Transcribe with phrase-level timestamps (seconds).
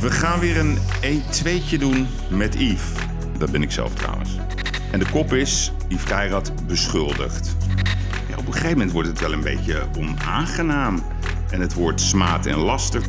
[0.00, 2.92] We gaan weer een E2'tje doen met Yves.
[3.38, 4.30] Dat ben ik zelf trouwens.
[4.90, 7.56] En de kop is Yves Keirat beschuldigd.
[8.28, 11.02] Ja, op een gegeven moment wordt het wel een beetje onaangenaam.
[11.50, 13.02] En het woord smaad en laster.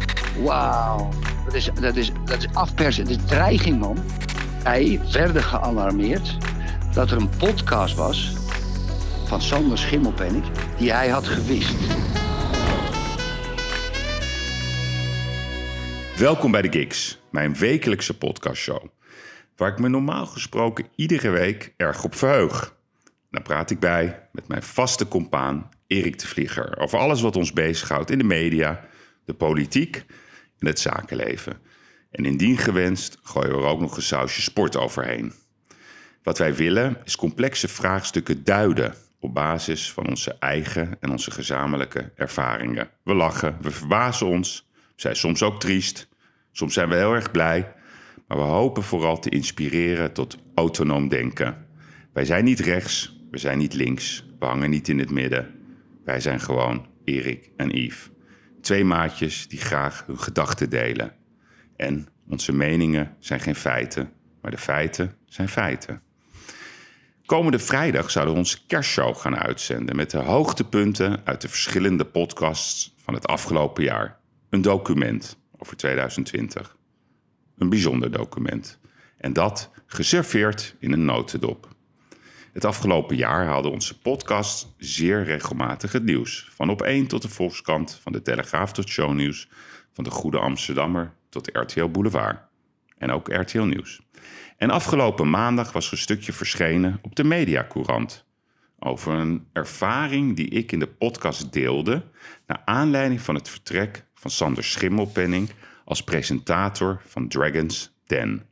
[0.44, 1.10] Wauw,
[1.46, 3.98] dat is, dat, is, dat is afpersen, dat is dreiging, man.
[4.64, 6.38] Hij werd gealarmeerd
[6.94, 8.34] dat er een podcast was
[9.26, 10.46] van Sander Schimmelpenninck
[10.78, 11.76] die hij had gewist.
[16.22, 18.86] Welkom bij de Gigs, mijn wekelijkse podcastshow.
[19.56, 22.76] Waar ik me normaal gesproken iedere week erg op verheug.
[23.32, 27.54] Daar praat ik bij met mijn vaste compaan Erik de Vlieger over alles wat ons
[27.54, 28.88] bezighoudt in de media,
[29.26, 30.06] de politiek
[30.60, 31.62] en het zakenleven.
[32.12, 35.34] En indien gewenst gooien we er ook nog een sausje sport overheen.
[36.24, 42.12] Wat wij willen is complexe vraagstukken duiden op basis van onze eigen en onze gezamenlijke
[42.16, 42.90] ervaringen.
[43.04, 46.10] We lachen, we verbazen ons, zijn soms ook triest,
[46.52, 47.74] soms zijn we heel erg blij,
[48.28, 51.66] maar we hopen vooral te inspireren tot autonoom denken.
[52.14, 55.60] Wij zijn niet rechts, we zijn niet links, we hangen niet in het midden.
[56.06, 58.10] Wij zijn gewoon Erik en Yves.
[58.62, 61.14] Twee maatjes die graag hun gedachten delen.
[61.76, 66.02] En onze meningen zijn geen feiten, maar de feiten zijn feiten.
[67.26, 72.96] Komende vrijdag zouden we onze kerstshow gaan uitzenden met de hoogtepunten uit de verschillende podcasts
[72.98, 74.20] van het afgelopen jaar.
[74.50, 76.78] Een document over 2020.
[77.58, 78.80] Een bijzonder document.
[79.18, 81.68] En dat geserveerd in een notendop.
[82.54, 86.50] Het afgelopen jaar haalde onze podcast zeer regelmatig het nieuws.
[86.54, 89.50] Van op 1 tot de Volkskrant, van de Telegraaf tot Shownieuws,
[89.94, 92.40] van de Goede Amsterdammer tot RTL Boulevard.
[92.98, 94.02] En ook RTL Nieuws.
[94.58, 98.26] En afgelopen maandag was een stukje verschenen op de Mediacourant.
[98.80, 102.04] Over een ervaring die ik in de podcast deelde.
[102.48, 105.50] naar aanleiding van het vertrek van Sander Schimmelpenning
[105.86, 108.46] als presentator van Dragons Den.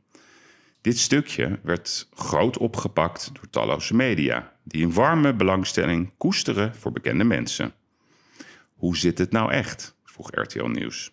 [0.80, 7.24] Dit stukje werd groot opgepakt door talloze media, die een warme belangstelling koesteren voor bekende
[7.24, 7.72] mensen.
[8.74, 9.96] Hoe zit het nou echt?
[10.04, 11.12] vroeg RTL Nieuws.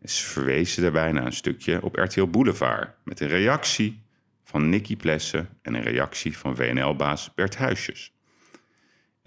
[0.00, 4.02] En ze verwezen daarbij naar een stukje op RTL Boulevard met een reactie
[4.44, 8.12] van Nicky Plessen en een reactie van WNL-baas Bert Huisjes.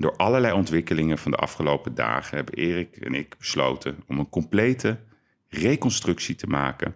[0.02, 5.00] Door allerlei ontwikkelingen van de afgelopen dagen hebben Erik en ik besloten om een complete
[5.48, 6.96] reconstructie te maken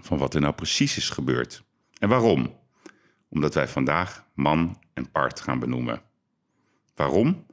[0.00, 1.64] van wat er nou precies is gebeurd.
[1.98, 2.58] En waarom?
[3.28, 6.02] Omdat wij vandaag man en part gaan benoemen.
[6.94, 7.46] Waarom?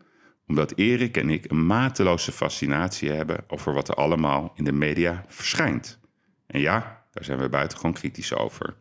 [0.47, 5.25] Omdat Erik en ik een mateloze fascinatie hebben over wat er allemaal in de media
[5.27, 5.99] verschijnt.
[6.45, 8.75] En ja, daar zijn we buitengewoon kritisch over.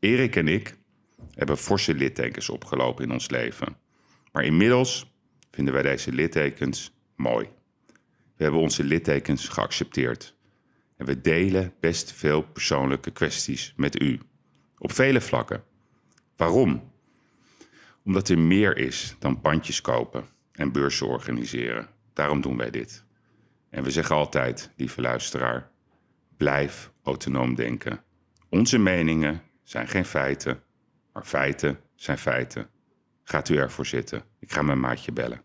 [0.00, 0.78] Erik en ik
[1.34, 3.76] hebben forse littekens opgelopen in ons leven.
[4.32, 5.16] Maar inmiddels
[5.50, 7.48] vinden wij deze littekens mooi.
[8.36, 10.36] We hebben onze littekens geaccepteerd.
[10.96, 14.20] En we delen best veel persoonlijke kwesties met u.
[14.78, 15.64] Op vele vlakken.
[16.36, 16.92] Waarom?
[18.04, 21.88] Omdat er meer is dan pandjes kopen en beurzen organiseren.
[22.12, 23.04] Daarom doen wij dit.
[23.70, 25.70] En we zeggen altijd, lieve luisteraar,
[26.36, 28.02] blijf autonoom denken.
[28.48, 30.62] Onze meningen zijn geen feiten,
[31.12, 32.68] maar feiten zijn feiten.
[33.28, 34.22] Gaat u ervoor zitten.
[34.38, 35.42] Ik ga mijn maatje bellen.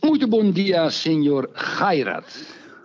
[0.00, 2.44] Muito bom dia, senhor Gairat.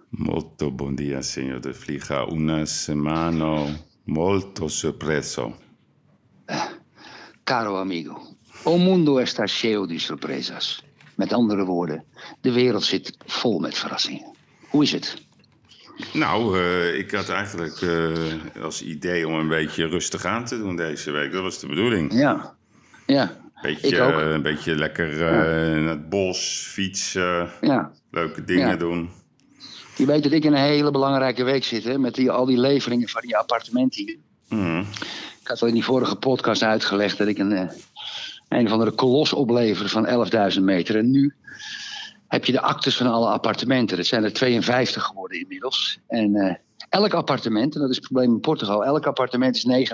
[0.09, 2.25] Molto bom dia, signor de Vliega.
[2.31, 3.65] Una semana
[4.03, 5.55] molto sorpreso.
[7.43, 10.83] Caro amigo, o mundo está cheio de surpresas.
[11.15, 12.03] Met andere woorden,
[12.41, 14.35] de wereld zit vol met verrassingen.
[14.69, 15.26] Hoe is het?
[16.13, 18.13] Nou, uh, ik had eigenlijk uh,
[18.61, 21.31] als idee om een beetje rustig aan te doen deze week.
[21.31, 22.13] Dat was de bedoeling.
[22.13, 22.53] Ja,
[23.05, 23.37] ja.
[23.61, 24.19] Beetje, ik ook.
[24.19, 25.79] Uh, een beetje lekker ja.
[25.79, 27.91] naar het bos, fietsen, ja.
[28.11, 28.75] leuke dingen Ja.
[28.75, 29.09] doen.
[29.95, 32.59] Je weet dat ik in een hele belangrijke week zit, hè, met die, al die
[32.59, 34.17] leveringen van die appartementen hier.
[34.49, 34.79] Mhm.
[35.41, 37.69] Ik had al in die vorige podcast uitgelegd dat ik een, eh,
[38.49, 40.95] een of andere kolos oplever van 11.000 meter.
[40.95, 41.33] En nu
[42.27, 43.97] heb je de actes van alle appartementen.
[43.97, 45.99] Dat zijn er 52 geworden inmiddels.
[46.07, 46.55] En eh,
[46.89, 49.89] elk appartement, en dat is het probleem in Portugal, elk appartement is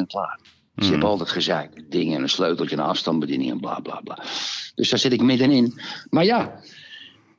[0.00, 0.38] 99% klaar.
[0.74, 1.90] Dus je hebt altijd gezeik.
[1.90, 4.18] Dingen en een sleuteltje, een afstandsbediening en bla bla bla.
[4.74, 5.80] Dus daar zit ik middenin.
[6.10, 6.60] Maar ja,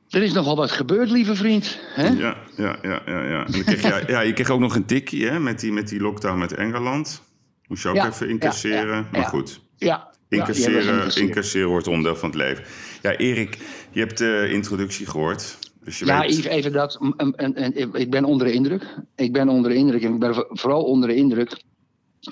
[0.08, 1.78] er is nogal wat gebeurd, lieve vriend.
[1.94, 2.08] Hè?
[2.08, 3.22] Ja, ja, ja, ja.
[3.22, 3.46] ja.
[3.46, 6.00] En kreeg je, ja, je kreeg ook nog een tikkie hè, met, die, met die
[6.00, 7.22] lockdown met Engeland.
[7.66, 8.86] Moest je ook Ja, even incasseren.
[8.86, 10.10] ja, ja, maar goed, Ja.
[10.28, 12.64] incasseren, incasseren wordt onderdeel van het leven.
[13.02, 13.58] Ja, Erik,
[13.92, 15.58] je hebt de introductie gehoord.
[15.84, 16.30] Dus je Ja, weet...
[16.30, 16.98] Yves, even dat.
[17.16, 18.94] en- en- Ik ben onder de indruk.
[19.16, 20.02] Ik ben onder de indruk.
[20.02, 21.62] En ik ben vo- vooral onder de indruk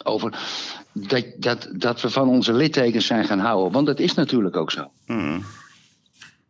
[0.02, 0.38] over
[0.92, 3.72] dat, dat, dat we van onze littekens zijn gaan houden.
[3.72, 4.90] Want dat is natuurlijk ook zo.
[5.06, 5.40] Mhm.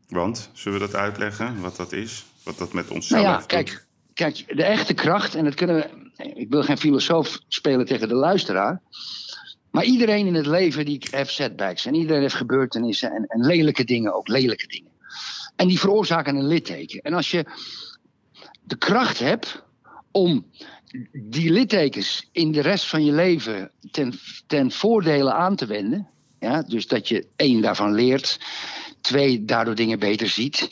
[0.09, 2.25] Want, zullen we dat uitleggen, wat dat is?
[2.43, 3.47] Wat dat met Nou onszelf ja, doet?
[3.47, 3.87] kijk.
[4.15, 5.89] kijk, de echte kracht, en dat kunnen we.
[6.35, 8.83] Ik wil geen filosoof spelen tegen de luisteraar.
[9.71, 11.87] Maar iedereen in het leven die heeft setbacks.
[11.87, 14.90] En iedereen heeft gebeurtenissen en, en lelijke dingen ook, lelijke dingen.
[15.61, 17.01] En die veroorzaken een litteken.
[17.01, 17.45] En als je
[18.63, 19.63] de kracht hebt
[20.11, 20.47] om
[21.13, 24.13] die littekens in de rest van je leven ten,
[24.47, 26.09] ten voordele aan te wenden.
[26.39, 28.41] Ja, dus dat je één daarvan leert,
[29.01, 30.71] twee daardoor dingen beter ziet.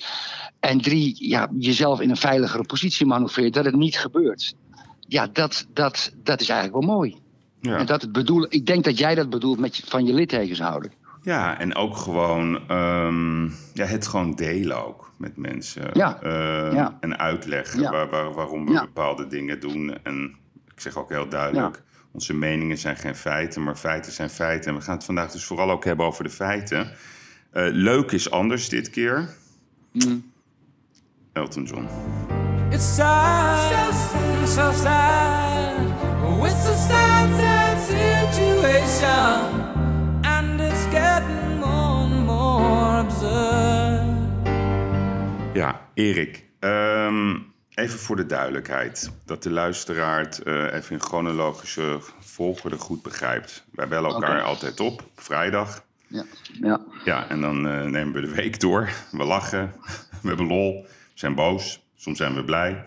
[0.60, 4.54] En drie, ja, jezelf in een veiligere positie manoeuvreert, dat het niet gebeurt.
[5.00, 7.16] Ja, dat, dat, dat is eigenlijk wel mooi.
[7.60, 7.76] Ja.
[7.76, 10.92] En dat bedoel, ik denk dat jij dat bedoelt met van je littekens houden.
[11.22, 15.90] Ja, en ook gewoon um, ja, het gewoon delen ook met mensen.
[15.92, 16.18] Ja.
[16.22, 16.96] Uh, ja.
[17.00, 19.98] En uitleggen waar, waar, waarom we bepaalde dingen doen.
[20.02, 20.36] En
[20.74, 21.82] ik zeg ook heel duidelijk,
[22.12, 24.70] onze meningen zijn geen feiten, maar feiten zijn feiten.
[24.70, 26.86] En we gaan het vandaag dus vooral ook hebben over de feiten.
[27.52, 29.28] Uh, leuk is anders dit keer.
[29.92, 30.30] Mm.
[31.32, 31.88] Elton John.
[32.70, 33.94] It's sad,
[34.46, 35.48] so, sad.
[36.44, 39.57] It's a sad, sad situation.
[45.98, 46.44] Erik.
[46.60, 49.10] Um, even voor de duidelijkheid.
[49.24, 53.64] Dat de luisteraar het uh, even in chronologische volgorde goed begrijpt.
[53.72, 54.42] Wij bellen elkaar okay.
[54.42, 55.84] altijd op, vrijdag.
[56.06, 56.24] Ja.
[56.60, 56.80] Ja.
[57.04, 58.90] ja, en dan uh, nemen we de week door.
[59.10, 59.74] We lachen,
[60.22, 62.86] we hebben lol, we zijn boos, soms zijn we blij.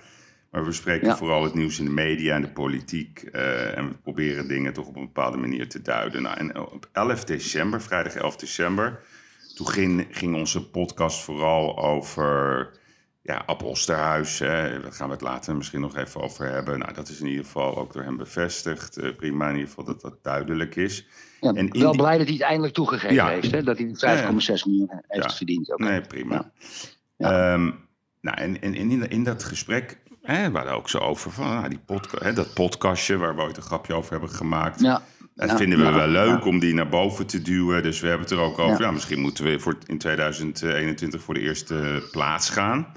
[0.51, 1.17] Maar we bespreken ja.
[1.17, 3.29] vooral het nieuws in de media en de politiek.
[3.31, 6.21] Uh, en we proberen dingen toch op een bepaalde manier te duiden.
[6.21, 8.99] Nou, en op 11 december, vrijdag 11 december,
[9.55, 12.79] toen ging, ging onze podcast vooral over
[13.21, 14.39] ja, Ab Osterhuis.
[14.39, 14.81] Hè.
[14.81, 16.79] Daar gaan we het later misschien nog even over hebben.
[16.79, 18.97] Nou, dat is in ieder geval ook door hem bevestigd.
[18.97, 21.07] Uh, prima in ieder geval dat dat duidelijk is.
[21.41, 23.27] Ja, en wel blij dat hij het eindelijk toegegeven ja.
[23.27, 23.51] heeft.
[23.51, 23.63] Hè?
[23.63, 25.73] Dat hij 5,6 ja, miljoen heeft verdiend.
[25.73, 25.89] Okay.
[25.89, 26.51] Nee, prima.
[27.17, 27.89] Um,
[28.21, 31.69] nou, en, en in, in dat gesprek hè, we hadden ook zo over van nou,
[31.69, 34.79] die podca hè, dat podcastje waar we ooit een grapje over hebben gemaakt.
[34.79, 35.01] Ja.
[35.35, 36.45] Dat ja, vinden we ja, wel leuk ja.
[36.45, 37.83] om die naar boven te duwen.
[37.83, 38.81] Dus we hebben het er ook over.
[38.81, 38.91] Ja.
[38.91, 42.87] misschien moeten we voor in 2021 voor de eerste plaats gaan.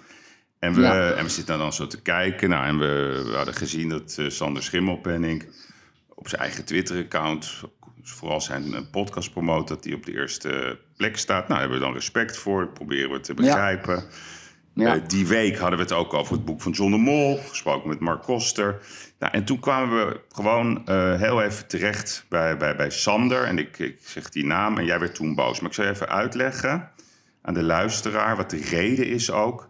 [0.65, 2.49] En we, en we zitten dan zo te kijken.
[2.49, 5.49] Nou, en we, we hadden gezien dat uh, Sander Schimmelpenning
[6.15, 7.63] op zijn eigen Twitter-account,
[8.03, 11.49] vooral zijn podcast promoot, dat hij op de eerste plek staat.
[11.49, 12.69] Nou, daar hebben we dan respect voor.
[12.69, 14.05] Proberen we te begrijpen.
[14.75, 14.95] Ja.
[14.97, 17.89] Uh, die week hadden we het ook over het boek van John de Mol, gesproken
[17.89, 18.81] met Mark Koster.
[19.19, 23.45] Nou, en toen kwamen we gewoon uh, heel even terecht bij, bij, bij Sander.
[23.45, 25.61] En ik, ik zeg die naam en jij werd toen boos.
[25.61, 26.91] Maar ik zal even uitleggen
[27.43, 29.69] aan de luisteraar wat de reden is ook.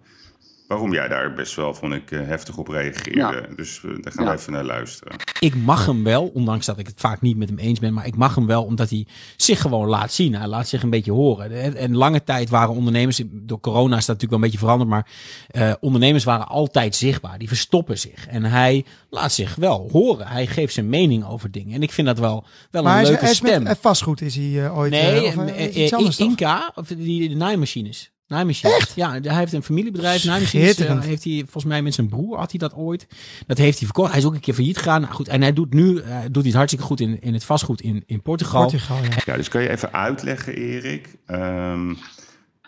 [0.68, 3.18] Waarom jij daar best wel, vond ik, uh, heftig op reageerde.
[3.48, 3.54] Ja.
[3.56, 4.30] Dus daar gaan Ja.
[4.32, 5.16] we even naar luisteren.
[5.40, 8.06] ik mag hem wel, ondanks dat ik het vaak niet met hem eens ben, maar
[8.06, 9.06] ik mag hem wel omdat hij
[9.36, 10.34] zich gewoon laat zien.
[10.34, 11.76] Hij laat zich een beetje horen.
[11.76, 15.06] En, lange tijd waren ondernemers, door corona is dat natuurlijk wel een beetje veranderd, maar
[15.50, 17.38] eh, ondernemers waren altijd zichtbaar.
[17.38, 18.26] Die verstoppen zich.
[18.26, 20.26] En hij laat zich wel horen.
[20.26, 21.74] Hij geeft zijn mening over dingen.
[21.74, 23.62] En ik vind dat wel, wel Maar een hij is, leuke hij is stem.
[23.62, 24.90] met eh, vastgoed is hij eh, ooit.
[24.90, 26.28] Nee, eh, of, eh, eh, iets eh, anders toch?
[26.28, 28.12] Inca, of die de naaimachines.
[28.34, 28.76] Naaimachines.
[28.76, 28.94] Echt?
[28.94, 30.24] Ja, hij heeft een familiebedrijf.
[30.24, 31.04] Naaimachines eh, Schitterend.
[31.04, 33.06] heeft hij volgens mij met zijn broer had hij dat ooit.
[33.46, 34.10] Dat heeft hij verkocht.
[34.10, 35.00] Hij is ook een keer failliet gegaan.
[35.00, 37.44] Nou, goed, en hij doet nu eh, doet hij het hartstikke goed in, in het
[37.44, 38.60] vastgoed in, in Portugal.
[38.60, 39.16] Portugal, ja.
[39.24, 41.94] Ja, dus kan je even uitleggen, Erik, ehm,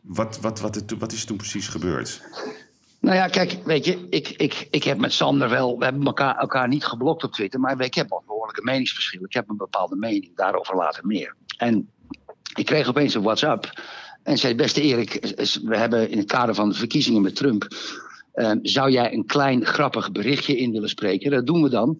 [0.02, 2.22] wat, wat, wat, het, wat is er toen precies gebeurd?
[3.00, 6.36] Nou ja, kijk, weet je, ik, ik, ik heb met Sander wel, we hebben elkaar,
[6.36, 9.26] elkaar niet geblokt op Twitter, maar ik heb wel behoorlijke meningsverschillen.
[9.26, 11.34] Ik heb een bepaalde mening, daarover later meer.
[11.56, 11.88] En
[12.54, 13.80] ik kreeg opeens een WhatsApp
[14.26, 17.68] en zei: Beste Erik, we hebben in het kader van de verkiezingen met Trump.
[18.32, 21.30] eh, zou jij een klein grappig berichtje in willen spreken?
[21.30, 21.98] Dat doen we dan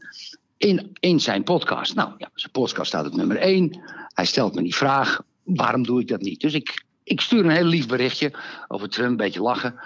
[1.00, 1.94] in, zijn podcast.
[1.94, 3.80] Nou ja, zijn podcast staat op nummer één.
[4.14, 6.40] Hij stelt me die vraag: waarom doe ik dat niet?
[6.40, 8.32] Dus ik, ik stuur een heel lief berichtje
[8.68, 9.80] over Trump, een beetje lachen.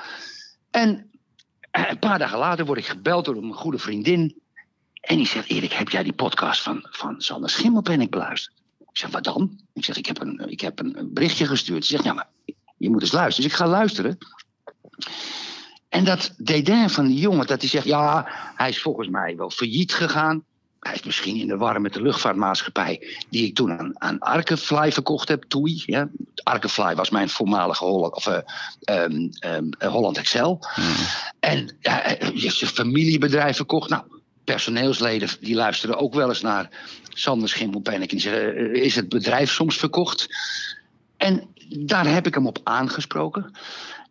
[0.70, 1.10] En
[1.70, 4.40] eh, een paar dagen later word ik gebeld door een goede vriendin.
[5.00, 8.59] En die zegt: Erik, heb jij die podcast van, van Sander Schimmelpenning beluisterd?
[9.00, 9.60] Zeg: Wat dan?
[9.72, 11.84] Ik zeg: Ik heb een, ik heb een, berichtje gestuurd.
[11.84, 12.28] Ze zegt: Ja, maar
[12.76, 13.48] je moet eens luisteren.
[13.48, 14.18] Dus ik ga luisteren.
[15.88, 19.50] En dat dédain van die jongen, dat hij zegt: Ja, hij is volgens mij wel
[19.50, 20.44] failliet gegaan.
[20.80, 24.92] Hij is misschien in de war met de luchtvaartmaatschappij die ik toen aan, aan Arkefly
[24.92, 25.82] verkocht heb, TUI.
[25.86, 26.08] Ja.
[26.42, 28.38] Arkefly was mijn voormalige Holland, of, eh,
[28.80, 30.66] ehm, ehm, eh, Holland Excel.
[31.40, 33.90] En ja, hij heeft zijn familiebedrijf verkocht.
[33.90, 34.02] Nou,
[34.50, 36.68] personeelsleden die luisteren ook wel eens naar
[37.08, 38.12] Sander Schimmelpenninck.
[38.12, 40.26] En eh, is het bedrijf soms verkocht?
[41.16, 43.52] En daar heb ik hem op aangesproken.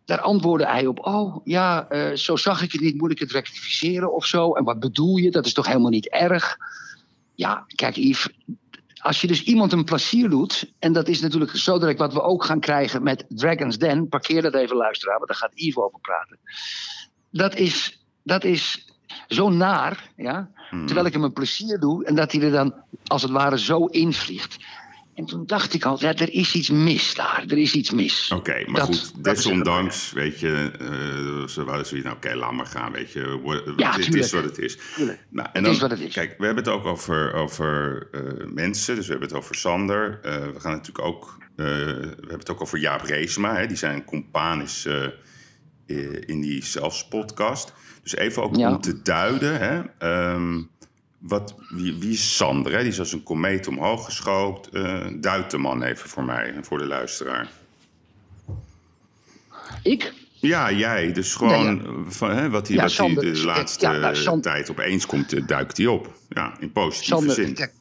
[0.04, 3.32] Daar antwoordde hij op, oh ja, eh, zo zag ik het niet, moet ik het
[3.32, 4.54] rectificeren of zo?
[4.54, 5.30] En wat bedoel je?
[5.30, 6.56] Dat is toch helemaal niet erg?
[7.34, 8.28] Ja, kijk Yves,
[8.96, 10.72] als je dus iemand een plezier doet...
[10.78, 14.08] en dat is natuurlijk zo direct wat we ook gaan krijgen met Dragon's Den...
[14.08, 16.38] parkeer dat even luisteraar, want daar gaat Yves over praten.
[17.30, 18.89] Dat is, dat is
[19.28, 20.50] zo naar, ja.
[20.70, 20.86] Hmm.
[20.86, 22.74] Terwijl ik hem een plezier doe en dat hij er dan
[23.06, 24.56] als het ware zo invliegt.
[25.14, 27.44] En toen dacht ik al, ja, er is iets mis daar.
[27.48, 28.30] Er is iets mis.
[28.34, 32.66] Oké, maar Dat- goed, desondanks, weet je, eh ze wouden zoiets, nou, oké, laat maar
[32.66, 33.38] gaan, weet je.
[33.42, 34.78] Wo- Ja, het is wat het is.
[35.28, 36.12] Nou, Het is wat het is.
[36.14, 40.18] Kijk, we hebben het ook over, over eh, mensen, dus we hebben het over Sander.
[40.22, 41.64] Eh, we gaan natuurlijk ook, we
[42.18, 44.86] hebben het ook over Jaap Reesma, hè, die zijn compaan is
[46.26, 47.72] in die zelfs podcast.
[48.10, 48.70] Dus even ook Ja.
[48.70, 50.62] om te duiden, hè, ehm,
[51.18, 52.72] wat, wie, wie is Sander?
[52.72, 52.78] Hè?
[52.78, 54.68] Die is als een komeet omhoog geschoopt.
[54.68, 57.48] Eh duid de man even voor mij en voor de luisteraar.
[59.82, 60.12] Ik?
[60.32, 61.12] Ja, jij.
[61.12, 65.06] Dus gewoon Nee, eh, van, hè, wat hij Ja, de laatste ja, nou, tijd opeens
[65.06, 66.12] komt, eh, duikt hij op.
[66.28, 67.54] Ja, in positieve Sander, zin.
[67.54, 67.72] kijk,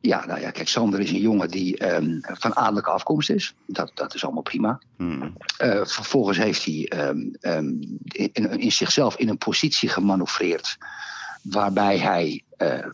[0.00, 3.54] ja, nou ja, kijk, Sander is een jongen die ehm, van adellijke afkomst is.
[3.66, 4.78] Dat, dat is allemaal prima.
[4.96, 5.36] Hmm.
[5.58, 7.68] Eh, vervolgens heeft hij ehm, ehm,
[8.02, 10.76] in, in- zichzelf in een positie gemanoeuvreerd.
[11.42, 12.86] waarbij hij eh,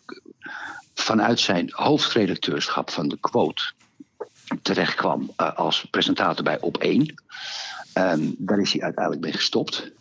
[0.94, 3.62] vanuit zijn hoofdredacteurschap van de Quote.
[4.62, 7.14] terechtkwam eh, als presentator bij Op 1.
[7.92, 9.92] Ehm, daar is hij uiteindelijk mee gestopt.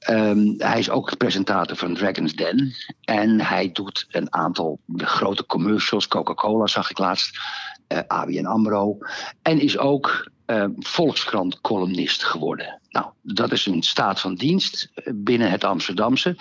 [0.00, 2.74] Ehm, hij is ook presentator van Dragon's Den.
[3.04, 6.08] En hij doet een aantal grote commercials.
[6.08, 7.38] Coca-Cola zag ik laatst.
[7.86, 8.98] eh ABN AMRO.
[9.42, 12.80] En is ook eh, Volkskrant-columnist geworden.
[12.90, 16.36] Nou, dat is een staat van dienst eh, binnen het Amsterdamse.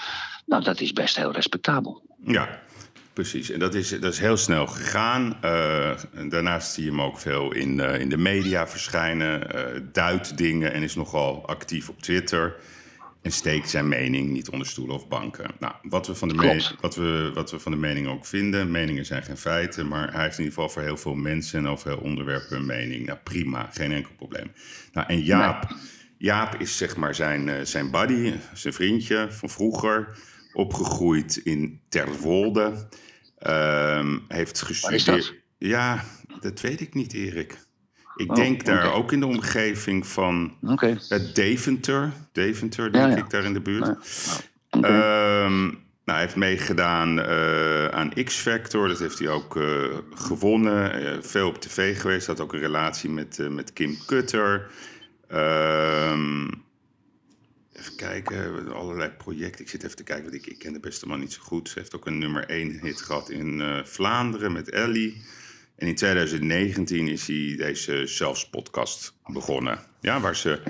[0.46, 2.02] Nou, dat is best heel respectabel.
[2.24, 2.60] Ja,
[3.14, 3.50] precies.
[3.50, 5.38] En dat is, dat is heel snel gegaan.
[6.30, 9.52] Daarnaast zie je hem ook veel in, in de media verschijnen.
[9.52, 12.56] eh duidt dingen en is nogal actief op Twitter.
[13.30, 15.52] En steekt zijn mening niet onder stoelen of banken.
[15.60, 18.72] Nou, wat we, van de me- wat, we, wat we van de mening ook vinden.
[18.72, 19.88] Meningen zijn geen feiten.
[19.88, 22.66] Maar hij heeft in ieder geval voor heel veel mensen en over heel onderwerpen een
[22.66, 23.06] mening.
[23.06, 23.70] Nou, prima.
[23.74, 24.52] Geen enkel probleem.
[24.94, 25.76] Nou, en Jaap.
[26.18, 30.18] Jaap is zeg maar zijn, eh, zijn buddy, zijn vriendje van vroeger.
[30.54, 32.88] Opgegroeid in Terwolde.
[33.38, 35.06] Ehm, heeft gestudeerd.
[35.06, 35.34] dat?
[35.58, 36.04] Ja,
[36.40, 37.58] dat weet ik niet, Erik.
[38.20, 40.98] Ik Oh, denk daar ook in de omgeving van Oké.
[41.10, 42.12] het Deventer.
[42.32, 43.18] Deventer, denk Ja, ja.
[43.18, 43.88] ik, daar in de buurt.
[44.70, 45.74] Ehm, nou,
[46.06, 48.88] hij heeft meegedaan eh, aan X-Factor.
[48.88, 50.94] Dat heeft hij ook eh, gewonnen.
[50.94, 52.28] Eh, veel op tv geweest.
[52.28, 54.68] Had ook een relatie met, met Kim Kutter.
[55.28, 56.48] Ehm,
[57.74, 59.62] even kijken, allerlei projecten.
[59.62, 61.70] Ik zit even te kijken, want ik, ik ken de beste man niet zo goed.
[61.70, 65.22] Ze heeft ook een nummer 1 hit gehad in Vlaanderen met Ellie.
[65.80, 69.80] En in 2019 is hij deze zelfs podcast begonnen.
[70.02, 70.62] Ja, waar ze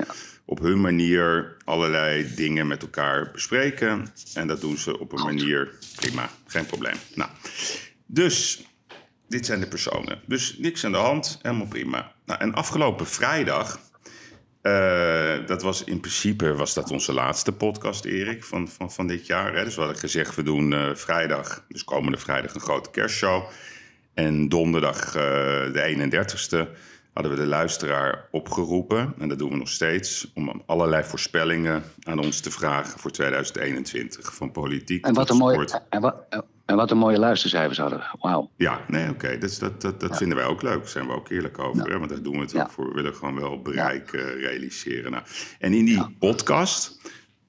[0.46, 4.08] op hun manier allerlei dingen met elkaar bespreken.
[4.34, 6.96] En dat doen ze op een manier prima, geen probleem.
[7.16, 7.30] Nou,
[8.06, 8.64] dus
[9.28, 10.22] dit zijn de personen.
[10.26, 12.12] Dus niks aan de hand, helemaal prima.
[12.26, 13.80] Nou, en afgelopen vrijdag,
[14.62, 19.26] eh, dat was in principe was dat onze laatste podcast, Erik, van, van, van dit
[19.26, 19.56] jaar.
[19.56, 19.64] Hè?
[19.64, 23.44] Dus we hadden gezegd, we doen eh, vrijdag, dus komende vrijdag, een grote kerstshow.
[24.20, 25.14] En donderdag, eh,
[25.74, 26.68] de 31ste,
[27.14, 29.14] hadden we de luisteraar opgeroepen.
[29.20, 34.34] En dat doen we nog steeds, om allerlei voorspellingen aan ons te vragen voor 2021.
[34.36, 35.84] Van politiek En wat, tot een mooie, sport.
[35.90, 36.16] en, wat,
[36.66, 38.04] en wat een mooie luistercijfers hadden.
[38.20, 38.50] Wauw.
[38.56, 39.38] Ja, nee, oké.
[39.38, 40.78] Dus dat, dat, dat vinden wij ook leuk.
[40.80, 41.90] Daar zijn we ook eerlijk over.
[41.92, 41.98] Hè?
[41.98, 42.62] Want daar doen we het Ja.
[42.62, 42.88] ook voor.
[42.88, 45.12] We willen gewoon wel bereik eh, realiseren.
[45.12, 45.24] Nou,
[45.60, 47.00] en in die podcast,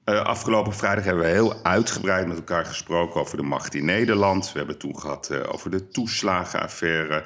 [0.03, 4.45] eh, afgelopen vrijdag, hebben we heel uitgebreid met elkaar gesproken over de macht in Nederland.
[4.45, 7.23] We hebben het toen gehad eh, over de toeslagenaffaire.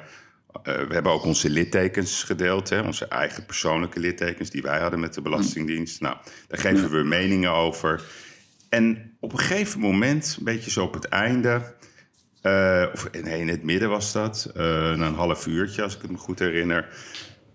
[0.62, 2.80] Eh, we hebben ook onze littekens gedeeld, hè?
[2.80, 6.00] onze eigen persoonlijke littekens die wij hadden met de Belastingdienst.
[6.00, 6.16] Nou,
[6.48, 8.02] daar geven we meningen over.
[8.68, 11.74] En op een gegeven moment, een beetje zo op het einde,
[12.92, 16.16] of nee, in het midden was dat, na een half uurtje, als ik het me
[16.16, 16.88] goed herinner,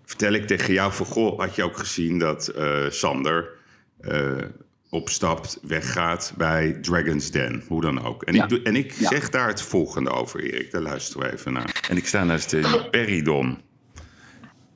[0.04, 2.52] vertel ik tegen jou van, goh, had je ook gezien dat
[2.88, 3.48] Sander
[4.92, 8.22] opstapt, weggaat bij Dragon's Den, hoe dan ook.
[8.22, 8.48] En Ja.
[8.48, 9.08] ik, en ik Ja.
[9.08, 11.84] zeg daar het volgende over, Erik, daar luisteren we even naar.
[11.88, 13.58] En ik sta naast de Peridon.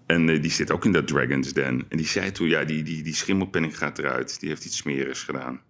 [0.07, 1.85] En eh, die zit ook in dat Dragon's Den.
[1.89, 4.41] En die zei toen, ja, die, die, die schimmelpenning gaat eruit.
[4.41, 5.61] Die heeft iets smerigs gedaan.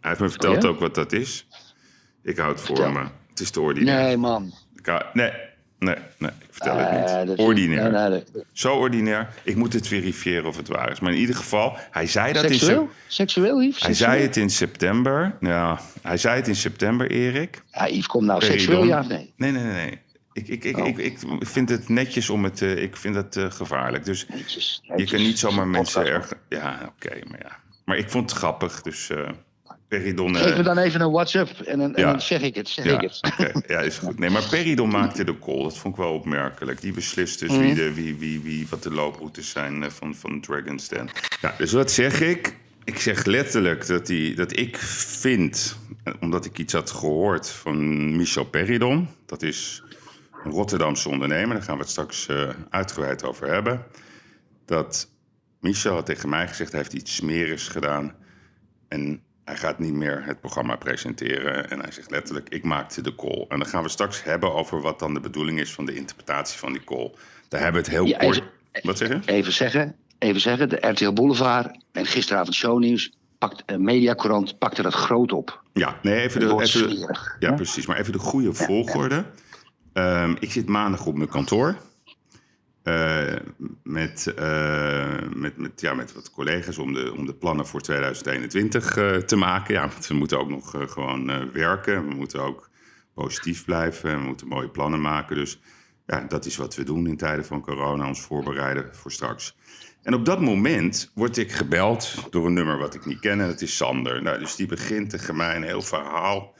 [0.00, 0.68] Hij heeft me verteld Oh ja?
[0.68, 1.46] ook wat dat is.
[2.22, 3.04] Ik hou het voor me.
[3.28, 4.04] Het is te ordinair.
[4.06, 4.52] Nee, man.
[4.76, 5.30] Ik hou- nee,
[5.84, 7.08] nee, nee, ik vertel het niet.
[7.10, 7.90] Eh, dat is- ordinair.
[7.90, 9.28] nee, nee, dat- Zo ordinair.
[9.42, 11.00] Ik moet het verifiëren of het waar is.
[11.00, 12.88] Maar in ieder geval, hij zei dat in Seksueel?
[13.06, 13.82] sep- Seksueel, Yves?
[13.82, 14.10] Hij Seksueel?
[14.10, 15.36] zei het in september.
[15.40, 17.62] Ja, hij zei het in september, Erik.
[17.72, 18.38] Ja, Yves, kom nou.
[18.38, 18.58] Peridon.
[18.60, 19.32] Seksueel, ja of nee?
[19.36, 19.72] Nee, nee, nee.
[19.72, 19.98] nee.
[20.32, 20.86] Ik, ik, ik, Oh.
[20.86, 22.62] ik, ik vind het netjes om het...
[22.62, 24.04] eh, ik vind het eh, gevaarlijk.
[24.04, 26.32] Dus Netjes, je kan niet zomaar mensen erg...
[26.48, 27.56] Ja, oké, maar ja.
[27.84, 29.10] Maar ik vond het grappig, dus...
[29.98, 30.36] Peridon...
[30.36, 32.68] Geef eh, me dan even een WhatsApp en dan, en dan zeg ik het.
[32.68, 33.20] Zeg ja, ik het.
[33.56, 34.18] oké, ja, is goed.
[34.18, 35.62] Nee, maar Peridon maakte de call.
[35.62, 36.80] Dat vond ik wel opmerkelijk.
[36.80, 37.60] Die beslist dus Mhm.
[37.60, 41.08] wie, de, wie, wie, wie, wat de looproutes zijn eh, van, van Dragon's Den.
[41.40, 42.56] Ja, dus wat zeg ik?
[42.84, 48.16] Ik zeg letterlijk dat, die, dat ik vind eh, omdat ik iets had gehoord van
[48.16, 49.08] Michel Peridon.
[49.26, 49.82] Dat is
[50.44, 53.82] een Rotterdamse ondernemer, daar gaan we het straks uh, uitgebreid over hebben.
[54.66, 55.08] Dat
[55.60, 58.14] Michel had tegen mij gezegd, hij heeft iets smerigs gedaan.
[58.88, 61.70] En hij gaat niet meer het programma presenteren.
[61.70, 63.44] En hij zegt letterlijk, ik maakte de call.
[63.48, 66.58] En dan gaan we straks hebben over wat dan de bedoeling is van de interpretatie
[66.58, 67.12] van die call.
[67.48, 68.36] Daar hebben we het heel Ja, kort...
[68.36, 69.20] even- Wat zeg je?
[69.24, 74.94] Even zeggen, even zeggen, de RTL Boulevard en gisteravond Shownieuws, pakt, uh, Mediacorant pakte dat
[74.94, 75.62] groot op.
[75.72, 77.08] Ja, nee, even de, even,
[77.38, 77.86] ja, precies.
[77.86, 79.24] Maar even de goede volgorde.
[79.92, 81.76] Ehm, ik zit maandag op mijn kantoor.
[82.84, 83.34] Eh,
[83.82, 88.96] met, eh, met, met, ja, met wat collega's om de, om de plannen voor 2021
[88.96, 89.74] eh, te maken.
[89.74, 92.08] Ja, we moeten ook nog gewoon werken.
[92.08, 92.70] We moeten ook
[93.14, 94.10] positief blijven.
[94.10, 95.36] En we moeten mooie plannen maken.
[95.36, 95.60] Dus
[96.06, 98.06] ja, dat is wat we doen in tijden van corona.
[98.06, 99.56] Ons voorbereiden voor straks.
[100.02, 103.40] En op dat moment word ik gebeld door een nummer wat ik niet ken.
[103.40, 104.22] En dat is Sander.
[104.22, 106.54] Nou, dus die begint tegen mij een heel verhaal.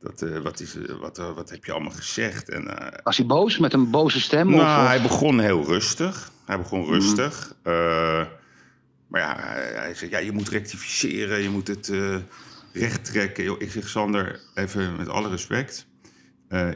[0.00, 2.48] Dat, eh, wat, is, eh, wat, eh, wat heb je allemaal gezegd?
[2.48, 4.50] En, Was hij boos met een boze stem?
[4.50, 6.30] nou, of, hij begon heel rustig.
[6.46, 7.54] Hij begon rustig.
[7.62, 8.24] Eh,
[9.08, 11.42] maar ja, hij, hij zei, ja, je moet rectificeren.
[11.42, 11.92] Je moet het
[12.72, 13.60] recht trekken.
[13.60, 15.86] Ik zeg, Sander, even met alle respect.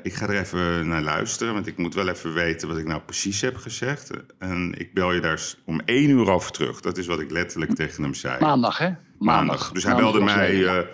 [0.02, 3.00] ik ga er even naar luisteren, want ik moet wel even weten wat ik nou
[3.00, 4.10] precies heb gezegd.
[4.38, 6.80] En ik bel je daar om één uur over terug.
[6.80, 8.40] Dat is wat ik letterlijk tegen hem zei.
[8.40, 8.90] Maandag, hè?
[9.18, 9.72] Maandag.
[9.72, 10.86] Dus hij Maandag belde mij.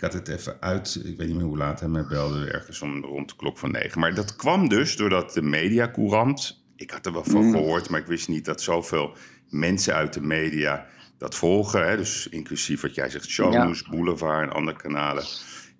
[0.00, 1.00] Ik had het even uit.
[1.04, 2.50] Ik weet niet meer hoe laat hij mij belde.
[2.50, 4.00] Ergens om rond de klok van negen.
[4.00, 6.62] Maar dat kwam dus doordat de mediacourant.
[6.76, 7.52] Ik had er wel van Mm.
[7.52, 9.16] gehoord, maar ik wist niet dat zoveel
[9.48, 10.86] mensen uit de media
[11.18, 11.88] dat volgen.
[11.88, 11.96] Hè?
[11.96, 15.24] Dus inclusief wat jij zegt, Shownews, Boulevard en andere kanalen.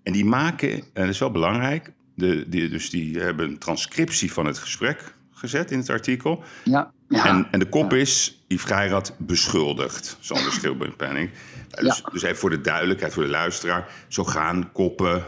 [0.03, 1.93] En die maken, en dat is wel belangrijk.
[2.15, 6.43] De, die, dus die hebben een transcriptie van het gesprek gezet in het artikel.
[6.65, 7.27] ja, ja.
[7.27, 10.17] En, en de kop is, Yves Geirat beschuldigd.
[10.21, 11.31] Sander Schilbenpenning.
[11.71, 13.89] Dus, dus even voor de duidelijkheid, voor de luisteraar.
[14.09, 15.23] Zo gaan koppen.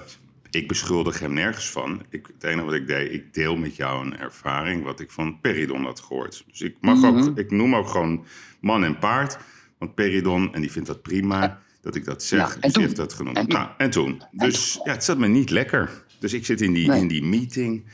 [0.51, 2.03] Ik beschuldig hem nergens van.
[2.11, 4.85] Ik, het enige wat ik deed, ik deel met jou een ervaring...
[4.85, 6.45] wat ik van Peridon had gehoord.
[6.51, 7.07] Dus ik, mag Mhm.
[7.29, 8.25] ook, ik noem ook gewoon
[8.61, 9.39] man en paard.
[9.79, 11.59] Want Peridon, en die vindt dat prima...
[11.81, 12.83] dat ik dat zeg, Ja, en dus toen?
[12.83, 13.37] heeft dat genoemd.
[13.37, 13.59] En toen?
[13.59, 14.23] nou, en toen.
[14.33, 15.91] Dus ja, het zat me niet lekker.
[16.19, 17.01] Dus ik zit in die, Nee.
[17.01, 17.85] in die meeting...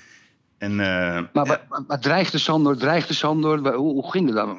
[0.58, 0.76] En, eh,
[1.32, 4.58] Maar, maar, maar dreigde Sander, dreigde Sander, hoe, hoe ging het dan?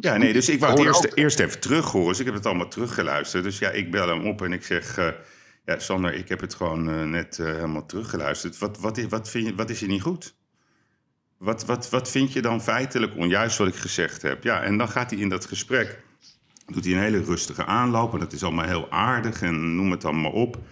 [0.00, 2.08] Dat- Ja, nee, dus ik wou het eerst, ook- eerst even terug horen.
[2.08, 3.44] Dus ik heb het allemaal teruggeluisterd.
[3.44, 4.98] Dus ja, ik bel hem op en ik zeg...
[4.98, 5.08] eh,
[5.64, 8.58] ja, Sander, ik heb het gewoon eh, net eh, helemaal teruggeluisterd.
[8.58, 10.34] Wat, wat, is, wat, vind je, wat is er niet goed?
[11.38, 14.42] Wat, wat, wat vind je dan feitelijk onjuist wat ik gezegd heb?
[14.44, 16.02] Ja, en dan gaat hij in dat gesprek...
[16.66, 18.12] doet hij een hele rustige aanloop.
[18.12, 20.56] En dat is allemaal heel aardig en noem het allemaal op.
[20.56, 20.62] Maar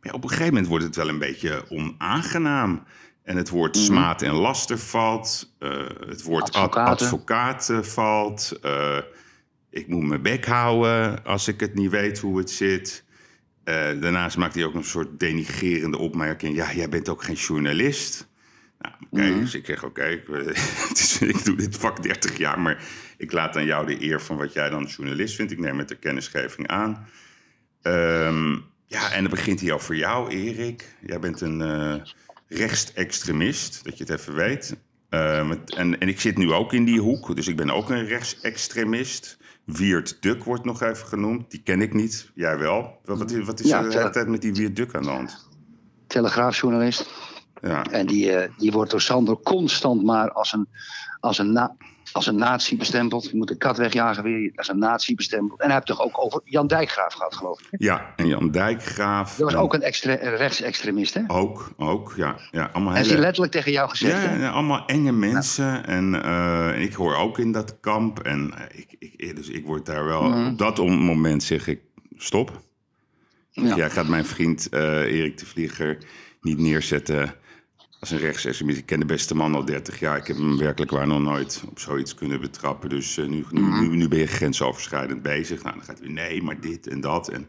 [0.00, 2.82] ja, op een gegeven moment wordt het wel een beetje onaangenaam.
[3.28, 5.54] En het woord smaad en laster valt.
[5.58, 8.58] eh, het woord advocaat eh, valt.
[8.62, 8.98] eh,
[9.70, 13.04] ik moet mijn bek houden als ik het niet weet hoe het zit.
[13.64, 16.56] Daarnaast maakt hij ook een soort denigerende opmerking.
[16.56, 18.28] Ja, jij bent ook geen journalist.
[18.78, 20.04] Nou, oké, dus ik zeg oké,
[21.20, 22.84] ik, doe dit vak 30 jaar, maar
[23.16, 25.52] ik laat aan jou de eer van wat jij dan journalist vindt.
[25.52, 27.08] Ik neem het de kennisgeving aan.
[27.82, 28.52] Ehm,
[28.86, 30.96] ja, en dan begint hij over jou, Erik.
[31.00, 31.60] Jij bent een
[32.48, 34.76] rechtsextremist, dat je het even weet.
[35.08, 37.90] Eh, met- en, en ik zit nu ook in die hoek, dus ik ben ook
[37.90, 39.38] een rechtsextremist.
[39.64, 41.50] Wiert Duk wordt nog even genoemd.
[41.50, 43.00] Die ken ik niet, jij wel.
[43.04, 45.02] Wat, wat is, wat is Ja, er de hele tijd met die Wiert Duk aan
[45.02, 45.48] de hand?
[46.06, 47.10] Telegraafjournalist.
[47.62, 47.84] Ja.
[47.84, 50.68] En die, eh, die wordt door Sander constant maar als een,
[51.20, 51.76] als een, na,
[52.18, 53.30] als een nazi bestempeld.
[53.30, 55.60] Je moet de kat wegjagen weer, als een nazi bestempeld.
[55.60, 57.66] En hij heeft toch ook over Jan Dijkgraaf gehad, geloof ik.
[57.70, 57.76] hè?
[57.80, 59.28] ja, en Jan Dijkgraaf.
[59.36, 61.20] Dat was en- ook een extre- rechtsextremist, hè?
[61.26, 62.36] Ook, ook, ja.
[62.50, 65.86] ja allemaal En hele- hij letterlijk tegen jou gezegd, Ja, ja, allemaal enge mensen.
[65.86, 68.18] En, eh, en ik hoor ook in dat kamp.
[68.20, 70.22] En eh, ik, ik, dus ik word daar wel...
[70.22, 70.46] Mhm.
[70.46, 71.80] Op dat om- moment zeg ik,
[72.16, 72.60] stop.
[73.50, 73.76] Ja.
[73.76, 75.98] Jij gaat mijn vriend eh, Erik de Vlieger
[76.40, 77.34] niet neerzetten
[78.00, 78.78] als een rechtsextremist.
[78.78, 80.16] Ik ken de beste man al 30 jaar.
[80.16, 82.88] Ik heb hem werkelijk waar nog nooit op zoiets kunnen betrappen.
[82.88, 83.80] Dus eh, nu, nu, Mhm.
[83.80, 85.62] nu, nu ben je grensoverschrijdend bezig.
[85.62, 87.28] Nou, dan gaat hij nee, maar dit en dat.
[87.28, 87.48] En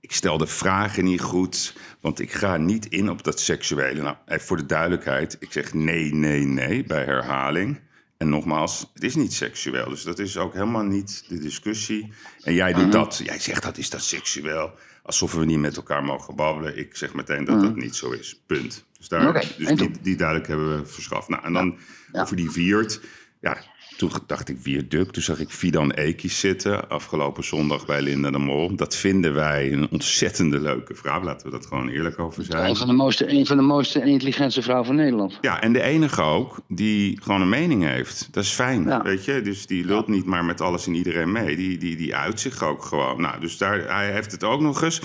[0.00, 4.02] ik stel de vragen niet goed, want ik ga niet in op dat seksuele.
[4.02, 7.80] Nou, even voor de duidelijkheid, ik zeg nee, nee, nee bij herhaling.
[8.16, 12.12] En nogmaals, het is niet seksueel, dus dat is ook helemaal niet de discussie.
[12.42, 12.80] En jij Mhm.
[12.82, 14.70] doet dat, jij zegt dat is dat seksueel,
[15.02, 16.78] alsof we niet met elkaar mogen babbelen.
[16.78, 18.84] Ik zeg meteen dat dat niet zo is, punt.
[19.08, 21.28] Dus, daar, dus die, die duidelijk hebben we verschaft.
[21.28, 21.76] Nou, en dan
[22.12, 22.22] Ja.
[22.22, 23.00] over die viert,
[23.40, 23.56] ja,
[23.96, 25.10] toen dacht ik Wierduk.
[25.10, 28.76] Toen zag ik Fidan Ekis zitten afgelopen zondag bij Linda de Mol.
[28.76, 31.22] Dat vinden wij een ontzettende leuke vrouw.
[31.22, 32.68] Laten we dat gewoon eerlijk over zijn.
[32.68, 35.38] Een van, de mooiste, een van de mooiste en intelligentste vrouwen van Nederland.
[35.40, 38.28] Ja, en de enige ook die gewoon een mening heeft.
[38.30, 39.02] Dat is fijn, Ja.
[39.02, 39.40] weet je.
[39.40, 41.56] Dus die lult niet maar met alles en iedereen mee.
[41.56, 43.20] Die, die, die uit zich ook gewoon.
[43.20, 45.00] Nou, dus daar, hij heeft het ook nog eens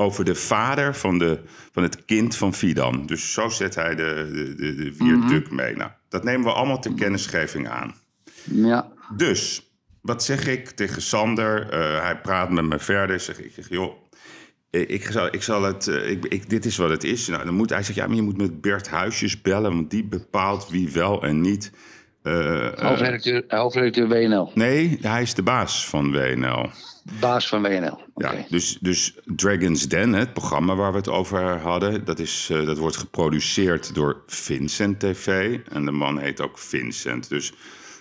[0.00, 1.40] over de vader van, de,
[1.72, 3.06] van het kind van Fidan.
[3.06, 5.76] Dus zo zet hij de, de, de, de viaduct mee.
[5.76, 7.94] Nou, dat nemen we allemaal ter kennisgeving aan.
[8.44, 8.88] Ja.
[9.16, 9.70] Dus,
[10.02, 11.70] wat zeg ik tegen Sander?
[11.70, 13.20] Eh, hij praat met me verder.
[13.20, 13.92] Zeg ik, zeg, joh,
[14.70, 17.28] eh, ik zal, ik zal het, eh, ik, ik, dit is wat het is.
[17.28, 20.04] Nou, dan moet, hij zegt, ja, maar je moet met Bert Huisjes bellen, want die
[20.04, 21.72] bepaalt wie wel en niet.
[22.22, 24.50] eh, Hoofdredacteur, hoofdredacteur WNL.
[24.54, 26.70] nee, hij is de baas van WNL.
[27.20, 28.02] Baas van WNL.
[28.16, 32.66] Ja, dus, dus Dragon's Den, het programma waar we het over hadden, dat, is, eh,
[32.66, 35.58] dat wordt geproduceerd door Vincent TV.
[35.68, 37.28] En de man heet ook Vincent.
[37.28, 37.52] Dus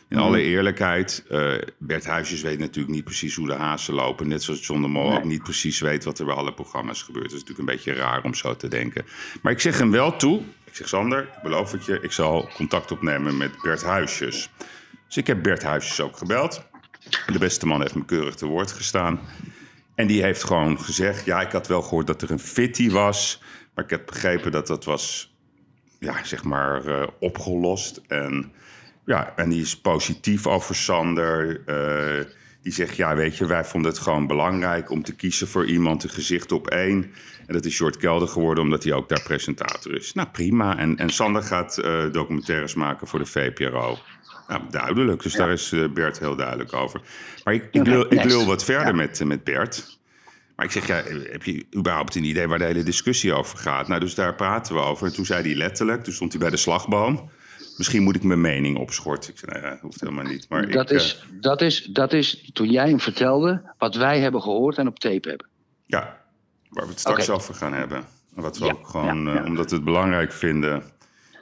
[0.09, 0.25] in Mhm.
[0.25, 4.27] alle eerlijkheid, eh, Bert Huisjes weet natuurlijk niet precies hoe de hazen lopen.
[4.27, 5.17] Net zoals John de Mol Nee.
[5.17, 7.29] ook niet precies weet wat er bij alle programma's gebeurt.
[7.29, 9.05] Dat is natuurlijk een beetje raar om zo te denken.
[9.41, 10.41] Maar ik zeg hem wel toe.
[10.65, 14.49] Ik zeg Sander, ik beloof het je, ik zal contact opnemen met Bert Huisjes.
[15.07, 16.67] Dus ik heb Bert Huisjes ook gebeld.
[17.09, 19.19] De beste man heeft me keurig te woord gestaan.
[19.95, 23.41] En die heeft gewoon gezegd: Ja, ik had wel gehoord dat er een fitty was.
[23.73, 25.35] Maar ik heb begrepen dat dat was,
[25.99, 28.01] ja, zeg maar, eh, opgelost.
[28.07, 28.51] En,
[29.05, 31.61] ja, en die is positief over Sander.
[31.65, 32.25] Eh,
[32.61, 36.03] die zegt: Ja, weet je, wij vonden het gewoon belangrijk om te kiezen voor iemand,
[36.03, 37.11] een gezicht op één.
[37.47, 40.13] En dat is Jort Kelder geworden, omdat hij ook daar presentator is.
[40.13, 40.77] Nou, prima.
[40.77, 43.97] En, en Sander gaat eh, documentaires maken voor de VPRO.
[44.49, 45.23] Nou, duidelijk.
[45.23, 47.01] Dus daar is eh, Bert heel duidelijk over.
[47.43, 48.93] Maar ik, ik, lul, ik lul wat verder Ja.
[48.93, 49.97] met, eh, met Bert.
[50.55, 53.87] Maar ik zeg, ja, heb je überhaupt een idee waar de hele discussie over gaat?
[53.87, 55.07] Nou, dus daar praten we over.
[55.07, 57.29] En toen zei hij letterlijk, toen stond hij bij de slagboom.
[57.77, 59.31] Misschien moet ik mijn mening opschorten.
[59.31, 60.45] Ik zei, nou ja, hoeft helemaal niet.
[60.49, 64.19] Maar Dat, ik, eh, is, dat, is, dat is toen jij hem vertelde wat wij
[64.19, 65.47] hebben gehoord en op tape hebben.
[65.85, 66.21] Ja,
[66.69, 67.97] waar we het straks over gaan hebben.
[68.35, 70.83] En Wat we Ja, ook gewoon, ja, omdat we het belangrijk vinden,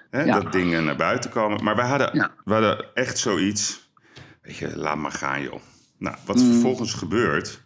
[0.10, 0.40] hè, Ja.
[0.40, 1.64] dat dingen naar buiten komen.
[1.64, 2.32] Maar wij hadden, Ja.
[2.46, 3.90] we hadden echt zoiets,
[4.42, 5.62] weet je, laat maar gaan joh.
[5.98, 6.52] Nou, wat Mm.
[6.52, 7.62] vervolgens gebeurt,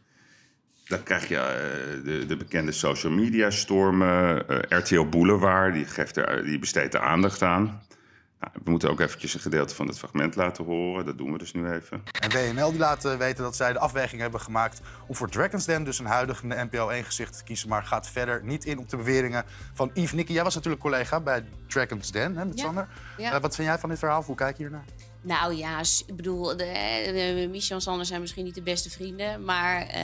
[0.87, 4.47] dan krijg je eh, de, de bekende social media stormen.
[4.47, 7.81] eh, RTL Boulevard, die, geeft er, die besteedt er aandacht aan.
[8.41, 11.05] Nou, we moeten ook eventjes een gedeelte van het fragment laten horen.
[11.05, 12.03] Dat doen we dus nu even.
[12.19, 15.65] En WNL die laat eh, weten dat zij de afweging hebben gemaakt om voor Dragon's
[15.65, 18.89] Den dus een huidig NPO 1 gezicht te kiezen, maar gaat verder niet in op
[18.89, 20.33] de beweringen van Yves Nicky.
[20.33, 22.87] Jij was natuurlijk collega bij Dragon's Den hè, met Ja, Sander.
[23.17, 23.31] ja.
[23.33, 24.23] Eh, wat vind jij van dit verhaal?
[24.23, 24.85] Hoe kijk je hiernaar?
[25.23, 26.65] Nou ja, ik bedoel, de,
[27.37, 29.43] de, Michel en Sander zijn misschien niet de beste vrienden.
[29.43, 30.01] Maar eh,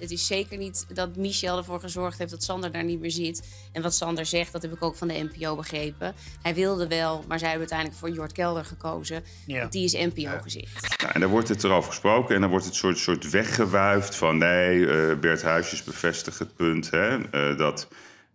[0.00, 3.68] het is zeker niet dat Michel ervoor gezorgd heeft dat Sander daar niet meer zit.
[3.72, 6.14] En wat Sander zegt, dat heb ik ook van de NPO begrepen.
[6.42, 9.24] Hij wilde wel, maar zij hebben uiteindelijk voor Jort Kelder gekozen.
[9.46, 9.60] Ja.
[9.60, 10.98] Want die is NPO-gezicht.
[11.02, 14.38] Nou, en dan wordt het erover gesproken en dan wordt het soort, soort weggewuifd van
[14.38, 17.88] nee, eh, Bert Huisjes bevestigt het punt hè, eh, dat,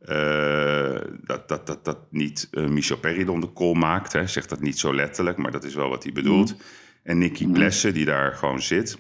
[0.06, 4.14] eh, dat, dat, dat, dat niet eh, Michel Peridon de call maakt.
[4.14, 6.56] Hè, zegt dat niet zo letterlijk, maar dat is wel wat hij bedoelt.
[7.04, 8.98] En Nicky Plessen, die daar gewoon zit,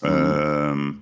[0.00, 0.92] ehm,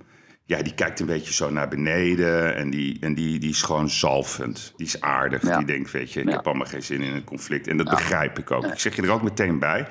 [0.44, 3.90] ja, die kijkt een beetje zo naar beneden en die, en die, die is gewoon
[3.90, 4.72] zalvend.
[4.76, 5.42] Die is aardig.
[5.42, 5.56] Ja.
[5.56, 6.32] Die denkt, weet je, ik Ja.
[6.36, 7.68] heb allemaal geen zin in een conflict.
[7.68, 8.64] En dat begrijp ik ook.
[8.66, 9.86] Ik zeg je er ook meteen bij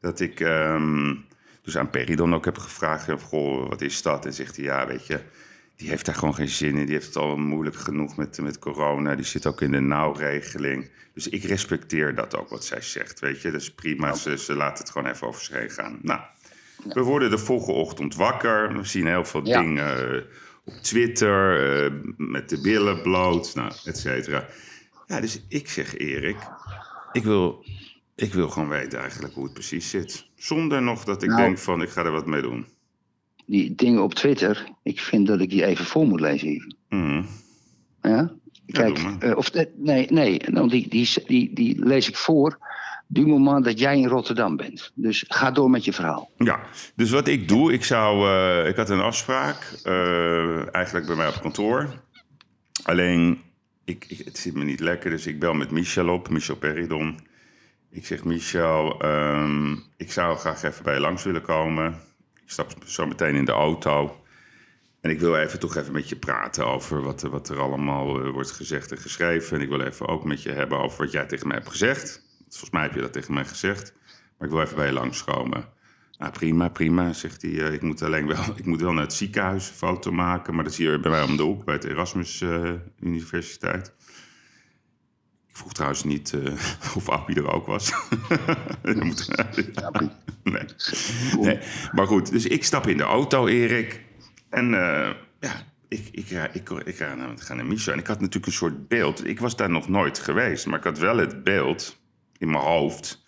[0.00, 1.14] dat ik ehm,
[1.62, 4.26] dus aan Perry dan ook heb gevraagd: Goh, wat is dat?
[4.26, 5.20] En zegt hij: Ja, weet je,
[5.76, 6.84] die heeft daar gewoon geen zin in.
[6.84, 9.14] Die heeft het al moeilijk genoeg met, met corona.
[9.14, 10.90] Die zit ook in de nauwregeling.
[11.14, 13.20] Dus ik respecteer dat ook wat zij zegt.
[13.20, 14.14] Weet je, dat is prima.
[14.14, 15.98] Ze, ze laat het gewoon even over zich heen gaan.
[16.02, 16.20] Nou,
[16.92, 18.76] we worden de volgende ochtend wakker.
[18.76, 19.60] We zien heel veel Ja.
[19.60, 20.22] dingen eh,
[20.64, 24.46] op Twitter, eh, met de billen bloot, nou, et cetera.
[25.06, 26.36] Ja, dus ik zeg Erik,
[27.12, 27.64] ik wil,
[28.14, 30.26] ik wil gewoon weten eigenlijk hoe het precies zit.
[30.36, 31.40] Zonder nog dat ik Nou.
[31.42, 32.66] denk van, ik ga er wat mee doen.
[33.46, 36.76] Die dingen op Twitter, ik vind dat ik die even voor moet lezen.
[36.88, 37.22] Mhm.
[38.02, 38.32] Ja?
[38.66, 42.58] Kijk, eh, of, nee, nee nou, die, die, die, die lees ik voor.
[43.08, 44.92] Du moment dat jij in Rotterdam bent.
[44.94, 46.30] Dus ga door met je verhaal.
[46.36, 46.60] Ja,
[46.94, 51.28] dus wat ik doe, ik zou, eh, ik had een afspraak, eh, eigenlijk bij mij
[51.28, 52.02] op kantoor.
[52.82, 53.40] Alleen,
[53.84, 57.18] ik, ik, het zit me niet lekker, dus ik bel met Michel op, Michel Peridon.
[57.90, 62.00] Ik zeg, Michel, ehm, ik zou graag even bij je langs willen komen.
[62.46, 64.20] Ik stap zo meteen in de auto.
[65.00, 68.20] En ik wil even toch even met je praten over wat, er- wat er allemaal
[68.24, 69.56] eh, wordt gezegd en geschreven.
[69.56, 72.24] En ik wil even ook met je hebben over wat jij tegen mij hebt gezegd.
[72.48, 73.92] Volgens mij heb je dat tegen mij gezegd.
[74.38, 75.64] Maar ik wil even bij je langskomen.
[76.18, 77.50] Nou, prima, prima, zegt hij.
[77.66, 80.54] eh, ik, moet alleen wel, ik moet wel naar het ziekenhuis een foto maken.
[80.54, 83.94] Maar dat is hier bij mij om de hoek, bij het Erasmus eh, Universiteit.
[85.56, 86.52] Ik vroeg trouwens niet eh,
[86.96, 87.92] of Appie er ook was.
[88.82, 89.28] Moet-
[90.44, 90.64] nee.
[91.40, 91.58] nee.
[91.92, 94.00] Maar goed, dus ik stap in de auto, Erik.
[94.50, 95.52] En eh, ja,
[95.88, 97.92] ik, ik, ga- ik, ik, ga naar, ga naar Michel.
[97.92, 99.26] En ik had natuurlijk een soort beeld.
[99.26, 100.66] Ik was daar nog nooit geweest.
[100.66, 101.98] Maar ik had wel het beeld
[102.38, 103.24] in mijn hoofd...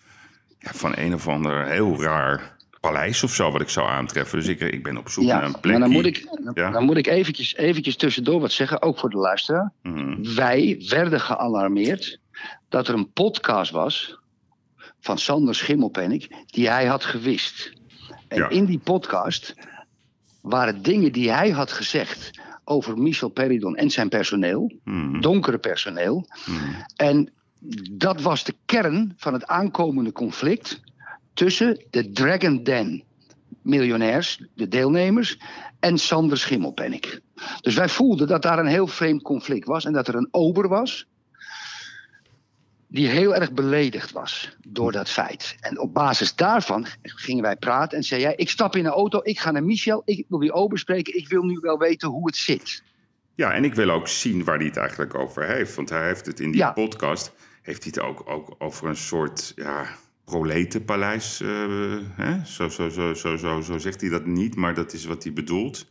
[0.59, 4.39] Ja, van een of ander heel raar paleis of zo wat ik zou aantreffen.
[4.39, 5.81] Dus ik, ik ben op zoek Ja, naar een maar plekje.
[5.81, 6.71] dan moet ik, dan, Ja.
[6.71, 9.73] dan moet ik eventjes, eventjes tussendoor wat zeggen, ook voor de luisteraar.
[9.83, 10.35] Mhm.
[10.35, 12.19] Wij werden gealarmeerd
[12.69, 14.19] dat er een podcast was
[15.01, 17.73] van Sander Schimmelpenninck die hij had gewist.
[18.29, 18.49] En Ja.
[18.49, 19.55] in die podcast
[20.41, 22.31] waren dingen die hij had gezegd
[22.65, 25.21] over Michel Peridon en zijn personeel, Mhm.
[25.21, 26.27] donkere personeel.
[26.47, 26.65] Mhm.
[26.97, 27.33] En
[27.91, 30.81] dat was de kern van het aankomende conflict
[31.39, 33.03] tussen de Dragon Den
[33.63, 35.39] miljonairs, de deelnemers,
[35.81, 37.21] en Sander Schimmelpenninck.
[37.61, 40.69] Dus wij voelden dat daar een heel vreemd conflict was en dat er een ober
[40.69, 41.07] was
[42.89, 45.57] die heel erg beledigd was door dat feit.
[45.61, 49.21] En op basis daarvan gingen wij praten en zei jij, ik stap in een auto,
[49.23, 52.27] ik ga naar Michel, ik wil die ober spreken, ik wil nu wel weten hoe
[52.27, 52.83] het zit.
[53.35, 55.75] Ja, en ik wil ook zien waar hij het eigenlijk over heeft.
[55.75, 56.73] Want hij heeft het in die Ja.
[56.73, 57.33] podcast...
[57.63, 59.87] heeft hij het ook, ook over een soort ja,
[60.29, 61.41] proletenpaleis.
[61.41, 61.49] eh,
[62.17, 62.45] hè?
[62.45, 65.33] Zo, zo, zo, zo, zo, zo zegt hij dat niet, maar dat is wat hij
[65.33, 65.87] bedoelt.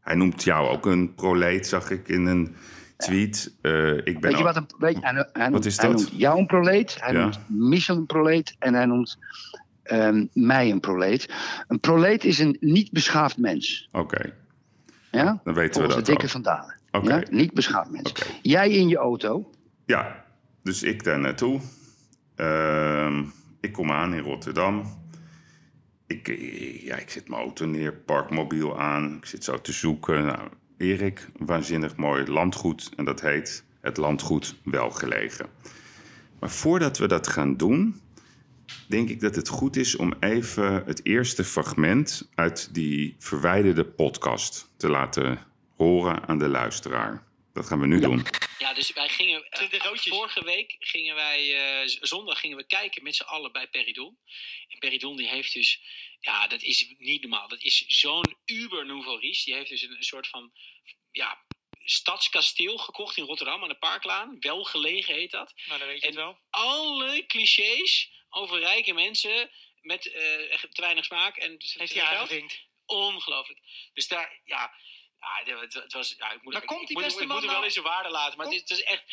[0.00, 2.54] Hij noemt jou ook een proleet, zag ik in een
[2.96, 3.54] tweet.
[3.60, 5.96] Eh, ik ben Weet je wat een weet hij, hij noemt, is hij dat?
[5.98, 7.20] noemt jou een proleet, hij Ja.
[7.22, 9.18] noemt Michel een proleet en hij noemt
[9.82, 11.28] ehm, mij een proleet.
[11.68, 13.88] Een proleet is een niet beschaafd mens.
[13.92, 14.34] Oké,
[15.10, 15.40] Ja?
[15.44, 16.30] dan weten we Volgens de dat dikke ook.
[16.30, 16.80] van Dalen.
[16.90, 17.14] Oké.
[17.14, 17.22] Ja?
[17.30, 18.12] Niet beschaafd mens.
[18.42, 19.50] Jij in je auto.
[19.86, 20.24] Ja,
[20.62, 21.60] dus ik daar naartoe.
[22.36, 23.22] Ehm,
[23.64, 24.84] ik kom aan in Rotterdam.
[26.06, 29.16] Ik, eh, ja, ik zet mijn auto neer, park mobiel aan.
[29.16, 30.24] Ik zit zo te zoeken.
[30.24, 32.92] Nou, Erik, waanzinnig mooi landgoed.
[32.96, 35.46] En dat heet het landgoed Welgelegen.
[36.40, 38.00] Maar voordat we dat gaan doen,
[38.88, 44.70] denk ik dat het goed is om even het eerste fragment uit die verwijderde podcast
[44.76, 45.38] te laten
[45.76, 47.22] horen aan de luisteraar.
[47.54, 48.26] Dat gaan we nu doen.
[48.58, 49.48] Ja, dus wij gingen.
[49.50, 51.40] eh, vorige week gingen wij.
[51.82, 54.18] eh, zondag gingen we kijken met z'n allen bij Peridon.
[54.68, 55.80] En Peridon die heeft dus.
[56.20, 57.48] Ja, dat is niet normaal.
[57.48, 59.44] Dat is zo'n uber nouveau riche.
[59.44, 60.52] Die heeft dus een, een soort van.
[61.10, 61.42] Ja,
[61.84, 64.36] stadskasteel gekocht in Rotterdam aan de Parklaan.
[64.40, 65.52] Wel gelegen heet dat.
[65.66, 66.38] Nou, dan weet je het En wel.
[66.50, 70.12] alle clichés over rijke mensen met eh,
[70.72, 72.20] te weinig smaak en te Heeft veel hij geld.
[72.30, 72.60] aangevinkt.
[72.86, 73.60] Ongelooflijk.
[73.92, 74.74] Dus daar, ja.
[75.44, 77.28] Ja het, het was, ja ik moet, Maar ik, komt ik die moet, beste ik
[77.28, 78.36] man moet hem wel nou- in zijn waarde laten.
[78.36, 79.04] Maar het is, het is echt.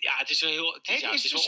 [0.00, 0.72] Ja, het is wel heel.
[0.74, 1.40] Het is, ja, het is wel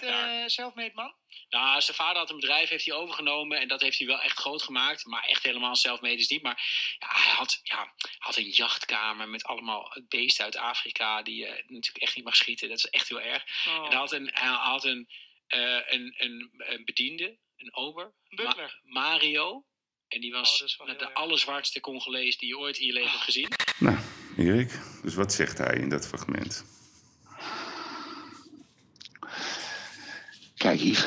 [0.00, 0.42] daar.
[0.42, 1.14] eh, self-made man?
[1.48, 3.60] Nou, zijn vader had een bedrijf, heeft hij overgenomen.
[3.60, 5.04] En dat heeft hij wel echt groot gemaakt.
[5.06, 6.42] Maar echt helemaal zelfmade is niet.
[6.42, 6.62] Maar
[6.98, 11.22] ja, hij had, ja, had een jachtkamer met allemaal beesten uit Afrika.
[11.22, 12.68] Die je natuurlijk echt niet mag schieten.
[12.68, 13.44] Dat is echt heel erg.
[13.66, 13.74] Oh.
[13.74, 15.08] En hij had een, hij had een,
[15.46, 18.14] eh, een, een, een bediende, een ober.
[18.28, 19.64] Ma- Mario.
[20.10, 21.14] En die was Oh, de erg.
[21.14, 23.48] allerzwartste Congolees die je ooit in je leven hebt gezien.
[23.78, 23.96] Nou,
[24.36, 26.64] Erik, dus wat zegt hij in dat fragment?
[30.56, 31.06] Kijk, Yves.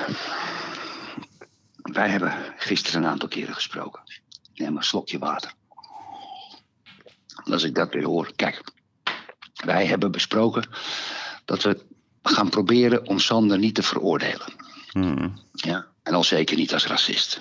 [1.82, 4.04] Wij hebben gisteren een aantal keren gesproken.
[4.54, 5.54] Neem een slokje water.
[7.46, 8.32] En Als ik dat weer hoor.
[8.36, 8.62] Kijk,
[9.66, 10.70] wij hebben besproken
[11.46, 11.86] dat we
[12.24, 14.54] gaan proberen om Sander niet te veroordelen.
[14.94, 15.30] Mhm.
[15.52, 17.40] Ja, en al zeker niet als racist.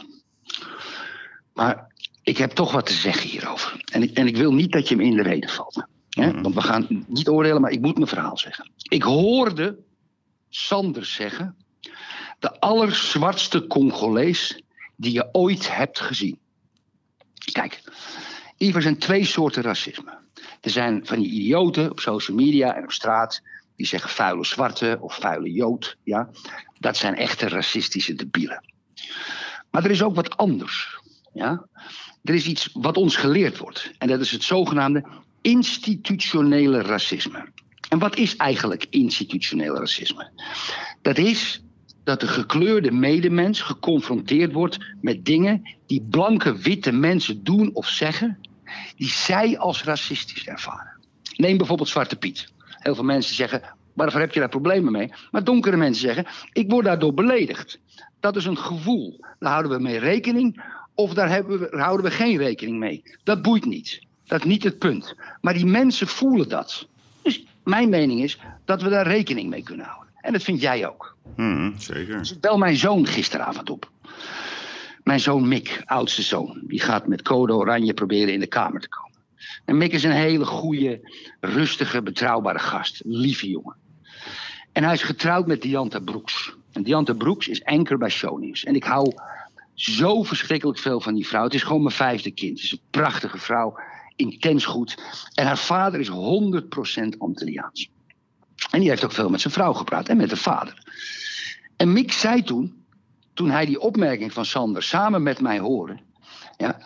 [1.54, 3.82] Maar ik heb toch wat te zeggen hierover.
[3.92, 5.86] En ik, en ik wil niet dat je me in de reden valt.
[6.10, 6.40] Hè?
[6.40, 8.70] Want we gaan niet oordelen, maar ik moet mijn verhaal zeggen.
[8.82, 9.78] Ik hoorde
[10.48, 11.56] Sander zeggen...
[12.38, 14.62] de allerzwartste Congolees
[14.96, 16.38] die je ooit hebt gezien.
[17.52, 17.82] Kijk,
[18.58, 20.18] er zijn twee soorten racisme.
[20.60, 23.42] Er zijn van die idioten op social media en op straat...
[23.76, 25.96] die zeggen vuile zwarte of vuile jood.
[26.02, 26.30] Ja?
[26.78, 28.64] Dat zijn echte racistische debielen.
[29.70, 31.00] Maar er is ook wat anders.
[31.32, 31.66] Ja?
[32.24, 33.92] Er is iets wat ons geleerd wordt.
[33.98, 35.04] En dat is het zogenaamde
[35.40, 37.48] institutionele racisme.
[37.88, 40.30] En wat is eigenlijk institutioneel racisme?
[41.02, 41.62] Dat is
[42.04, 48.38] dat de gekleurde medemens geconfronteerd wordt met dingen die blanke witte mensen doen of zeggen,
[48.96, 51.00] die zij als racistisch ervaren.
[51.36, 52.52] Neem bijvoorbeeld Zwarte Piet.
[52.66, 55.12] Heel veel mensen zeggen, waarvoor heb je daar problemen mee?
[55.30, 57.78] Maar donkere mensen zeggen, ik word daardoor beledigd.
[58.20, 59.24] Dat is een gevoel.
[59.38, 60.62] Daar houden we mee rekening
[60.94, 63.02] of daar, hebben we, daar houden we geen rekening mee.
[63.24, 64.00] Dat boeit niet.
[64.24, 65.14] Dat is niet het punt.
[65.40, 66.88] Maar die mensen voelen dat.
[67.22, 70.12] Dus mijn mening is dat we daar rekening mee kunnen houden.
[70.20, 71.16] En dat vind jij ook.
[71.36, 72.18] Mhm, zeker.
[72.18, 73.90] Dus ik bel mijn zoon gisteravond op.
[75.02, 78.88] Mijn zoon Mick, oudste zoon, die gaat met code oranje proberen in de kamer te
[78.88, 79.18] komen.
[79.64, 81.00] En Mick is een hele goede,
[81.40, 83.00] rustige, betrouwbare gast.
[83.04, 83.76] Lieve jongen.
[84.72, 86.56] En hij is getrouwd met Dianta Broeks.
[86.72, 88.64] En Dianta Broeks is anker bij Shownieuws.
[88.64, 89.12] En ik hou
[89.74, 91.44] zo verschrikkelijk veel van die vrouw.
[91.44, 92.56] Het is gewoon mijn vijfde kind.
[92.56, 93.78] Het is een prachtige vrouw,
[94.16, 95.02] intens goed.
[95.34, 97.90] En haar vader is 100% Antilliaans.
[98.70, 100.78] En die heeft ook veel met zijn vrouw gepraat en met de vader.
[101.76, 102.84] En Mick zei toen
[103.34, 105.98] toen hij die opmerking van Sander samen met mij hoorde.
[106.56, 106.78] Ja,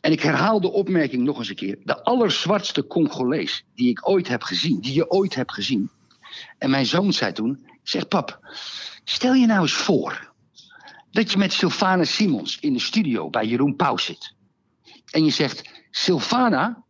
[0.00, 1.78] en ik herhaal de opmerking nog eens een keer.
[1.84, 5.90] De allerzwartste Congolees die ik ooit heb gezien, die je ooit hebt gezien.
[6.58, 8.40] En mijn zoon zei toen, zeg pap,
[9.04, 10.27] stel je nou eens voor
[11.18, 14.34] dat je met Sylvana Simons in de studio bij Jeroen Pauw zit.
[15.10, 16.84] En je zegt, Sylvana,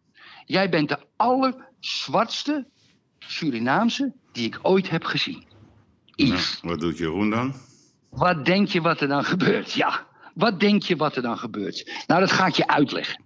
[0.45, 2.67] jij bent de allerzwartste
[3.19, 5.45] Surinaamse die ik ooit heb gezien.
[6.05, 7.55] Yves, Wat doet Jeroen dan?
[8.11, 9.73] wat denk je wat er dan gebeurt?
[9.73, 12.03] Ja, wat denk je wat er dan gebeurt?
[12.07, 13.23] Nou, dat ga ik je uitleggen.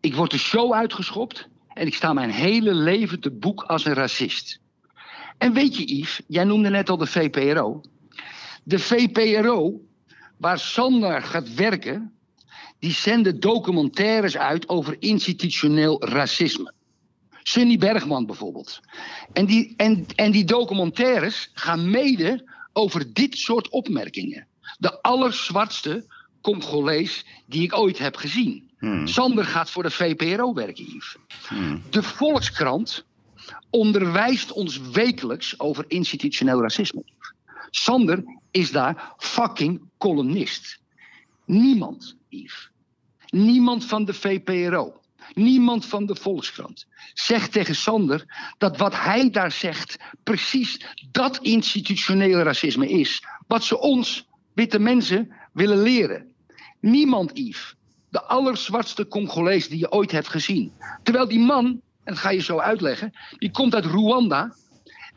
[0.00, 3.94] Ik word de show uitgeschopt en ik sta mijn hele leven te boek als een
[3.94, 4.60] racist.
[5.38, 7.80] En weet je, Yves, jij noemde net al de VPRO.
[8.64, 9.80] De VPRO,
[10.38, 12.12] waar Sander gaat werken,
[12.78, 16.72] die zenden documentaires uit over institutioneel racisme.
[17.42, 18.80] Sunny Bergman bijvoorbeeld.
[19.32, 24.46] En die, en, en die documentaires gaan mede over dit soort opmerkingen.
[24.78, 26.06] De allerzwartste
[26.40, 28.70] Congolees die ik ooit heb gezien.
[29.04, 31.16] Sander gaat voor de VPRO werken, Yves.
[31.90, 33.04] De Volkskrant
[33.70, 37.02] onderwijst ons wekelijks over institutioneel racisme.
[37.70, 40.80] Sander is daar fucking columnist.
[41.44, 42.70] Niemand, Yves.
[43.30, 45.00] Niemand van de VPRO.
[45.34, 48.24] Niemand van de Volkskrant zegt tegen Sander
[48.58, 53.22] dat wat hij daar zegt precies dat institutionele racisme is.
[53.46, 56.32] Wat ze ons, witte mensen, willen leren.
[56.80, 57.74] Niemand, Yves.
[58.08, 60.72] De allerzwartste Congolees die je ooit hebt gezien.
[61.02, 61.80] Terwijl die man, en
[62.14, 64.54] dat ga je zo uitleggen, die komt uit Rwanda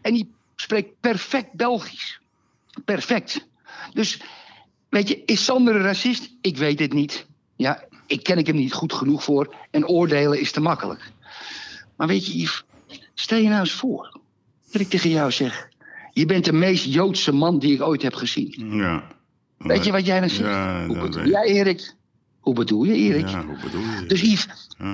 [0.01, 2.20] en die spreekt perfect Belgisch.
[2.85, 3.47] Perfect.
[3.93, 4.21] Dus,
[4.89, 6.31] weet je, is Sander een racist?
[6.41, 7.25] Ik weet het niet.
[7.55, 11.11] Ja, ik ken ik hem niet goed genoeg voor en oordelen is te makkelijk.
[11.95, 12.63] Maar weet je, Yves,
[13.13, 14.19] stel je nou eens voor
[14.71, 15.69] dat ik tegen jou zeg:
[16.11, 18.75] Je bent de meest Joodse man die ik ooit heb gezien.
[18.75, 19.07] Ja.
[19.57, 20.49] Weet je wat jij dan zegt?
[20.49, 21.95] Ja, dat weet jij, Erik?
[22.41, 23.27] Hoe bedoel je, Erik?
[23.27, 24.05] Ja, hoe bedoel je?
[24.07, 24.47] Dus Yves,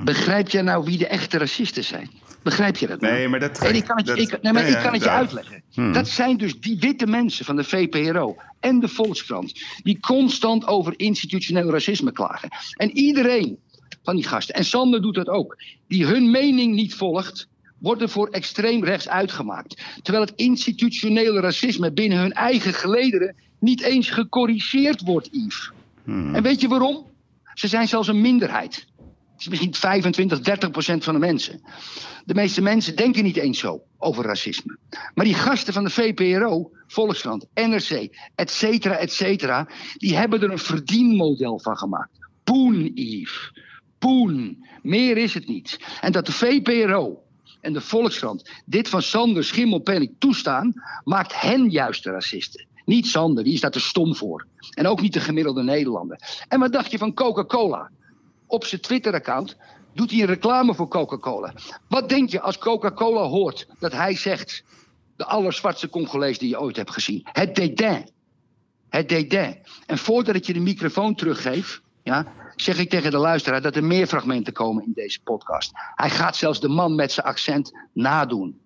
[0.04, 2.10] begrijp jij nou wie de echte racisten zijn?
[2.44, 3.14] Begrijp je dat nou?
[3.14, 3.60] Nee, maar dat...
[3.60, 5.10] En ik kan het, je- dat- ik, nee, maar ja, ik ja, kan het je
[5.10, 5.64] uitleggen.
[5.74, 5.94] Hmm.
[5.94, 9.54] Dat zijn dus die witte mensen van de VPRO en de Volkskrant...
[9.84, 12.50] die constant over institutioneel racisme klagen.
[12.78, 13.58] En iedereen
[14.04, 15.58] van die gasten, en Sander doet dat ook...
[15.88, 17.48] die hun mening niet volgt,
[17.80, 19.82] worden voor extreem rechts uitgemaakt.
[20.02, 23.36] Terwijl het institutionele racisme binnen hun eigen gelederen...
[23.60, 25.72] niet eens gecorrigeerd wordt, Yves.
[26.04, 26.36] Hmm.
[26.36, 27.06] En weet je waarom?
[27.58, 28.76] Ze zijn zelfs een minderheid.
[29.32, 31.62] Het is misschien 25, 30 procent van de mensen.
[32.26, 34.78] De meeste mensen denken niet eens zo over racisme.
[35.14, 39.70] Maar die gasten van de VPRO, Volkskrant, NRC, et cetera, et cetera...
[39.98, 42.20] die hebben er een verdienmodel van gemaakt.
[42.44, 43.52] Poen, Yves.
[44.00, 44.68] Poen.
[44.82, 45.80] Meer is het niet.
[46.02, 47.24] En dat de VPRO
[47.62, 50.74] en de Volkskrant dit van Sander Schimmelpenninck toestaan...
[51.04, 52.68] maakt hen juist de racisten.
[52.88, 54.46] Niet Sander, die is daar te stom voor.
[54.74, 56.20] En ook niet de gemiddelde Nederlander.
[56.48, 57.90] En wat dacht je van Coca-Cola?
[58.46, 59.58] Op zijn Twitter-account
[59.94, 61.54] doet hij een reclame voor Coca-Cola.
[61.88, 64.64] Wat denk je als Coca-Cola hoort dat hij zegt...
[65.16, 67.28] de allerzwartste Congolees die je ooit hebt gezien?
[67.32, 68.10] Het dédain.
[68.90, 69.58] Het dédain.
[69.86, 71.82] En voordat ik je de microfoon teruggeef...
[72.04, 75.72] Ja, zeg ik tegen de luisteraar dat er meer fragmenten komen in deze podcast.
[75.96, 78.60] Hij gaat zelfs de man met zijn accent nadoen.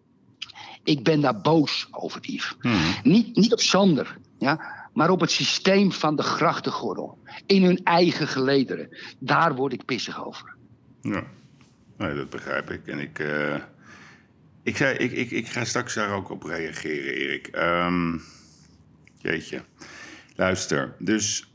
[0.83, 2.55] Ik ben daar boos over, Yves.
[3.03, 7.17] Niet, niet op Sander, ja, maar op het systeem van de grachtengordel.
[7.45, 8.97] In hun eigen gelederen.
[9.19, 10.55] Daar word ik pissig over.
[11.01, 11.23] Ja,
[11.97, 12.87] nee, dat begrijp ik.
[12.87, 13.55] En ik, eh,
[14.63, 17.47] ik, zei, ik, ik, ik ga straks daar ook op reageren, Erik.
[17.47, 18.17] Ehm,
[19.17, 19.63] jeetje.
[20.35, 21.51] Luister, dus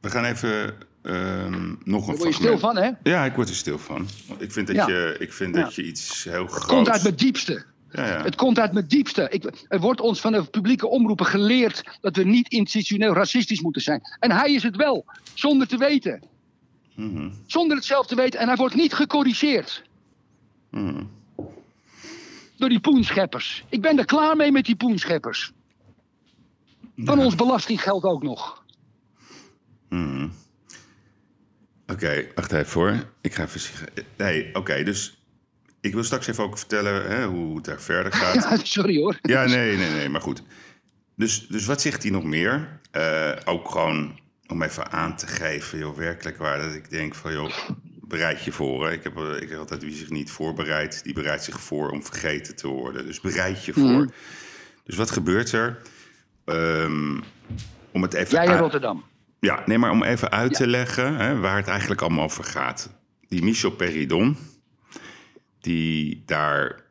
[0.00, 2.90] we gaan even ehm, nog een word je stil van, hè?
[3.02, 4.08] Ja, ik word er stil van.
[4.38, 4.88] Ik vind dat, Ja.
[4.88, 5.62] je, ik vind Ja.
[5.62, 6.54] dat je iets heel groots...
[6.54, 7.64] Het komt uit mijn diepste.
[7.90, 8.22] Ja, ja.
[8.22, 9.26] Het komt uit mijn diepste.
[9.30, 13.82] Ik, er wordt ons van de publieke omroepen geleerd dat we niet institutioneel racistisch moeten
[13.82, 14.00] zijn.
[14.18, 16.22] En hij is het wel, zonder te weten.
[16.94, 17.30] Mhm.
[17.46, 18.40] Zonder het zelf te weten.
[18.40, 19.82] En hij wordt niet gecorrigeerd.
[20.70, 21.04] Mhm.
[22.56, 23.64] Door die poenscheppers.
[23.68, 25.52] Ik ben er klaar mee met die poenscheppers.
[26.96, 28.64] Van ons belastinggeld ook nog.
[29.88, 30.28] Mhm.
[31.92, 33.04] Oké, wacht even hoor.
[33.20, 33.88] Ik ga even.
[34.16, 35.22] Nee, oké, dus
[35.80, 38.34] ik wil straks even ook vertellen hè, hoe het daar verder gaat.
[38.50, 39.18] Ja, sorry hoor.
[39.22, 40.42] Ja, nee, nee, nee, maar goed.
[41.16, 42.80] Dus, dus wat zegt hij nog meer?
[42.90, 46.58] Eh, ook gewoon om even aan te geven, joh, werkelijk waar.
[46.58, 47.52] Dat ik denk van, joh,
[48.00, 48.86] bereid je voor.
[48.86, 48.92] Hè.
[48.92, 52.04] Ik, heb, eh, ik heb altijd wie zich niet voorbereidt, die bereidt zich voor om
[52.04, 53.06] vergeten te worden.
[53.06, 53.82] Dus bereid je voor.
[53.82, 54.08] Mhm.
[54.84, 55.78] Dus wat gebeurt er?
[56.44, 57.20] Ehm,
[57.92, 59.04] om het even Jij in Rotterdam.
[59.40, 62.90] Ja, nee, maar om even uit te leggen hè, waar het eigenlijk allemaal over gaat.
[63.28, 64.36] Die Michel Peridon,
[65.60, 66.84] die daar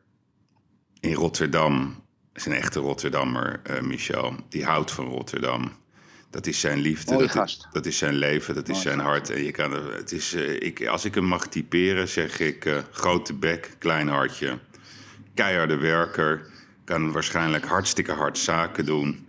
[1.00, 5.72] in Rotterdam, is een echte Rotterdammer, eh, Michel, die houdt van Rotterdam.
[6.30, 7.68] Dat is zijn liefde, dat, gast.
[7.72, 9.30] dat is zijn leven, dat is zijn hart.
[9.30, 12.78] En je kan, het is, eh, ik, als ik hem mag typeren, zeg ik eh,
[12.90, 14.58] grote bek, klein hartje.
[15.34, 16.46] Keiharde werker,
[16.84, 19.28] kan waarschijnlijk hartstikke hard zaken doen.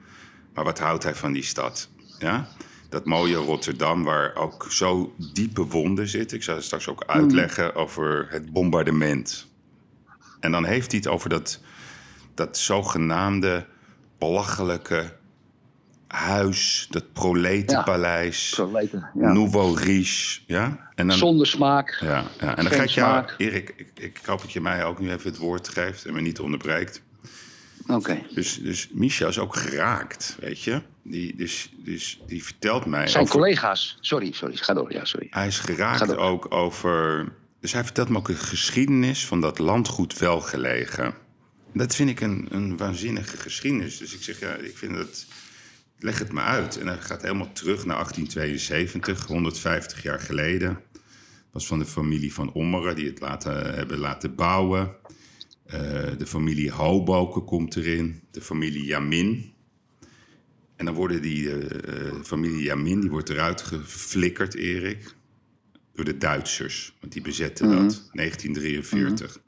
[0.54, 1.90] Maar wat houdt hij van die stad?
[2.18, 2.48] Ja?
[2.90, 6.38] Dat mooie Rotterdam, waar ook zo diepe wonden zitten.
[6.38, 9.48] Ik zal het straks ook uitleggen over het bombardement.
[10.40, 11.60] En dan heeft hij het over dat,
[12.34, 13.66] dat zogenaamde
[14.18, 15.18] belachelijke
[16.08, 19.32] huis, dat proletenpaleis, Proleten, ja.
[19.34, 20.40] Nouveau Riche.
[20.46, 20.90] Ja?
[20.96, 21.98] En dan, Zonder smaak.
[22.00, 22.56] ja, ja.
[22.56, 23.26] En dan ga ik jou.
[23.38, 26.22] Erik, ik, ik hoop dat je mij ook nu even het woord geeft en me
[26.22, 27.02] niet onderbreekt.
[27.90, 28.22] Oké.
[28.34, 30.82] Dus, dus Micha is ook geraakt, weet je.
[31.04, 33.08] Die, dus, dus die vertelt mij...
[33.08, 33.98] Zijn over- collega's.
[34.02, 34.56] Sorry, sorry.
[34.56, 34.94] Ga door.
[34.94, 35.28] Ja, sorry.
[35.30, 37.28] Hij is geraakt ook over...
[37.60, 41.14] Dus hij vertelt me ook de geschiedenis van dat landgoed Welgelegen.
[41.74, 43.98] Dat vind ik een, een waanzinnige geschiedenis.
[43.98, 45.26] Dus ik zeg, ja, ik vind dat...
[46.00, 46.78] Leg het me uit.
[46.78, 50.80] En hij gaat helemaal terug naar 1872, 150 jaar geleden.
[51.52, 54.96] was van de familie van Ommeren, die het laten, hebben laten bouwen.
[55.70, 58.22] Eh, de familie Hoboken komt erin.
[58.32, 59.54] De familie Jamin.
[60.76, 65.16] En dan worden die eh, eh, familie Jamin, die wordt eruit geflikkerd, Erik.
[65.94, 68.10] Door de Duitsers, want die bezetten dat.
[68.14, 69.42] 1943.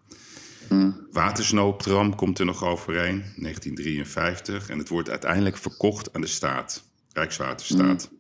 [1.12, 4.70] Watersnoodtram komt er nog overheen, 1953.
[4.70, 8.12] En het wordt uiteindelijk verkocht aan de staat, Rijkswaterstaat.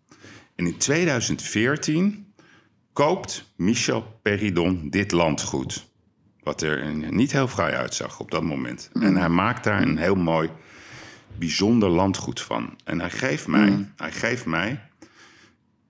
[0.55, 2.33] En in 2014
[2.93, 5.90] koopt Michel Peridon dit landgoed.
[6.43, 8.89] Wat er niet heel fraai uitzag op dat moment.
[8.93, 10.49] En hij maakt daar een heel mooi,
[11.37, 12.79] bijzonder landgoed van.
[12.83, 14.79] En hij geeft mij, hij geeft mij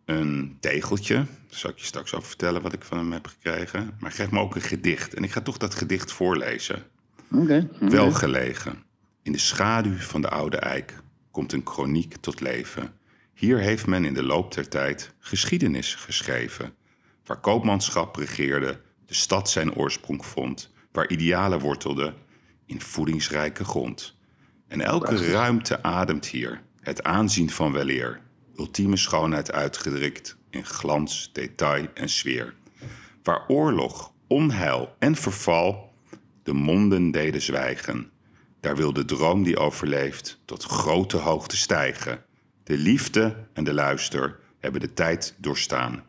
[0.05, 1.15] een tegeltje.
[1.15, 1.25] Daar
[1.59, 3.85] zal ik je straks over vertellen wat ik van hem heb gekregen.
[3.85, 5.13] Maar hij geeft me ook een gedicht.
[5.13, 6.83] En ik ga toch dat gedicht voorlezen.
[7.31, 7.69] Oké.
[7.79, 8.83] Wel gelegen.
[9.21, 10.95] In de schaduw van de oude eik
[11.31, 12.93] komt een kroniek tot leven.
[13.33, 16.73] Hier heeft men in de loop der tijd geschiedenis geschreven.
[17.25, 18.81] Waar koopmanschap regeerde,
[19.11, 20.71] de stad zijn oorsprong vond.
[20.91, 22.15] Waar idealen wortelden
[22.65, 24.17] in voedingsrijke grond.
[24.67, 28.21] En elke ruimte ademt hier het aanzien van weleer.
[28.57, 32.55] Ultieme schoonheid uitgedrukt in glans, detail en sfeer.
[33.23, 35.93] Waar oorlog, onheil en verval
[36.43, 38.11] de monden deden zwijgen.
[38.59, 42.23] Daar wil de droom die overleeft tot grote hoogte stijgen.
[42.63, 46.03] De liefde en de luister hebben de tijd doorstaan.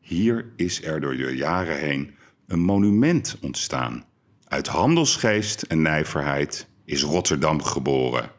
[0.00, 2.16] Hier is er door de jaren heen
[2.48, 4.04] een monument ontstaan.
[4.44, 8.30] Uit handelsgeest en nijverheid is Rotterdam geboren.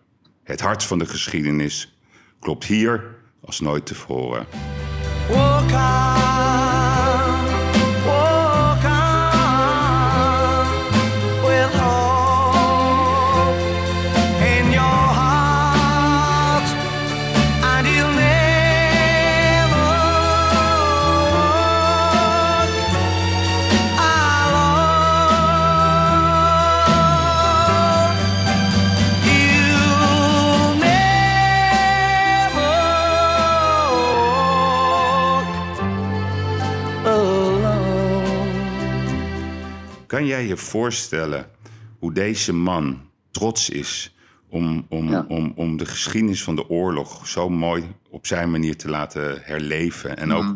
[0.44, 1.98] Het hart van de geschiedenis
[2.40, 4.48] klopt hier als nooit tevoren.
[40.50, 41.50] Je voorstellen
[42.00, 44.16] hoe deze man trots is
[44.50, 45.26] om, om, Ja.
[45.28, 50.18] om, om de geschiedenis van de oorlog zo mooi op zijn manier te laten herleven?
[50.18, 50.56] En ook,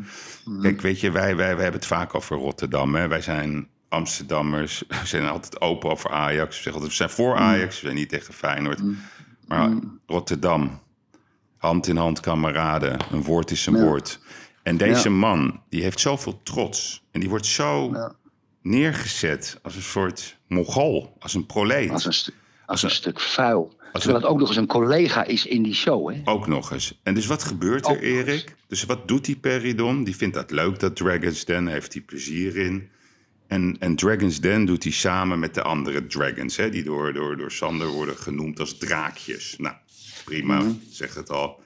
[0.61, 2.95] kijk, weet je, wij, wij, wij hebben het vaak over Rotterdam.
[2.95, 3.07] Hè?
[3.07, 6.47] Wij zijn Amsterdammers, we zijn altijd open over Ajax.
[6.47, 8.81] We zeggen altijd, we zijn voor Ajax, we zijn niet tegen Feyenoord.
[9.47, 9.71] Maar
[10.05, 10.79] Rotterdam,
[11.57, 13.83] hand in hand kameraden, een woord is een Ja.
[13.83, 14.19] woord.
[14.63, 15.15] En deze Ja.
[15.15, 17.03] man, die heeft zoveel trots.
[17.11, 17.91] En die wordt zo.
[18.63, 21.89] Neergezet als een soort Mongool, als een proleet.
[21.89, 22.31] Als een, stu-
[22.65, 23.81] als een- een stuk vuil.
[23.93, 26.13] Terwijl het ook nog eens een collega is in die show.
[26.13, 26.21] Hè?
[26.25, 26.99] Ook nog eens.
[27.03, 27.99] En dus wat gebeurt er.
[28.01, 28.55] Erik?
[28.67, 30.03] Dus wat doet die Peridon?
[30.03, 31.67] Die vindt dat leuk, dat Dragon's Den.
[31.67, 32.89] Heeft hij plezier in.
[33.47, 36.57] En, en Dragon's Den doet hij samen met de andere dragons.
[36.57, 39.55] Hè, die door, door, door Sander worden genoemd als draakjes.
[39.57, 39.75] Nou,
[40.25, 40.71] prima, Mhm.
[40.89, 41.61] zegt het al.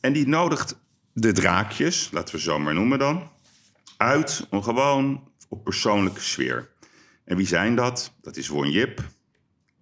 [0.00, 0.78] En die nodigt
[1.12, 3.30] de draakjes, laten we zo maar noemen dan...
[3.96, 6.70] uit om gewoon op persoonlijke sfeer.
[7.24, 8.14] En wie zijn dat?
[8.20, 9.00] Dat is Won Jip.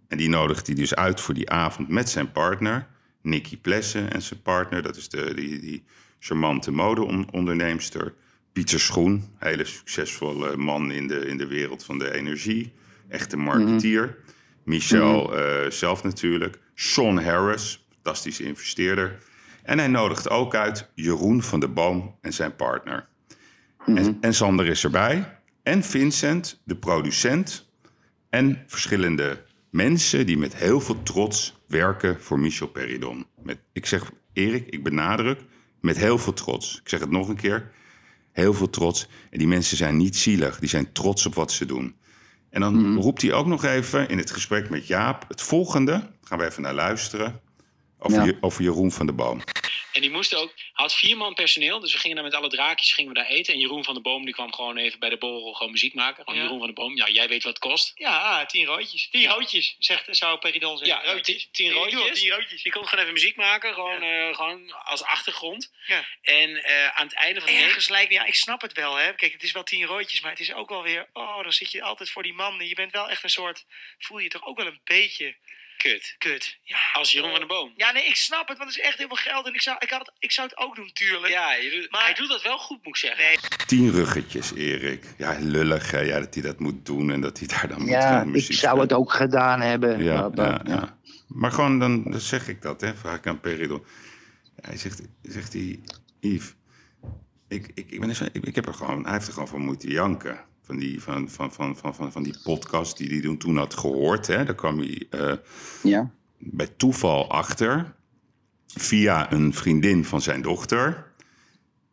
[0.08, 2.88] En die nodigt hij dus uit voor die avond met zijn partner,
[3.22, 4.82] Nicky Plessen en zijn partner.
[4.82, 5.84] Dat is de, die, die
[6.18, 8.14] charmante modeonderneemster.
[8.52, 12.72] Pieter Schoen, hele succesvolle man in de, in de wereld van de energie.
[13.08, 14.16] Echte marketeer.
[14.64, 16.58] Michel eh, zelf natuurlijk.
[16.74, 19.18] Sean Harris, fantastische investeerder.
[19.62, 23.08] En hij nodigt ook uit Jeroen van de Boom en zijn partner.
[23.86, 25.41] En, en Sander is erbij.
[25.62, 27.70] En Vincent, de producent.
[28.30, 33.26] En verschillende mensen die met heel veel trots werken voor Michel Peridon.
[33.42, 35.40] Met, ik zeg, Erik, ik benadruk,
[35.80, 36.78] Met heel veel trots.
[36.82, 37.70] Ik zeg het nog een keer.
[38.32, 39.08] Heel veel trots.
[39.30, 40.58] En die mensen zijn niet zielig.
[40.58, 41.94] Die zijn trots op wat ze doen.
[42.50, 46.10] En dan roept hij ook nog even in het gesprek met Jaap het volgende.
[46.22, 47.40] Gaan we even naar luisteren.
[47.98, 48.24] Over, Ja.
[48.24, 49.40] Je- over Jeroen van der Boom.
[49.92, 52.48] En die moesten ook, hij had vier man personeel, dus we gingen daar met alle
[52.48, 53.54] draakjes gingen we daar eten.
[53.54, 56.24] En Jeroen van der Boom die kwam gewoon even bij de borrel gewoon muziek maken.
[56.24, 56.42] Gewoon Ja.
[56.42, 57.92] Jeroen van der Boom, ja, jij weet wat het kost.
[57.94, 59.08] Ja, tien roodjes.
[59.10, 61.14] Tien roodjes, zegt, zou Peridon zeggen.
[61.14, 62.20] Ja, tien, tien Ik doe het, roodjes.
[62.20, 62.62] Tien roodjes.
[62.62, 65.72] Die kon gewoon even muziek maken, gewoon, eh, gewoon als achtergrond.
[65.86, 66.06] Ja.
[66.22, 68.94] En eh, aan het einde van de Ergens lijkt me, ja, ik snap het wel,
[68.94, 69.14] hè.
[69.14, 71.08] Kijk, het is wel tien roodjes, maar het is ook wel weer...
[71.12, 72.66] Oh, dan zit je altijd voor die man.
[72.68, 73.64] Je bent wel echt een soort...
[73.98, 75.36] Voel je je toch ook wel een beetje
[75.82, 76.14] kut.
[76.18, 76.58] kut.
[76.62, 77.72] Ja, Als Jeroen van der Boom.
[77.76, 79.46] Ja, nee, ik snap het, want het is echt heel veel geld.
[79.46, 81.32] En ik zou, ik had het, ik zou het ook doen, tuurlijk.
[81.32, 83.24] Ja, je doet- Maar- hij doet dat wel goed, moet ik zeggen.
[83.24, 85.04] Nee, Tien ruggetjes, Erik.
[85.18, 87.88] Ja, lullig hè, ja, dat hij dat moet doen en dat hij daar dan moet
[87.88, 90.02] Ja, gaan ik muziek zou het ook gedaan hebben.
[90.04, 90.98] Ja, Maar- maar- ja, ja.
[91.28, 93.84] Maar gewoon, dan, dan zeg ik dat, hè, vraag ik aan Peridon.
[94.60, 95.80] Hij zegt, zegt hij,
[96.20, 96.54] Yves,
[97.48, 99.48] ik, ik, ik, ben er zo, ik, ik heb er gewoon, hij heeft er gewoon
[99.48, 100.44] van moeten janken.
[100.62, 104.26] Van die, van, van, van, van, van, van die podcast die hij toen- had gehoord.
[104.26, 104.44] Hè.
[104.44, 105.32] Daar kwam hij eh,
[105.82, 106.10] ja.
[106.38, 107.94] bij toeval achter.
[108.66, 111.12] Via een vriendin van zijn dochter.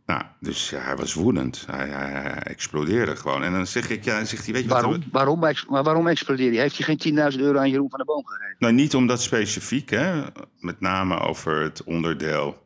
[0.05, 1.65] Nou, dus ja, hij was woedend.
[1.72, 3.43] Hij, hij, hij explodeerde gewoon.
[3.43, 4.82] En dan zeg ik, ja, dan zegt hij, weet je wat...
[4.82, 6.61] Waarom, waarom, maar waarom explodeerde hij?
[6.61, 8.55] Heeft hij geen 10.000 euro aan Jeroen van der Boom gegeven?
[8.59, 10.24] Nou, niet om dat specifiek, hè.
[10.59, 12.65] Met name over het onderdeel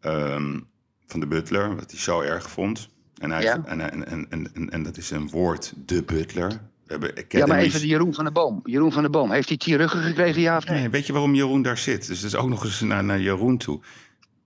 [0.00, 0.58] ehm,
[1.06, 2.88] van de butler, wat hij zo erg vond.
[3.20, 3.62] En, hij, Ja.
[3.64, 6.48] en, en, en, en, en, dat is een woord, de butler.
[6.48, 8.60] We hebben Ja, maar even de Jeroen van der Boom.
[8.64, 10.78] Jeroen van der Boom, heeft hij 10 ruggen gekregen, ja of nee?
[10.78, 12.06] Nee, weet je waarom Jeroen daar zit?
[12.06, 13.80] Dus dat is ook nog eens naar, naar Jeroen toe.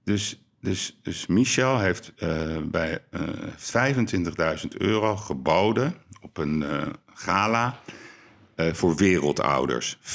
[0.05, 3.21] Dus, dus, dus Michel heeft eh, bij eh
[4.63, 7.79] 25.000 euro geboden op een eh, gala
[8.55, 9.99] eh, voor wereldouders.
[10.03, 10.07] 25.000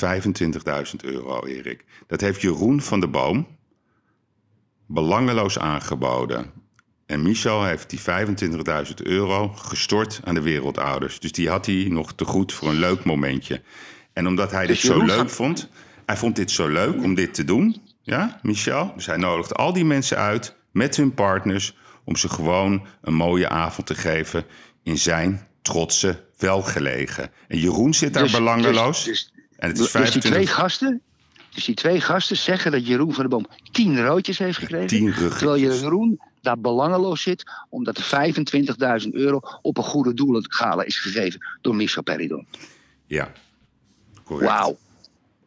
[1.01, 1.85] euro, Erik.
[2.07, 3.47] Dat heeft Jeroen van der Boom
[4.85, 6.51] belangeloos aangeboden.
[7.09, 7.99] En Michel heeft die
[8.87, 11.19] 25.000 euro gestort aan de wereldouders.
[11.19, 13.61] Dus die had hij nog te goed voor een leuk momentje.
[14.13, 15.69] En omdat hij Dus dit zo leuk vond,
[16.05, 18.91] hij vond dit zo leuk om dit te doen, ja, Michel.
[18.95, 23.49] Dus hij nodigt al die mensen uit met hun partners om ze gewoon een mooie
[23.49, 24.43] avond te geven
[24.83, 27.31] in zijn trotse welgelegen.
[27.47, 29.03] En Jeroen zit daar Dus- belangeloos.
[29.03, 31.01] dus- en het is Dus die 25 twee gasten,
[31.53, 34.87] dus die twee gasten zeggen dat Jeroen van der Boom 10 roodjes heeft gekregen.
[34.87, 35.37] 10 ruggetjes.
[35.37, 38.33] Terwijl Jeroen daar belangeloos zit, omdat er
[39.03, 42.47] 25.000 euro op een goede doelen gala is gegeven door Michel Peridon.
[43.05, 43.31] Ja,
[44.23, 44.51] correct.
[44.51, 44.77] Wauw.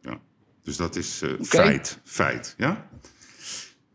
[0.01, 0.19] Ja.
[0.63, 1.99] Dus dat is eh, feit.
[2.03, 2.87] Feit, ja?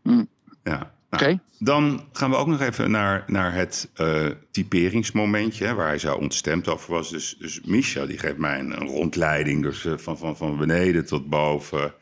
[0.01, 0.23] Hm.
[0.63, 0.97] Ja.
[1.09, 1.39] Nou, Oké.
[1.59, 5.65] Dan gaan we ook nog even naar, naar het eh, typeringsmomentje...
[5.65, 7.09] hè, waar hij zo ontstemd over was.
[7.09, 11.29] Dus, dus die geeft mij een, een rondleiding dus, eh, van, van, van beneden tot
[11.29, 11.93] boven.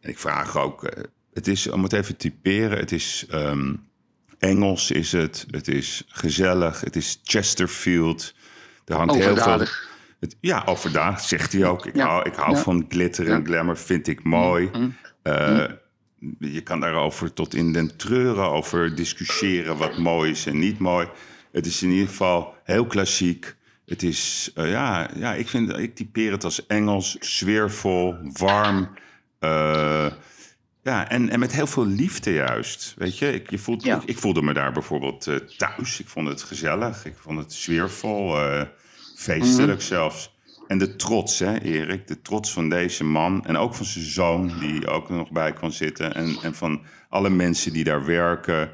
[0.00, 0.92] En ik vraag ook...
[1.32, 3.26] het is, om het even te typeren, het is...
[3.30, 3.74] ehm,
[4.42, 8.34] Engels is het, het is gezellig, het is Chesterfield.
[8.84, 9.66] Er hangt heel veel...
[10.20, 11.86] Het, ja, overdadig, zegt hij ook.
[11.86, 12.62] Ik Ja, hou, ik hou ja.
[12.62, 14.70] van glitter en glamour, vind ik mooi.
[15.22, 15.64] Eh,
[16.38, 21.08] Je kan daarover tot in den treuren over discussiëren wat mooi is en niet mooi.
[21.52, 23.54] Het is in ieder geval heel klassiek.
[23.86, 28.88] Het is, eh, ja, ja ik, vind, ik typeer het als Engels, sfeervol, warm.
[29.38, 30.06] eh,
[30.82, 32.94] ja, en, en met heel veel liefde juist.
[32.96, 33.96] Weet je, ik, je voelt, Ja.
[33.96, 36.00] ik, ik voelde me daar bijvoorbeeld eh, thuis.
[36.00, 37.04] Ik vond het gezellig.
[37.04, 38.38] Ik vond het sfeervol.
[38.38, 38.62] eh,
[39.16, 40.30] feestelijk zelfs.
[40.66, 42.06] En de trots, hè, Erik.
[42.06, 43.46] De trots van deze man.
[43.46, 46.14] En ook van zijn zoon, die ook er nog bij kwam zitten.
[46.14, 48.70] En, en van alle mensen die daar werken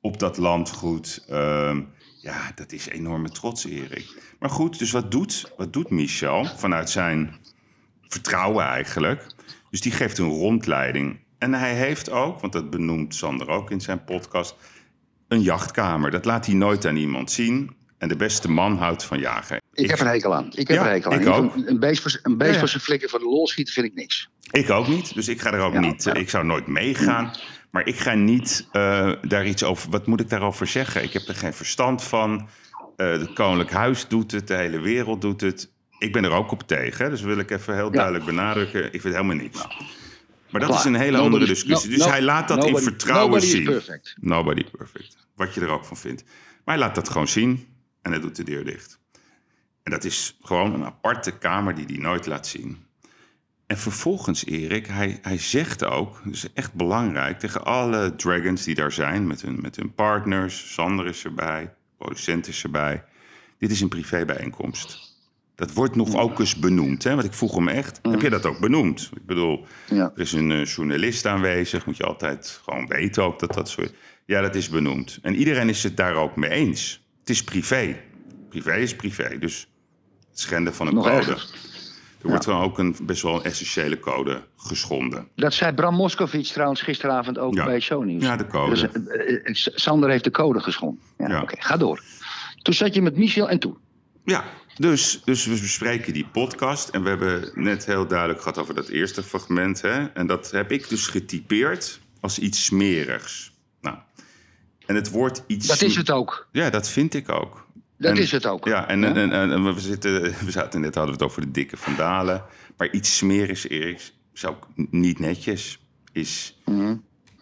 [0.00, 1.24] op dat landgoed.
[1.28, 1.80] Ehm,
[2.20, 4.34] ja, dat is enorme trots, Erik.
[4.38, 7.34] Maar goed, dus wat doet, wat doet Michel vanuit zijn
[8.08, 9.26] vertrouwen eigenlijk?
[9.70, 11.18] Dus die geeft een rondleiding.
[11.42, 14.56] En hij heeft ook, want dat benoemt Sander ook in zijn podcast,
[15.28, 16.10] een jachtkamer.
[16.10, 17.76] Dat laat hij nooit aan iemand zien.
[17.98, 19.60] En de beste man houdt van jagen.
[19.72, 20.46] Ik, heb er hekel aan.
[20.54, 21.20] Ik heb Ja, er hekel aan.
[21.20, 21.54] ik ook.
[21.54, 22.58] Een, een beest voor, een beest Ja, ja.
[22.58, 24.28] voor zijn flikker voor de lol schieten vind ik niks.
[24.50, 26.04] Ik ook niet, dus ik ga er ook niet.
[26.04, 26.14] ja.
[26.14, 27.30] Ik zou nooit meegaan.
[27.70, 29.90] Maar ik ga niet eh, daar iets over.
[29.90, 31.02] Wat moet ik daarover zeggen?
[31.02, 32.48] Ik heb er geen verstand van.
[32.96, 35.70] Eh het Koninklijk Huis doet het, de hele wereld doet het.
[35.98, 38.84] Ik ben er ook op tegen, dus wil ik even heel duidelijk benadrukken.
[38.92, 39.66] Ik vind helemaal niks.
[40.52, 41.90] Maar dat is een hele Nobody- andere discussie.
[41.90, 43.64] no- dus hij laat dat in nobody- vertrouwen nobody is zien.
[43.64, 44.14] perfect.
[44.20, 45.16] Nobody perfect.
[45.34, 46.24] Wat je er ook van vindt.
[46.64, 47.66] Maar hij laat dat gewoon zien
[48.02, 49.00] en hij doet de deur dicht.
[49.82, 52.84] En dat is gewoon een aparte kamer die hij nooit laat zien.
[53.66, 58.74] En vervolgens, Erik, hij, hij zegt ook, dat is echt belangrijk, tegen alle dragons die
[58.74, 63.04] daar zijn, met hun, met hun partners, Sander is erbij, producent is erbij.
[63.58, 65.11] Dit is een privébijeenkomst.
[65.62, 67.04] Dat wordt nog ook eens benoemd.
[67.04, 67.10] Hè?
[67.14, 69.10] Want ik vroeg hem echt, heb je dat ook benoemd?
[69.14, 70.12] Ik bedoel, Ja.
[70.14, 71.86] er is een eh, journalist aanwezig.
[71.86, 73.76] Moet je altijd gewoon weten ook dat dat is.
[74.26, 75.18] Ja, dat is benoemd.
[75.22, 77.02] En iedereen is het daar ook mee eens.
[77.20, 77.96] Het is privé.
[78.48, 79.38] Privé is privé.
[79.38, 79.68] Dus
[80.30, 81.30] het schenden van een Nog code.
[82.22, 85.28] Er wordt gewoon ook een best wel een essentiële code geschonden.
[85.36, 87.64] Dat zei Bram Moskowitz trouwens gisteravond ook Ja.
[87.64, 88.22] bij Shownieuws.
[88.22, 88.90] Ja, de code.
[89.44, 91.02] Dus, Sander heeft de code geschonden.
[91.18, 91.42] Ja, Ja.
[91.42, 92.02] Oké, ga door.
[92.62, 93.76] Toen zat je met Michel en toen.
[94.24, 94.44] Ja,
[94.76, 96.88] dus, dus we bespreken die podcast.
[96.88, 99.82] En we hebben net heel duidelijk gehad over dat eerste fragment.
[99.82, 100.04] Hè?
[100.06, 103.52] En dat heb ik dus getypeerd als iets smerigs.
[103.80, 103.96] Nou,
[104.86, 105.66] en het woord iets...
[105.66, 106.48] Dat is het ook.
[106.52, 107.66] Ja, dat vind ik ook.
[107.98, 108.64] Dat En- is het ook.
[108.66, 111.50] Ja, en, en, en, en we, zitten, we zaten net hadden we het over de
[111.50, 112.44] dikke vandalen.
[112.76, 115.78] Maar iets smerigs, Erik, is ook niet netjes.
[116.12, 116.96] Is, Mhm.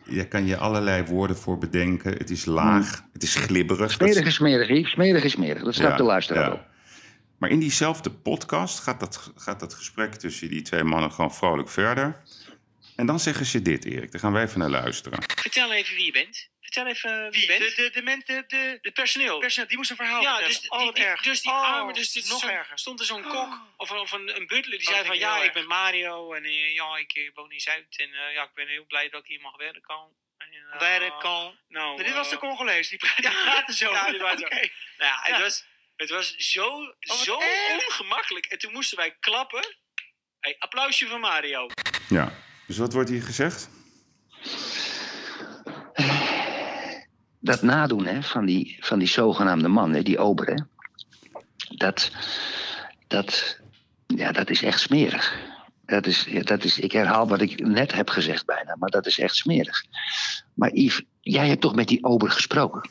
[0.04, 2.12] Daar kan je allerlei woorden voor bedenken.
[2.12, 3.90] Het is laag, het is glibberig.
[3.90, 4.90] Smerig is smerig, Yves.
[4.90, 5.62] Smerig is smerig.
[5.62, 6.66] Dat snapt Ja, de luisteraar ja.
[7.40, 11.68] Maar in diezelfde podcast gaat dat, gaat dat gesprek tussen die twee mannen gewoon vrolijk
[11.70, 12.22] verder.
[12.96, 14.10] En dan zeggen ze dit, Erik.
[14.12, 15.18] Daar gaan wij even naar luisteren.
[15.36, 16.48] Vertel even wie je bent.
[16.60, 17.58] Vertel even wie je Wie?
[17.58, 17.76] bent.
[17.76, 18.22] De, de, de, men-
[18.82, 19.38] de, personeel.
[19.38, 20.60] personeel, die moest een verhaal Ja, vertellen.
[20.60, 21.22] dus oh, die, wat die- erg.
[21.22, 22.78] dus die oh, arme, dus dit nog zo- erger.
[22.78, 25.20] stond er zo'n kok of, een- of een, een butler die Oh, zei van ik
[25.20, 25.52] ja, ik erg.
[25.52, 28.68] ben Mario en eh, ja, ik eh, woon in Zuid en eh, ja, ik ben
[28.68, 29.96] heel blij dat ik hier mag werken.
[30.38, 31.58] En, eh, Werken.
[31.68, 33.90] Nou, Maar dit was de eh, Congolees, die praat- Ja, zo.
[33.90, 34.46] ja, die praten zo.
[34.56, 34.56] Oké.
[34.98, 35.40] Nou ja, het Ja.
[35.42, 35.64] was,
[36.00, 37.86] het was zo, wat zo erg.
[37.86, 38.46] ongemakkelijk.
[38.46, 39.76] En toen moesten wij klappen.
[40.40, 41.66] Hey, applausje voor Mario.
[42.08, 42.32] Ja,
[42.66, 43.68] dus wat wordt hier gezegd?
[47.40, 50.62] Dat nadoen hè, van, die, van die zogenaamde man, hè, die ober, hè,
[51.68, 52.10] dat,
[53.06, 53.60] dat,
[54.06, 55.38] ja, dat is echt smerig.
[55.84, 59.18] Dat is, dat is, ik herhaal wat ik net heb gezegd bijna, maar dat is
[59.18, 59.84] echt smerig.
[60.54, 62.90] Maar Yves, jij hebt toch met die ober gesproken?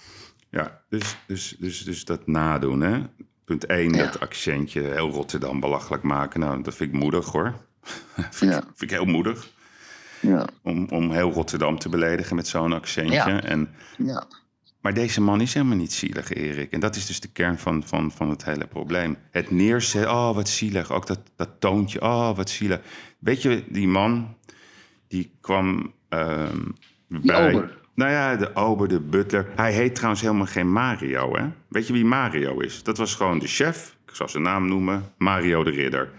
[0.49, 3.01] Ja, dus, dus, dus, dus dat nadoen, hè?
[3.45, 4.03] Punt 1, Ja.
[4.03, 6.39] dat accentje heel Rotterdam belachelijk maken.
[6.39, 7.55] Nou, dat vind ik moedig, hoor.
[8.29, 8.57] vind, Ja.
[8.57, 9.49] ik, vind ik heel moedig.
[10.21, 13.13] Ja, Om, om heel Rotterdam te beledigen met zo'n accentje.
[13.13, 13.43] Ja.
[13.43, 14.27] En, ja.
[14.81, 16.71] maar deze man is helemaal niet zielig, Erik.
[16.71, 19.17] En dat is dus de kern van, van, van het hele probleem.
[19.31, 20.91] Het neerzetten, oh, wat zielig.
[20.91, 22.79] Ook dat, dat toontje, oh, wat zielig.
[23.19, 24.37] Weet je, die man,
[25.07, 26.65] die kwam ehm,
[27.07, 27.69] bij...
[27.99, 29.47] Nou ja, de ober, de butler.
[29.55, 31.45] Hij heet trouwens helemaal geen Mario, hè?
[31.67, 32.83] Weet je wie Mario is?
[32.83, 36.09] Dat was gewoon de chef, ik zal zijn naam noemen, Mario de Ridder.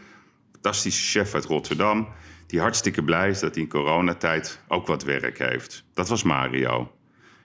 [0.53, 2.09] Fantastische chef uit Rotterdam,
[2.47, 5.85] die hartstikke blij is dat hij in coronatijd ook wat werk heeft.
[5.95, 6.93] Dat was Mario.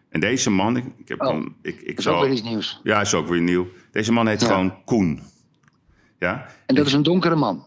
[0.10, 1.46] En deze man, ik, ik heb Oh.
[1.62, 2.80] Ik, ik zal, ook weer iets nieuws.
[2.84, 3.68] Ja, is ook weer nieuw.
[3.92, 4.48] Deze man heet Ja.
[4.48, 5.22] gewoon Koen.
[6.20, 6.46] Ja?
[6.66, 7.66] En dat is een donkere man.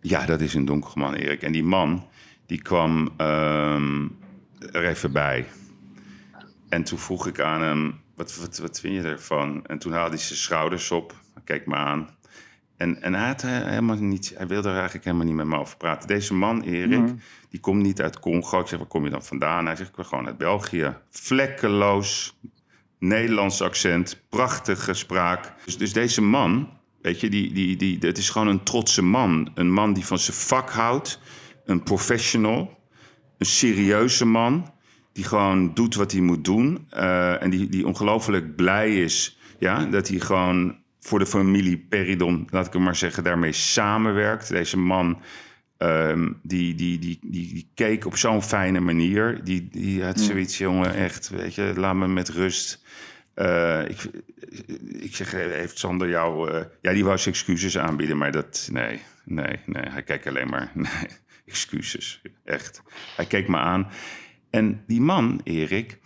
[0.00, 1.42] Ja, dat is een donkere man, Erik.
[1.42, 2.06] En die man,
[2.46, 4.06] die kwam ehm,
[4.72, 5.46] er even bij.
[6.68, 9.66] En toen vroeg ik aan hem, wat, wat, wat vind je ervan?
[9.66, 11.14] En toen haalde hij zijn schouders op,
[11.44, 12.16] keek me aan.
[12.76, 15.58] En, en hij, had eh, helemaal niet, hij wilde er eigenlijk helemaal niet met me
[15.58, 16.08] over praten.
[16.08, 17.08] Deze man, Erik,
[17.50, 18.60] die komt niet uit Congo.
[18.60, 19.66] Ik zeg, waar kom je dan vandaan?
[19.66, 20.96] Hij zegt, ik ben gewoon uit België.
[21.10, 22.38] Vlekkeloos,
[22.98, 25.54] Nederlands accent, prachtige spraak.
[25.64, 26.68] Dus, dus deze man,
[27.02, 29.50] weet je, die, die, die, het is gewoon een trotse man.
[29.54, 31.20] Een man die van zijn vak houdt,
[31.64, 32.78] een professional,
[33.38, 34.72] een serieuze man
[35.18, 36.86] die gewoon doet wat hij moet doen.
[36.90, 42.46] eh, en die, die ongelooflijk blij is ja, dat hij gewoon voor de familie Peridon,
[42.50, 44.48] laat ik hem maar zeggen, daarmee samenwerkt.
[44.48, 45.22] Deze man
[45.76, 49.44] ehm, die, die, die, die, die keek op zo'n fijne manier.
[49.44, 52.84] Die, die had zoiets, jongen, echt, weet je, laat me met rust.
[53.34, 54.10] Eh, ik,
[55.00, 56.50] ik zeg, heeft Sander jou...
[56.50, 58.68] eh, ja, die wou zijn excuses aanbieden, maar dat...
[58.72, 59.88] Nee, nee, nee.
[59.88, 60.72] Hij keek alleen maar...
[60.74, 61.08] Nee,
[61.46, 62.82] excuses, echt.
[63.16, 63.90] Hij keek me aan.
[64.50, 65.98] En die man, Erik,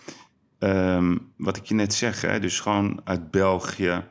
[0.58, 4.04] ehm, wat ik je net zeg, hè, dus gewoon uit België.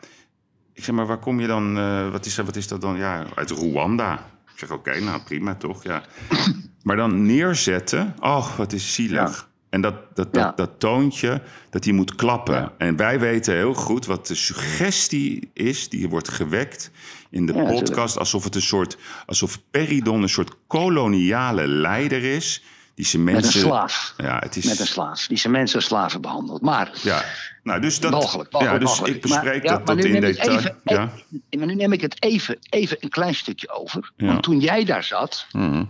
[0.74, 1.78] Ik zeg maar, waar kom je dan?
[1.78, 2.98] eh, wat, is, dat- wat is dat dan?
[2.98, 4.14] Ja, uit Rwanda.
[4.54, 6.04] Ik zeg, oké, nou prima toch, ja.
[6.84, 9.50] Maar dan neerzetten, oh, wat is zielig.
[9.70, 10.52] En dat, dat, dat, Ja.
[10.56, 12.56] dat toontje, dat die moet klappen.
[12.56, 12.74] Ja.
[12.78, 16.92] En wij weten heel goed wat de suggestie is die wordt gewekt
[17.30, 18.18] in de podcast.
[18.18, 22.64] Alsof het een soort, alsof Peridon een soort koloniale leider is.
[22.96, 23.62] Die ze Met mensen.
[23.62, 24.14] een slaaf.
[24.18, 24.66] Ja, het is.
[24.66, 25.28] Met een slaaf.
[25.28, 26.62] Die zijn mensen als slaven behandelt.
[26.62, 27.24] Maar Ja,
[27.64, 28.12] nou, dus dat.
[28.12, 30.58] Walgelijk, ja, walgelijk, dus ik bespreek Maar- ja, dat nu in detail.
[30.58, 31.12] even- ja.
[31.58, 34.12] maar nu neem ik het even, even een klein stukje over.
[34.18, 34.26] Ja.
[34.28, 35.84] Want toen jij daar zat, Mhm.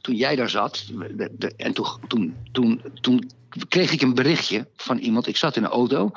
[0.00, 3.30] toen jij daar zat, de- de- en toen, toen, toen, toen
[3.68, 5.26] kreeg ik een berichtje van iemand.
[5.26, 6.10] Ik zat in een auto.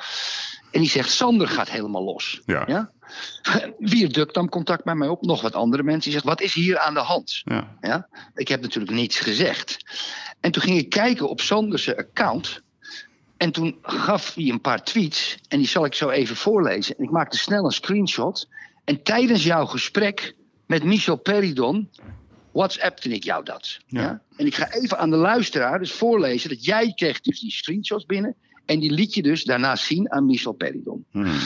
[0.70, 2.40] En die zegt: Sander gaat helemaal los.
[2.46, 2.64] Ja.
[2.66, 2.90] Ja?
[3.78, 5.22] Viaduct nam contact met mij op.
[5.22, 6.02] Nog wat andere mensen.
[6.02, 7.42] Die zegt: Wat is hier aan de hand?
[7.44, 7.76] Ja.
[7.80, 8.08] Ja?
[8.34, 9.78] Ik heb natuurlijk niets gezegd.
[10.40, 12.62] En toen ging ik kijken op Sanders account.
[13.36, 15.38] En toen gaf hij een paar tweets.
[15.48, 16.96] En die zal ik zo even voorlezen.
[16.96, 18.48] En ik maakte snel een screenshot.
[18.84, 20.34] En tijdens jouw gesprek
[20.66, 21.90] met Michel Peridon
[22.52, 23.78] WhatsAppte ik jou dat.
[23.86, 24.00] Ja.
[24.00, 24.22] Ja.
[24.36, 28.06] En ik ga even aan de luisteraar dus voorlezen dat jij kreeg dus die screenshots
[28.06, 28.36] binnen.
[28.66, 31.04] En die liet je dus daarna zien aan Michel Peridon.
[31.10, 31.38] Hmm.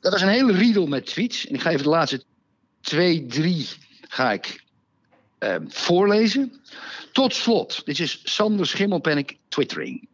[0.00, 1.46] Dat was een hele riedel met tweets.
[1.46, 2.24] En ik ga even de laatste
[2.80, 3.68] twee, drie
[4.08, 4.64] ga ik
[5.38, 6.52] eh, voorlezen.
[7.12, 10.08] Tot slot, dit is Sander Schimmelpenninck twittering.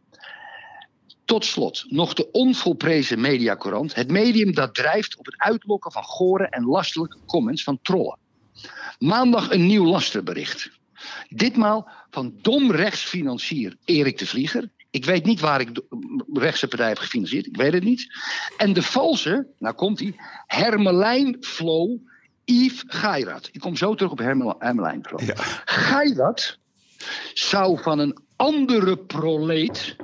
[1.25, 3.95] Tot slot, nog de onvolprezen Mediacorant.
[3.95, 8.17] Het medium dat drijft op het uitlokken van gore en lastelijke comments van trollen.
[8.99, 10.69] Maandag een nieuw lasterbericht.
[11.29, 14.69] Ditmaal van dom rechtsfinancier Erik de Vlieger.
[14.91, 17.45] Ik weet niet waar ik de rechtse partij heb gefinancierd.
[17.45, 18.07] Ik weet het niet.
[18.57, 20.15] En de valse, nou komt hij,
[20.47, 21.97] Hermelijn Flow
[22.45, 23.49] Yves Geirat.
[23.51, 25.21] Ik kom zo terug op Hermel- Hermelijn Flow.
[25.21, 25.33] Ja.
[25.65, 26.57] Geirat
[27.33, 29.95] zou van een andere proleet,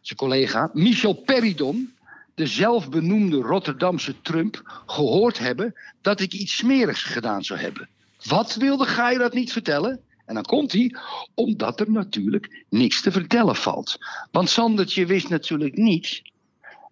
[0.00, 1.94] zijn collega, Michel Peridon,
[2.34, 7.88] de zelfbenoemde Rotterdamse Trump, gehoord hebben dat ik iets smerigs gedaan zou hebben.
[8.24, 10.00] Wat wilde Geirat niet vertellen?
[10.26, 10.96] En dan komt hij,
[11.34, 13.98] omdat er natuurlijk niks te vertellen valt.
[14.30, 16.22] Want Sandertje wist natuurlijk niet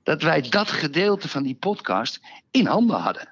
[0.03, 2.21] dat wij dat gedeelte van die podcast
[2.51, 3.29] in handen hadden.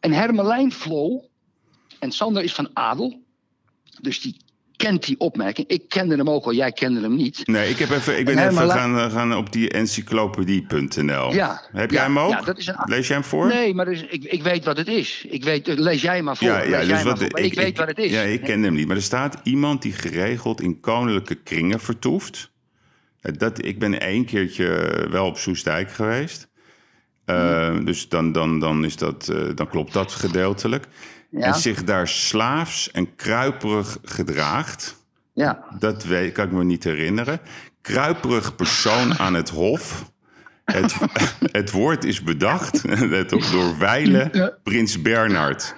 [0.00, 1.24] En Hermelijn Flow,
[1.98, 3.22] en Sander is van Adel,
[4.00, 4.36] dus die
[4.80, 5.68] kent die opmerking.
[5.68, 7.46] Ik kende hem ook al, jij kende hem niet.
[7.46, 11.32] Nee, ik, heb even, ik ben En even gaan, eh, gaan op die encyclopedie.nl.
[11.32, 12.30] Ja, Heb ja, jij hem ook?
[12.30, 13.46] ja, dat is een- Lees jij hem voor?
[13.46, 15.24] Nee, maar dus, ik, ik weet wat het is.
[15.28, 16.46] Ik weet, lees jij maar voor.
[16.48, 18.10] Ja, ja, jij dus maar wat, ik, weet wat het is.
[18.10, 18.86] Ja, ik ken hem niet.
[18.86, 22.50] Maar er staat iemand die geregeld in koninklijke kringen vertoeft.
[23.20, 24.66] Eh, Dat, ik ben één keertje
[25.10, 26.48] wel op Soestdijk geweest.
[27.24, 30.86] Eh, Dus dan, dan, dan, is dat, eh, dan klopt dat gedeeltelijk.
[31.30, 31.40] Ja.
[31.46, 34.98] En zich daar slaafs en kruiperig gedraagt.
[35.32, 37.40] Ja, Dat weet, kan ik me niet herinneren.
[37.80, 40.10] Kruiperig persoon aan het hof.
[40.64, 40.94] Het,
[41.52, 45.74] het woord is bedacht let op, door Weile Prins Bernhard.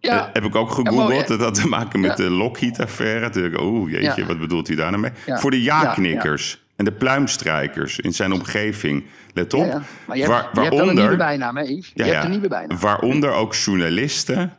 [0.00, 0.26] ja.
[0.26, 1.26] Eh, heb ik ook gegoogeld.
[1.28, 3.60] dat had te maken met de Lockheed-affaire.
[3.62, 5.38] Oeh, jeetje, wat bedoelt hij daar nou mee?
[5.38, 9.04] Voor de Ja, ja-knikkers en de pluimstrijkers in zijn omgeving.
[9.32, 9.64] Let op.
[9.64, 9.82] Ja, ja.
[10.06, 11.90] Maar je hebt, Waar- je hebt wel een nieuwe waaronder, bijnaam, hè, Yves?
[11.94, 12.78] Je Ja, hebt een nieuwe bijnaam.
[12.78, 14.52] waaronder ook journalisten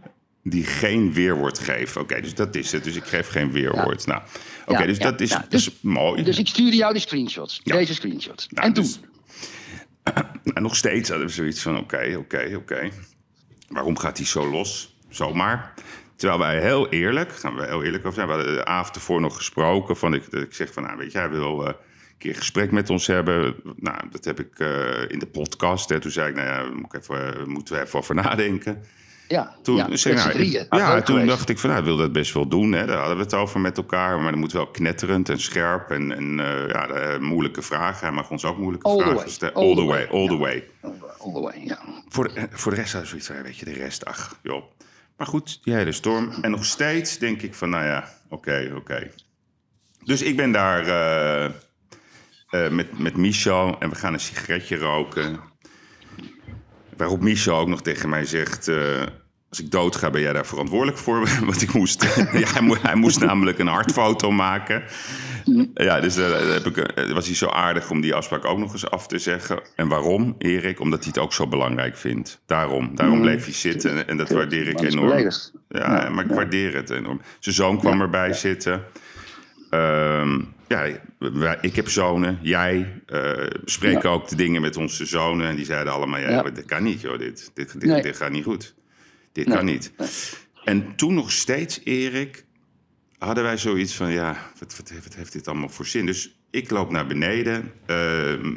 [0.47, 2.01] die geen weerwoord geven.
[2.01, 2.83] Oké, dus dat is het.
[2.83, 4.05] Dus ik geef geen weerwoord.
[4.05, 4.21] Nou,
[4.65, 6.23] oké, Ja, dus ja, dat is, is mooi.
[6.23, 7.61] Dus ik stuurde jou de screenshots.
[7.63, 8.47] Deze screenshots.
[8.49, 8.83] Nou, en toen?
[8.83, 8.99] dus-
[10.53, 12.89] En nog steeds hadden we zoiets van: oké, oké, oké.
[13.67, 14.97] Waarom gaat hij zo los?
[15.09, 15.73] Zomaar.
[16.15, 18.27] Terwijl wij heel eerlijk, gaan we heel eerlijk over zijn.
[18.27, 19.97] We hadden de avond ervoor nog gesproken.
[19.97, 22.89] Van ik, ik zeg van, nou weet je, hij wil eh, een keer gesprek met
[22.89, 23.55] ons hebben.
[23.75, 25.89] Nou, dat heb ik eh, in de podcast.
[25.89, 25.99] Hè.
[25.99, 28.83] Toen zei ik, nou ja, moet ik even, moeten we even over nadenken.
[29.27, 30.65] Ja, Toen, ja, zei nou, drieën.
[30.69, 31.27] ja, toen geweest.
[31.27, 32.71] dacht ik van, nou, ik wil dat best wel doen.
[32.71, 32.85] Hè.
[32.85, 34.19] Daar hadden we het over met elkaar.
[34.19, 35.89] Maar dat moet wel knetterend en scherp.
[35.91, 38.07] En, en eh, ja, de, moeilijke vragen.
[38.07, 39.55] Hij mag ons ook moeilijke All vragen stellen.
[39.55, 40.39] All All the the way, all the Ja.
[40.39, 40.63] way.
[41.19, 41.79] All the way, ja.
[42.09, 44.39] Voor de, voor de rest hadden we zoiets van, ja, weet je, de rest, ach,
[44.43, 44.63] joh.
[45.17, 46.31] Maar goed, die hele storm.
[46.41, 49.11] En nog steeds denk ik van, nou ja, oké, oké.
[50.03, 55.39] Dus ik ben daar eh, eh, met, met Michel en we gaan een sigaretje roken.
[56.97, 58.67] Waarop Michel ook nog tegen mij zegt...
[58.67, 59.01] eh,
[59.49, 61.27] als ik dood ga, ben jij daar verantwoordelijk voor?
[61.45, 62.03] Want ik moest,
[62.43, 64.83] ja, hij, moest, hij moest namelijk een hartfoto maken.
[65.73, 68.71] Ja, dus eh, heb ik, eh, was hij zo aardig om die afspraak ook nog
[68.71, 69.59] eens af te zeggen.
[69.75, 70.79] En waarom, Erik?
[70.79, 72.41] Omdat hij het ook zo belangrijk vindt.
[72.45, 75.29] Daarom, daarom bleef hij zitten en, en dat waardeer ik enorm.
[75.69, 77.21] Ja, maar ik waardeer het enorm.
[77.39, 78.83] Zijn zoon kwam erbij zitten.
[79.79, 80.87] Ehm, ja,
[81.19, 82.39] wij- ik heb zonen.
[82.41, 83.31] Jij eh
[83.65, 85.47] spreken ook de dingen met onze zonen.
[85.47, 86.41] En die zeiden allemaal, ja, Ja.
[86.43, 87.17] dit kan niet, joh.
[87.19, 88.01] Dit, dit, dit, Nee.
[88.01, 88.75] dit gaat niet goed.
[89.31, 89.55] Dit Nee.
[89.55, 89.91] kan niet.
[90.63, 92.45] En toen nog steeds, Erik,
[93.17, 94.11] hadden wij zoiets van...
[94.11, 96.05] ja, wat, wat, heeft- wat heeft dit allemaal voor zin?
[96.05, 97.71] Dus ik loop naar beneden.
[97.85, 98.53] Ehm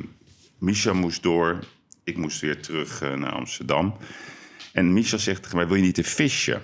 [0.58, 1.58] Misha moest door.
[2.04, 3.96] Ik moest weer terug eh, naar Amsterdam.
[4.72, 6.60] En Misha zegt tegen mij, wil je niet een visje?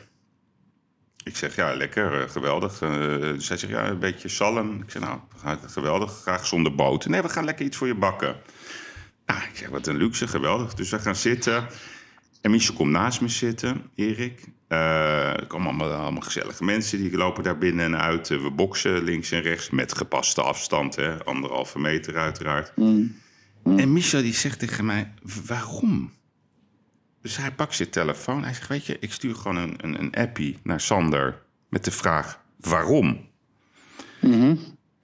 [1.24, 2.80] Ik zeg, ja, lekker, eh, geweldig.
[2.80, 4.82] Eh, dus hij zegt, ja, een beetje zalm.
[4.82, 7.10] Ik zeg, nou, ga- geweldig, graag zonder boter.
[7.10, 8.36] Nee, we gaan lekker iets voor je bakken.
[9.26, 10.74] Nou, ik zeg, wat een luxe, geweldig.
[10.74, 11.66] Dus we gaan zitten.
[12.40, 14.44] En Michel komt naast me zitten, Erik.
[14.68, 18.28] Eh, er komen allemaal, allemaal gezellige mensen, die lopen daar binnen en uit.
[18.28, 21.24] We boksen links en rechts, met gepaste afstand, hè?
[21.24, 22.72] anderhalve meter uiteraard.
[23.64, 26.12] En Michel die zegt tegen mij, "W- waarom?
[27.24, 28.42] Dus hij pakt zijn telefoon.
[28.44, 31.90] Hij zegt, weet je, ik stuur gewoon een, een, een appie naar Sander met de
[31.90, 33.26] vraag, waarom?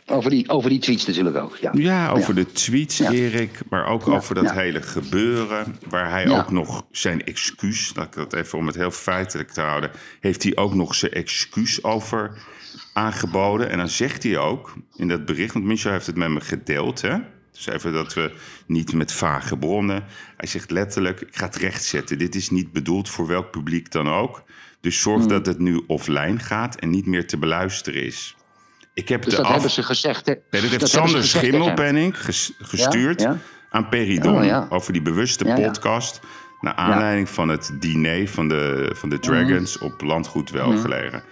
[0.06, 1.56] Over die, over die tweets natuurlijk ook.
[1.56, 1.70] Ja.
[1.74, 2.42] Ja, over Ja.
[2.44, 3.10] de tweets, Ja.
[3.10, 3.60] Erik.
[3.70, 5.76] Maar ook over dat hele gebeuren.
[5.88, 9.60] Waar hij ook nog zijn excuus, laat ik dat even om het heel feitelijk te
[9.60, 9.90] houden.
[10.20, 12.42] Heeft hij ook nog zijn excuus over
[12.92, 13.70] aangeboden.
[13.70, 17.00] En dan zegt hij ook in dat bericht, want Michel heeft het met me gedeeld.
[17.00, 17.16] Hè?
[17.52, 18.32] Dus even dat we
[18.66, 20.04] niet met vage bronnen.
[20.36, 22.18] Hij zegt letterlijk: ik ga het rechtzetten.
[22.18, 24.42] Dit is niet bedoeld voor welk publiek dan ook.
[24.80, 28.36] Dus zorg dat het nu offline gaat en niet meer te beluisteren is.
[28.94, 29.52] Ik heb Dus de dat af...
[29.52, 30.26] hebben ze gezegd.
[30.26, 30.32] hè?
[30.50, 31.24] Nee, dat heeft Sander.
[31.24, 33.38] Schimmelpenning ges- gestuurd Ja, ja.
[33.70, 34.66] aan Peridon Oh, ja.
[34.70, 36.20] over die bewuste podcast.
[36.60, 39.24] Naar aanleiding van het diner van de, van de Mhm.
[39.24, 41.22] Dragons op landgoed Welgelegen.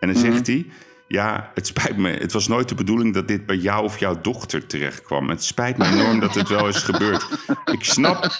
[0.00, 0.66] En dan zegt hij...
[1.08, 2.08] Ja, het spijt me.
[2.10, 5.28] Het was nooit de bedoeling dat dit bij jou of jouw dochter terecht kwam.
[5.28, 7.26] Het spijt me enorm dat het wel is gebeurd.
[7.72, 8.36] Ik snap.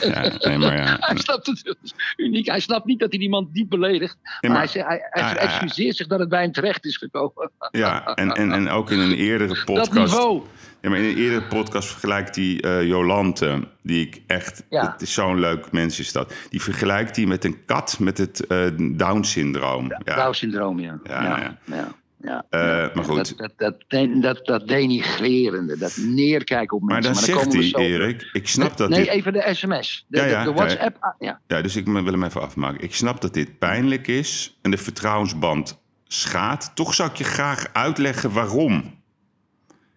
[0.00, 0.96] Ja, nee, maar ja.
[1.00, 2.46] Hij snapt het dat is uniek.
[2.46, 4.16] Hij snapt niet dat hij die man diep beledigt.
[4.40, 5.42] maar, maar- hij, hij, hij Ah, ah, ah.
[5.42, 7.50] excuseert zich dat het bij hem terecht is gekomen.
[7.70, 9.92] Ja, en, en, en ook in een eerdere Dat podcast.
[9.92, 10.42] niveau.
[10.80, 14.64] Ja, maar in een eerdere podcast vergelijkt hij eh, Jolante, die ik echt.
[14.70, 14.92] Ja.
[14.92, 16.32] Het is zo'n leuk mens is dat.
[16.50, 19.94] Die vergelijkt hij met een kat met het eh, Down-syndroom.
[20.04, 20.14] Ja.
[20.16, 20.98] Down-syndroom, ja.
[21.04, 21.58] Ja, ja.
[21.64, 21.88] ja.
[22.22, 22.44] Ja.
[22.50, 22.90] Eh, Ja.
[22.94, 23.38] maar goed.
[23.38, 27.12] Dat, dat, dat, dat, dat denigrerende, dat neerkijken op Maar mensen.
[27.14, 27.78] dan zegt komen we hij, zo.
[27.78, 29.08] Erik, ik snap dat Nee, dit...
[29.08, 30.04] even de sms.
[30.08, 30.52] De, Ja, de- ja, de.
[30.52, 30.96] WhatsApp.
[31.00, 31.40] ah, ja.
[31.46, 32.80] Ja, dus ik wil hem even afmaken.
[32.82, 36.70] Ik snap dat dit pijnlijk is en de vertrouwensband schaadt.
[36.74, 38.98] Toch zou ik je graag uitleggen waarom.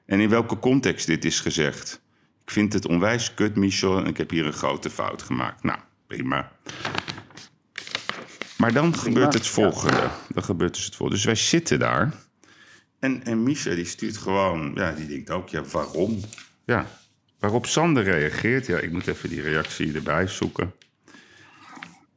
[0.06, 2.02] En in welke context dit is gezegd.
[2.46, 5.64] Ik vind het onwijs kut, Michel, en ik heb hier een grote fout gemaakt.
[5.64, 6.52] Nou, prima.
[8.64, 10.10] Maar dan gebeurt het volgende.
[10.34, 11.22] Dan gebeurt dus het volgende.
[11.22, 12.14] Dus wij zitten daar.
[13.00, 14.72] En, en Misha die stuurt gewoon...
[14.76, 16.20] Ja, die denkt ook, ja, waarom?
[16.66, 16.88] Ja,
[17.40, 18.66] waarop Sander reageert.
[18.66, 20.74] Ja, ik moet even die reactie erbij zoeken.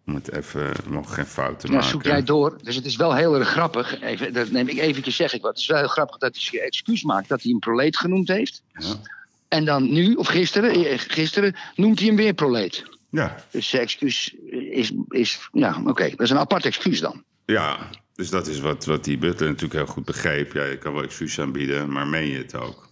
[0.07, 0.73] Om het even...
[0.85, 1.91] We mogen geen fouten Ja, maken.
[1.91, 2.59] zoek jij door.
[2.63, 4.01] Dus het is wel heel erg grappig.
[4.01, 5.51] Even, dat neem ik eventjes, zeg ik wat.
[5.51, 8.29] Het is wel heel grappig dat hij zich excuus maakt dat hij hem proleet genoemd
[8.29, 8.63] heeft.
[8.73, 8.95] Ja.
[9.49, 12.96] En dan nu, of gisteren, eh, gisteren noemt hij hem weer proleet.
[13.17, 14.35] Ja, Dus zijn excuus
[14.71, 16.11] is, is ja, oké.
[16.11, 17.25] Dat is een apart excuus dan.
[17.47, 17.91] ja.
[18.15, 20.53] Dus dat is wat, wat die Butler natuurlijk heel goed begreep.
[20.53, 22.89] Ja, je kan wel excuus aanbieden, maar meen je het ook?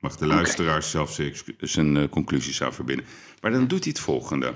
[0.00, 1.18] Mag de luisteraar zelf
[1.60, 3.06] zijn, eh, conclusies aan verbinden.
[3.40, 4.54] Maar dan doet hij het volgende.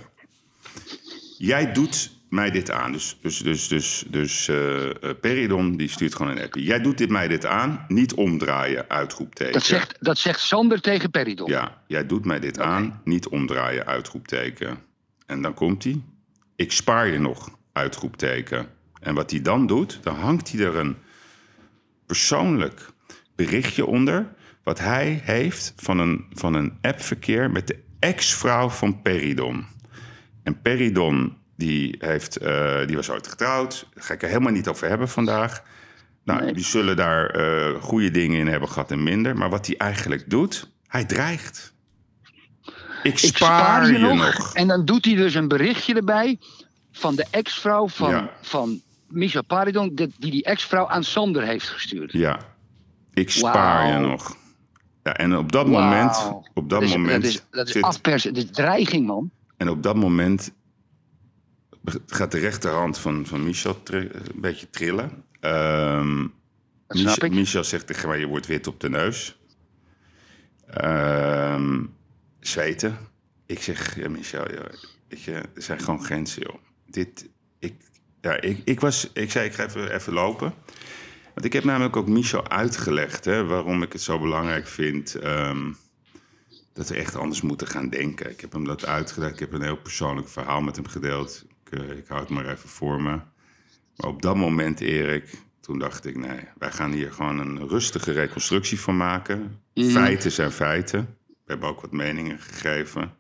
[1.39, 2.93] Jij doet mij dit aan.
[2.93, 6.63] Dus, dus, dus, dus, dus eh, eh, Peridon die stuurt gewoon een appje.
[6.63, 7.85] Jij doet dit mij dit aan.
[7.89, 9.53] Niet omdraaien, uitroepteken.
[9.53, 11.49] Dat zegt, dat zegt Sander tegen Peridon.
[11.49, 14.79] Ja, jij doet mij dit aan, niet omdraaien, uitroepteken.
[15.27, 16.03] En dan komt hij.
[16.57, 18.67] Ik spaar je nog, uitroepteken.
[19.01, 20.97] En wat hij dan doet, dan hangt hij er een
[22.07, 22.89] persoonlijk
[23.35, 24.35] berichtje onder...
[24.63, 29.67] wat hij heeft van een, van een appverkeer met de ex-vrouw van Peridon.
[30.43, 33.87] En Peridon, die, heeft, eh, die was ooit getrouwd.
[33.95, 35.63] Daar ga ik er helemaal niet over hebben vandaag.
[36.25, 36.53] Nou, Nee.
[36.53, 39.37] die zullen daar eh, goede dingen in hebben gehad en minder.
[39.37, 41.75] Maar wat hij eigenlijk doet, hij dreigt.
[43.03, 44.17] Ik spaar, Ik spaar je, nog.
[44.17, 44.55] nog.
[44.55, 46.39] En dan doet hij dus een berichtje erbij
[46.93, 48.31] van de ex-vrouw van, Ja.
[48.41, 49.95] van Michel Paridon...
[49.95, 52.13] die die, die ex-vrouw aan Sander heeft gestuurd.
[52.13, 52.39] Ja,
[53.13, 54.37] ik spaar je nog.
[55.03, 56.17] Ja, en op dat moment,
[56.55, 59.31] op dat dat is, moment dat is, dat is afpersen, dat is dreiging, man.
[59.57, 60.53] en op dat moment
[62.07, 65.25] gaat de rechterhand van, van Michel een beetje trillen.
[65.41, 66.27] Ehm
[66.87, 67.33] Dat snap Michel, ik.
[67.33, 69.37] Michel zegt tegen mij, je wordt wit op de neus.
[70.67, 71.85] Ehm,
[72.41, 72.99] zweten.
[73.47, 74.71] Ik zeg, ja, Michel, ja,
[75.09, 76.57] weet je, er zijn gewoon grenzen, joh.
[76.87, 77.29] Dit,
[77.59, 77.75] ik,
[78.21, 80.55] ja, ik, ik, was, ik zei, ik ga even, even lopen.
[81.35, 85.73] Want ik heb namelijk ook Michel uitgelegd hè, waarom ik het zo belangrijk vind ehm,
[86.73, 88.31] dat we echt anders moeten gaan denken.
[88.31, 89.33] Ik heb hem dat uitgelegd.
[89.33, 91.45] Ik heb een heel persoonlijk verhaal met hem gedeeld.
[91.73, 93.21] Ik, eh, ik hou het maar even voor me.
[93.97, 98.13] Maar op dat moment, Erik, toen dacht ik, nee, wij gaan hier gewoon een rustige
[98.13, 99.61] reconstructie van maken.
[99.75, 99.89] Mhm.
[99.89, 101.17] Feiten zijn feiten.
[101.27, 103.15] We hebben ook wat meningen gegeven.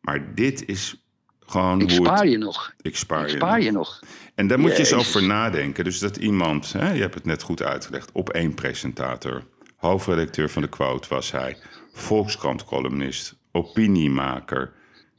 [0.00, 1.04] Maar dit is
[1.46, 2.30] gewoon Ik spaar het...
[2.30, 2.74] je nog.
[2.80, 3.64] Ik spaar, Ik spaar nog.
[3.64, 4.00] je nog.
[4.34, 5.84] En daar moet je eens over nadenken.
[5.84, 9.44] Dus dat iemand, hè, je hebt het net goed uitgelegd, op één presentator,
[9.76, 11.56] hoofdredacteur van de Quote was hij,
[11.92, 14.72] Volkskrant-columnist, opiniemaker,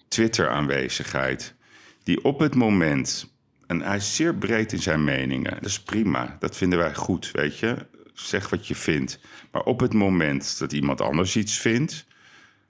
[0.07, 1.55] Twitter-aanwezigheid,
[2.04, 3.34] die op het moment,
[3.68, 7.32] en hij is zeer breed in zijn meningen, dat is prima, dat vinden wij goed,
[7.32, 9.20] weet je, zeg wat je vindt.
[9.52, 12.06] Maar op het moment dat iemand anders iets vindt,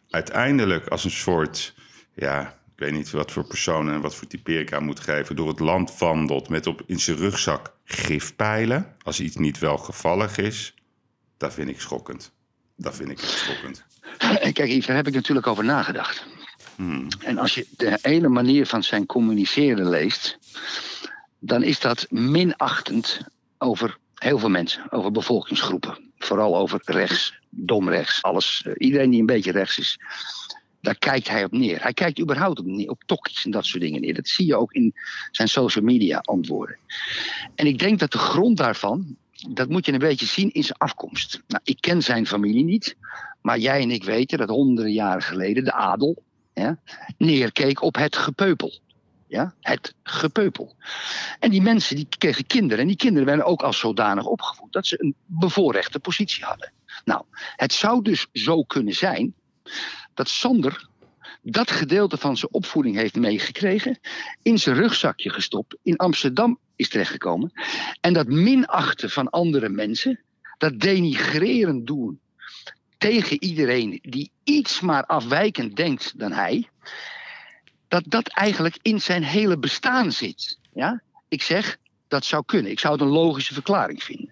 [0.10, 1.76] uiteindelijk als een soort,
[2.14, 5.36] ja, ik weet niet wat voor persoon en wat voor typering ik aan moet geven,
[5.36, 10.74] door het land wandelt met op in zijn rugzak gifpijlen, als iets niet welgevallig is,
[11.38, 12.32] dat vind ik schokkend.
[12.78, 13.84] Dat vind ik echt schokkend.
[14.18, 16.26] En kijk, daar heb ik natuurlijk over nagedacht.
[16.76, 17.08] Hmm.
[17.20, 20.38] En als je de hele manier van zijn communiceren leest,
[21.40, 23.20] dan is dat minachtend
[23.58, 26.12] over heel veel mensen, over bevolkingsgroepen.
[26.18, 28.62] Vooral over rechts, domrechts, alles.
[28.66, 30.00] Eh, Iedereen die een beetje rechts is,
[30.82, 31.82] daar kijkt hij op neer.
[31.82, 34.14] Hij kijkt überhaupt op, op tokkies en dat soort dingen neer.
[34.14, 34.94] Dat zie je ook in
[35.32, 36.78] zijn social media antwoorden.
[37.56, 39.16] En ik denk dat de grond daarvan,
[39.50, 41.42] dat moet je een beetje zien in zijn afkomst.
[41.48, 42.96] Nou, ik ken zijn familie niet,
[43.42, 46.80] maar jij en ik weten dat honderden jaren geleden de adel ja,
[47.18, 48.80] neerkeek op het gepeupel.
[49.28, 50.76] Ja, het gepeupel.
[51.39, 52.80] En die mensen die kregen kinderen.
[52.80, 56.72] En die kinderen werden ook als zodanig opgevoed dat ze een bevoorrechte positie hadden.
[57.06, 57.24] Nou,
[57.56, 59.34] het zou dus zo kunnen zijn
[60.14, 60.89] dat Sander
[61.41, 63.99] dat gedeelte van zijn opvoeding heeft meegekregen,
[64.41, 67.52] in zijn rugzakje gestopt, in Amsterdam is terechtgekomen.
[68.02, 70.24] En dat minachten van andere mensen,
[70.58, 72.20] dat denigrerend doen
[73.02, 76.70] tegen iedereen die iets maar afwijkend denkt dan hij,
[77.88, 80.60] dat dat eigenlijk in zijn hele bestaan zit.
[80.74, 81.02] Ja?
[81.28, 81.78] Ik zeg,
[82.08, 82.72] dat zou kunnen.
[82.72, 84.32] Ik zou het een logische verklaring vinden.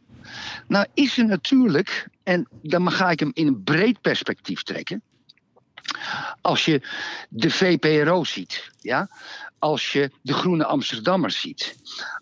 [0.68, 5.02] Nou is er natuurlijk, en dan ga ik hem in een breed perspectief trekken.
[6.42, 6.82] Als je
[7.30, 9.10] de VPRO ziet, ja?
[9.60, 11.76] als je de Groene Amsterdammers ziet,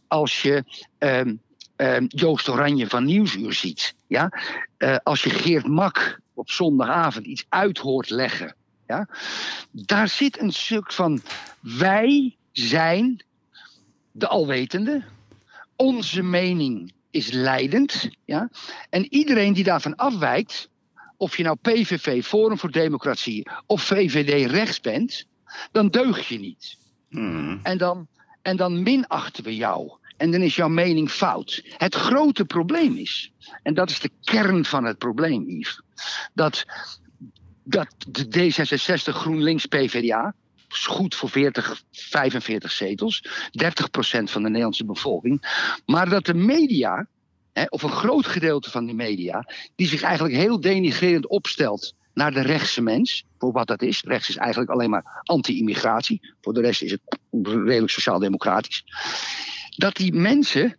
[0.07, 0.63] als je
[0.97, 1.35] ehm,
[1.75, 4.29] ehm, Joost Oranje van Nieuwsuur ziet, ja?
[4.77, 8.55] Eh, als je Geert Mak op zondagavond iets uit hoort leggen,
[8.87, 9.07] ja?
[9.71, 11.21] daar zit een stuk van
[11.59, 13.23] wij zijn
[14.11, 15.03] de alwetende,
[15.75, 18.49] onze mening is leidend, ja?
[18.89, 20.69] en iedereen die daarvan afwijkt,
[21.17, 25.25] of je nou PVV, Forum voor Democratie of VVD rechts bent,
[25.71, 26.77] dan deug je niet.
[27.09, 27.57] Mhm.
[27.63, 28.07] En dan,
[28.41, 29.91] en dan minachten we jou.
[30.17, 31.63] En dan is jouw mening fout.
[31.77, 33.31] Het grote probleem is,
[33.63, 35.81] en dat is de kern van het probleem, Yves,
[36.33, 36.65] dat,
[37.63, 40.33] dat de D66, GroenLinks, PvdA,
[40.67, 43.29] goed voor 40, 45 zetels, 30%
[44.23, 47.07] van de Nederlandse bevolking, maar dat de media,
[47.53, 52.31] hè, of een groot gedeelte van de media, die zich eigenlijk heel denigrerend opstelt naar
[52.31, 54.01] de rechtse mens, voor wat dat is.
[54.05, 57.01] Rechts is eigenlijk alleen maar anti-immigratie, voor de rest is het
[57.43, 58.83] redelijk sociaal-democratisch.
[59.77, 60.77] Dat die mensen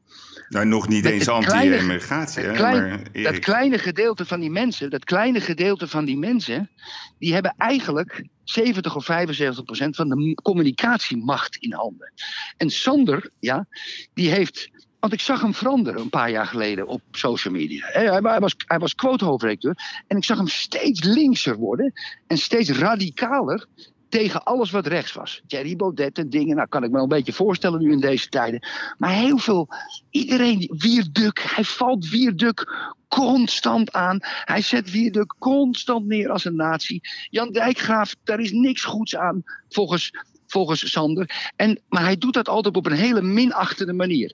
[0.49, 2.49] Nou, nog niet eens kleine- anti-immigratie, hè?
[2.49, 6.71] dat, klein- maar dat kleine gedeelte van die mensen, dat kleine gedeelte van die mensen,
[7.19, 12.13] die hebben eigenlijk 70 of 75 procent van de communicatiemacht in handen.
[12.57, 13.67] En Sander, ja,
[14.15, 14.71] die heeft.
[15.01, 17.87] Want ik zag hem veranderen een paar jaar geleden op social media.
[17.87, 19.77] Hij hij was, hij was quote-hoofdredacteur.
[20.07, 21.93] En ik zag hem steeds linkser worden.
[22.27, 23.67] En steeds radicaler
[24.09, 25.43] tegen alles wat rechts was.
[25.47, 26.57] Thierry Baudet en dingen.
[26.57, 28.67] Nou, kan ik me een beetje voorstellen nu in deze tijden.
[28.99, 29.69] Maar heel veel.
[30.11, 30.71] Iedereen.
[30.79, 31.41] Wierduk.
[31.55, 34.19] Hij valt Wierduk constant aan.
[34.23, 37.01] Hij zet Wierduk constant neer als een nazi.
[37.31, 39.43] Jan Dijkgraaf, daar is niks goeds aan.
[39.69, 40.13] Volgens,
[40.47, 41.53] volgens Sander.
[41.57, 44.33] En, maar hij doet dat altijd op een hele minachtende manier.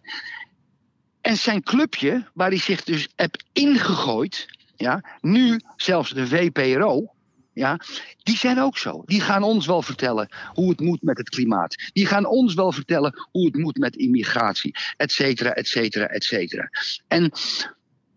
[1.20, 4.46] En zijn clubje, waar hij zich dus heeft ingegooid.
[4.76, 7.13] Ja, nu zelfs de VPRO.
[7.54, 7.80] Ja,
[8.22, 9.02] die zijn ook zo.
[9.06, 11.90] Die gaan ons wel vertellen hoe het moet met het klimaat.
[11.92, 16.24] Die gaan ons wel vertellen hoe het moet met immigratie, et cetera, et cetera, et
[16.24, 16.68] cetera.
[17.08, 17.32] En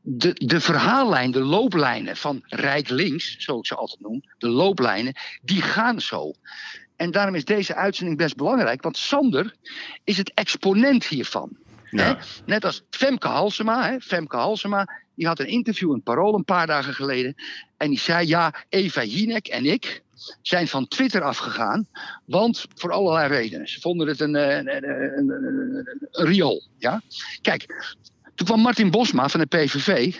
[0.01, 5.13] de, de verhaallijn, de looplijnen van Rijk Links, zo ik ze altijd noem, de looplijnen,
[5.41, 6.33] die gaan zo.
[6.95, 9.55] En daarom is deze uitzending best belangrijk, want Sander
[10.03, 11.57] is het exponent hiervan.
[11.89, 12.17] Ja.
[12.45, 13.89] Net als Femke Halsema.
[13.89, 13.99] Hè?
[13.99, 17.35] Femke Halsema, die had een interview in Parool een paar dagen geleden.
[17.77, 20.03] En die zei, ja, Eva Jinek en ik
[20.41, 21.87] zijn van Twitter afgegaan.
[22.25, 23.67] Want voor allerlei redenen.
[23.67, 26.63] Ze vonden het een, eh, een, een, riool.
[26.77, 27.01] Ja?
[27.41, 27.65] Kijk,
[28.35, 30.15] toen kwam Martin Bosma van de PVV.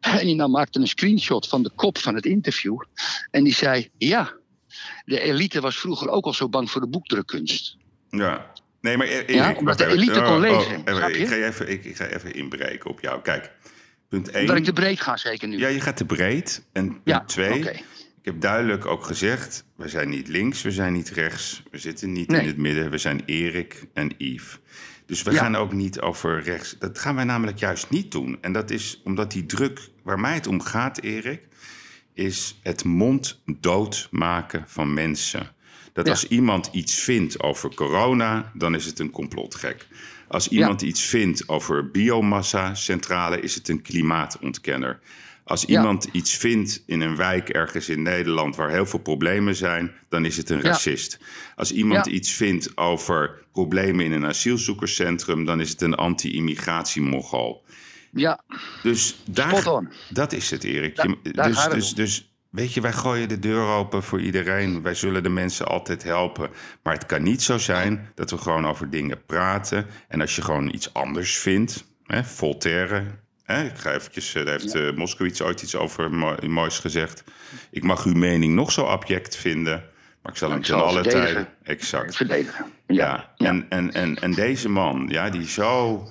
[0.00, 2.82] En die nou maakte een screenshot van de kop van het interview.
[3.30, 4.32] En die zei, ja,
[5.04, 7.76] de elite was vroeger ook al zo bang voor de boekdrukkunst.
[8.10, 8.52] Ja.
[8.80, 11.18] Nee, maar Erik, Ja, omdat de elite kon lezen, even, snap je?
[11.18, 13.22] ik, ga even, ik, ik ga even inbreken op jou.
[13.22, 13.50] Kijk,
[14.14, 14.40] punt 1.
[14.40, 15.58] Omdat ik te breed ga zeker nu.
[15.58, 16.64] Ja, je gaat te breed.
[16.72, 17.52] En punt Ja, 2.
[17.58, 17.70] oké.
[17.70, 21.62] Ik heb duidelijk ook gezegd, we zijn niet links, we zijn niet rechts.
[21.70, 22.40] We zitten niet Nee.
[22.40, 24.58] in het midden, we zijn Erik en Yves.
[25.06, 25.38] Dus we Ja.
[25.38, 26.76] gaan ook niet over rechts.
[26.78, 28.38] Dat gaan wij namelijk juist niet doen.
[28.40, 31.42] En dat is omdat die druk, waar mij het om gaat, Erik,
[32.14, 35.52] is het monddood maken van mensen.
[35.92, 36.10] Dat Ja.
[36.12, 39.86] als iemand iets vindt over corona, dan is het een complotgek.
[40.28, 45.00] Als iemand iets vindt over biomassa-centrale, is het een klimaatontkenner.
[45.44, 45.68] Als Ja.
[45.80, 50.24] iemand iets vindt in een wijk ergens in Nederland waar heel veel problemen zijn, dan
[50.24, 50.62] is het een Ja.
[50.62, 51.18] racist.
[51.56, 52.12] Als iemand Ja.
[52.12, 57.64] iets vindt over problemen in een asielzoekerscentrum, dan is het een anti-immigratie-mogol.
[58.12, 58.40] Ja,
[58.82, 60.96] Dus daar, dat is het, Erik.
[61.32, 64.82] Daar- dus, dus, dus weet je, wij gooien de deur open voor iedereen.
[64.82, 66.50] Wij zullen de mensen altijd helpen.
[66.82, 69.86] Maar het kan niet zo zijn dat we gewoon over dingen praten.
[70.08, 73.02] En als je gewoon iets anders vindt, hè, Voltaire.
[73.44, 77.24] Hè, ik ga eventjes, eh, daar heeft eh, Moskowitz ooit iets over mo- moois gezegd.
[77.70, 79.84] Ik mag uw mening nog zo abject vinden,
[80.22, 81.48] maar ik zal hem ten alle tijden...
[81.62, 82.16] Exact.
[82.16, 82.64] verdedigen.
[82.86, 83.46] Ja, Ja, ja.
[83.48, 86.02] En, en, en, en deze man, ja, die zo,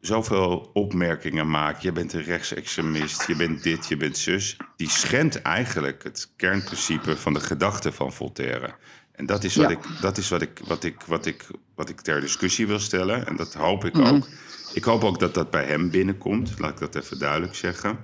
[0.00, 1.82] zoveel opmerkingen maakt.
[1.82, 4.56] Je bent een rechtsextremist, je bent dit, je bent zus.
[4.76, 8.74] Die schendt eigenlijk het kernprincipe van de gedachte van Voltaire.
[9.12, 9.76] En dat is, wat, Ja.
[9.76, 13.26] ik, dat is wat, ik, wat, ik, wat, ik, wat ik ter discussie wil stellen.
[13.26, 14.14] En dat hoop ik Mhm.
[14.14, 14.26] ook.
[14.74, 16.54] Ik hoop ook dat dat bij hem binnenkomt.
[16.58, 17.98] Laat ik dat even duidelijk zeggen.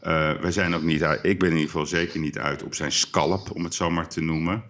[0.00, 2.74] Eh, wij zijn ook niet uit, ik ben in ieder geval zeker niet uit op
[2.74, 4.62] zijn scalp, om het zo maar te noemen.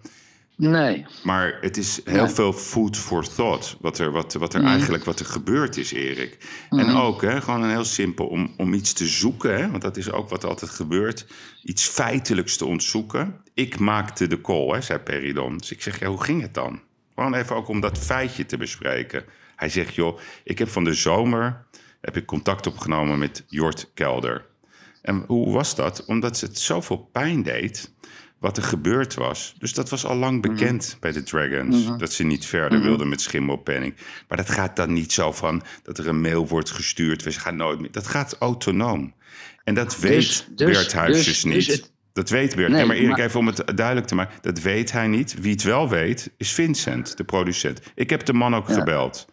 [0.61, 1.05] Nee.
[1.23, 3.77] Maar het is heel veel food for thought.
[3.81, 4.69] Wat er, wat, wat er Mhm.
[4.69, 6.37] eigenlijk wat er gebeurd is, Erik.
[6.69, 9.55] En ook hè, gewoon een heel simpel om, om iets te zoeken.
[9.57, 11.25] Hè, want dat is ook wat altijd gebeurt.
[11.63, 13.35] Iets feitelijks te ontzoeken.
[13.53, 15.57] Ik maakte de call, hè, zei Peridon.
[15.57, 16.81] Dus ik zeg, ja, hoe ging het dan?
[17.15, 19.23] Gewoon even ook om dat feitje te bespreken.
[19.55, 21.65] Hij zegt, joh, ik heb van de zomer
[22.01, 24.45] heb ik contact opgenomen met Jort Kelder.
[25.01, 26.05] En hoe was dat?
[26.05, 27.91] Omdat het zoveel pijn deed
[28.39, 29.55] wat er gebeurd was.
[29.57, 31.97] Dus dat was al lang bekend bij de Dragons.
[31.97, 33.95] Dat ze niet verder wilden met schimmelpenning.
[34.27, 37.23] Maar dat gaat dan niet zo van dat er een mail wordt gestuurd.
[37.23, 37.91] We gaan nooit meer.
[37.91, 39.13] Dat gaat autonoom.
[39.63, 40.93] En dat weet Dus- dus-
[41.25, 41.53] dus- niet.
[41.53, 42.67] dus het- Dat weet Bert.
[42.67, 44.37] Nee, Nee, maar Erik, maar- even om het duidelijk te maken.
[44.41, 45.35] Dat weet hij niet.
[45.41, 47.81] Wie het wel weet, is Vincent, de producent.
[47.95, 48.73] Ik heb de man ook Ja.
[48.73, 49.27] gebeld.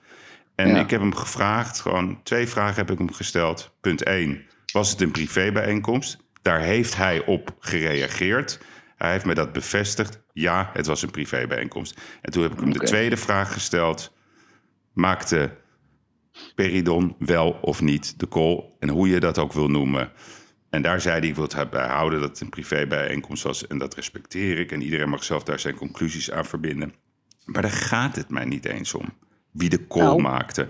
[0.55, 0.81] En Ja.
[0.81, 3.71] ik heb hem gevraagd, gewoon twee vragen heb ik hem gesteld.
[3.81, 4.43] Punt 1,
[4.73, 6.17] was het een privébijeenkomst?
[6.43, 8.59] Daar heeft hij op gereageerd.
[8.97, 10.23] Hij heeft me dat bevestigd.
[10.33, 12.01] Ja, het was een privébijeenkomst.
[12.23, 14.13] En toen heb ik hem de tweede vraag gesteld.
[14.93, 15.57] Maakte
[16.55, 18.65] Peridon wel of niet de call?
[18.79, 20.13] En hoe je dat ook wil noemen.
[20.71, 23.67] En daar zei hij, ik wil het bij houden dat het een privébijeenkomst was.
[23.67, 24.73] En dat respecteer ik.
[24.73, 26.95] En iedereen mag zelf daar zijn conclusies aan verbinden.
[27.45, 29.05] Maar daar gaat het mij niet eens om.
[29.53, 30.69] Wie de call Nou, maakte.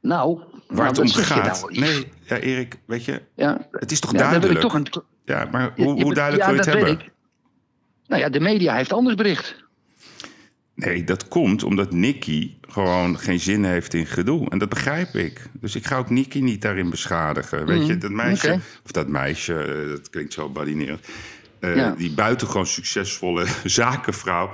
[0.00, 1.60] Nou, Waar nou, het om gaat.
[1.60, 1.78] nou.
[1.78, 4.60] nee, ja, Erik, weet je, Ja, het is toch ja, duidelijk?
[4.60, 4.86] toch een...
[5.24, 6.92] Ja, maar hoe, hoe duidelijk wil je het hebben?
[6.92, 7.10] ik.
[8.08, 9.66] Nou ja, de media heeft anders bericht.
[10.74, 14.50] Nee, dat komt omdat Nicky gewoon geen zin heeft in gedoe.
[14.50, 15.42] En dat begrijp ik.
[15.52, 17.66] Dus ik ga ook Nicky niet daarin beschadigen.
[17.66, 21.06] Weet je, dat meisje, of dat meisje, eh, dat klinkt zo badinerend.
[21.60, 21.94] Ja.
[21.96, 24.50] Die buitengewoon succesvolle zakenvrouw.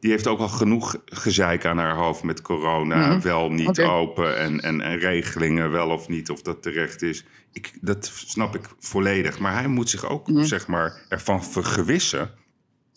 [0.00, 3.06] Die heeft ook al genoeg gezeik aan haar hoofd met corona.
[3.08, 3.20] Mhm.
[3.20, 7.24] Wel niet open en, en, en regelingen wel of niet of dat terecht is.
[7.52, 9.38] Ik, dat snap ik volledig.
[9.38, 10.44] Maar hij moet zich ook Mhm.
[10.44, 12.30] zeg maar, ervan vergewissen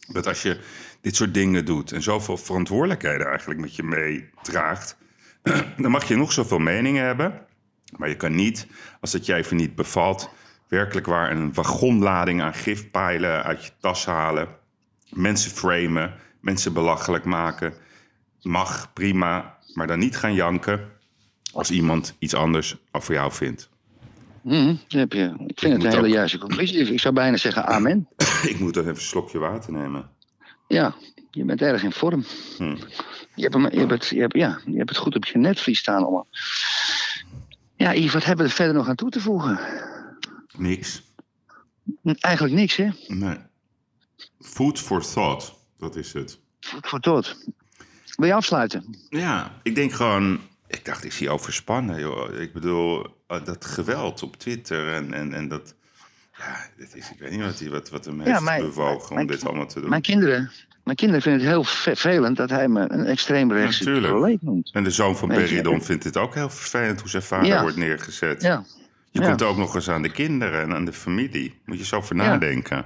[0.07, 0.59] dat als je
[1.01, 4.97] dit soort dingen doet en zoveel verantwoordelijkheden eigenlijk met je meedraagt,
[5.77, 7.45] dan mag je nog zoveel meningen hebben.
[7.97, 8.67] Maar je kan niet,
[9.01, 10.29] als het je even niet bevalt,
[10.67, 14.47] werkelijk waar een wagonlading aan gifpijlen uit je tas halen,
[15.09, 17.73] mensen framen, mensen belachelijk maken.
[18.41, 20.91] Mag, prima, maar dan niet gaan janken
[21.53, 23.69] als iemand iets anders over jou vindt.
[24.47, 25.33] Dat heb je.
[25.47, 26.93] Ik vind het een hele ook- juiste conclusie.
[26.93, 28.07] Ik zou bijna zeggen amen.
[28.51, 30.09] Ik moet dan even een slokje water nemen.
[30.67, 30.95] Ja,
[31.31, 32.25] je bent erg in vorm.
[32.57, 32.75] Hm.
[33.35, 35.37] Je, hebt hem, je, hebt het, je, hebt, ja, je hebt het goed op je
[35.37, 36.27] netvlies staan allemaal.
[37.75, 39.59] Ja, Yves, wat hebben we er verder nog aan toe te voegen?
[40.57, 41.01] Niks.
[42.03, 42.89] Eigenlijk niks, hè?
[43.07, 43.37] Nee.
[44.39, 46.39] Food for thought, dat is het.
[46.59, 47.37] Voor, voor tot.
[48.15, 48.95] Wil je afsluiten?
[49.09, 50.39] Ja, ik denk gewoon...
[50.67, 52.39] Ik dacht, is hij overspannen, joh.
[52.41, 55.75] Ik bedoel, eh, dat geweld op Twitter en, en, en dat...
[56.37, 59.31] Ja, dit is, ik weet niet wat, hij, wat, wat Ja, mijn- bewogen mijn- om
[59.33, 59.89] dit allemaal te doen.
[59.89, 60.51] Mijn kinderen,
[60.83, 64.69] mijn kinderen vinden het heel vervelend dat hij me een extreemrechtse proleet noemt.
[64.73, 67.61] En de zoon van Peridon vindt het ook heel vervelend hoe zijn vader Ja.
[67.61, 68.41] wordt neergezet.
[68.41, 68.63] Ja,
[69.11, 71.59] Je komt ook nog eens aan de kinderen en aan de familie.
[71.65, 72.85] Moet je zo over nadenken.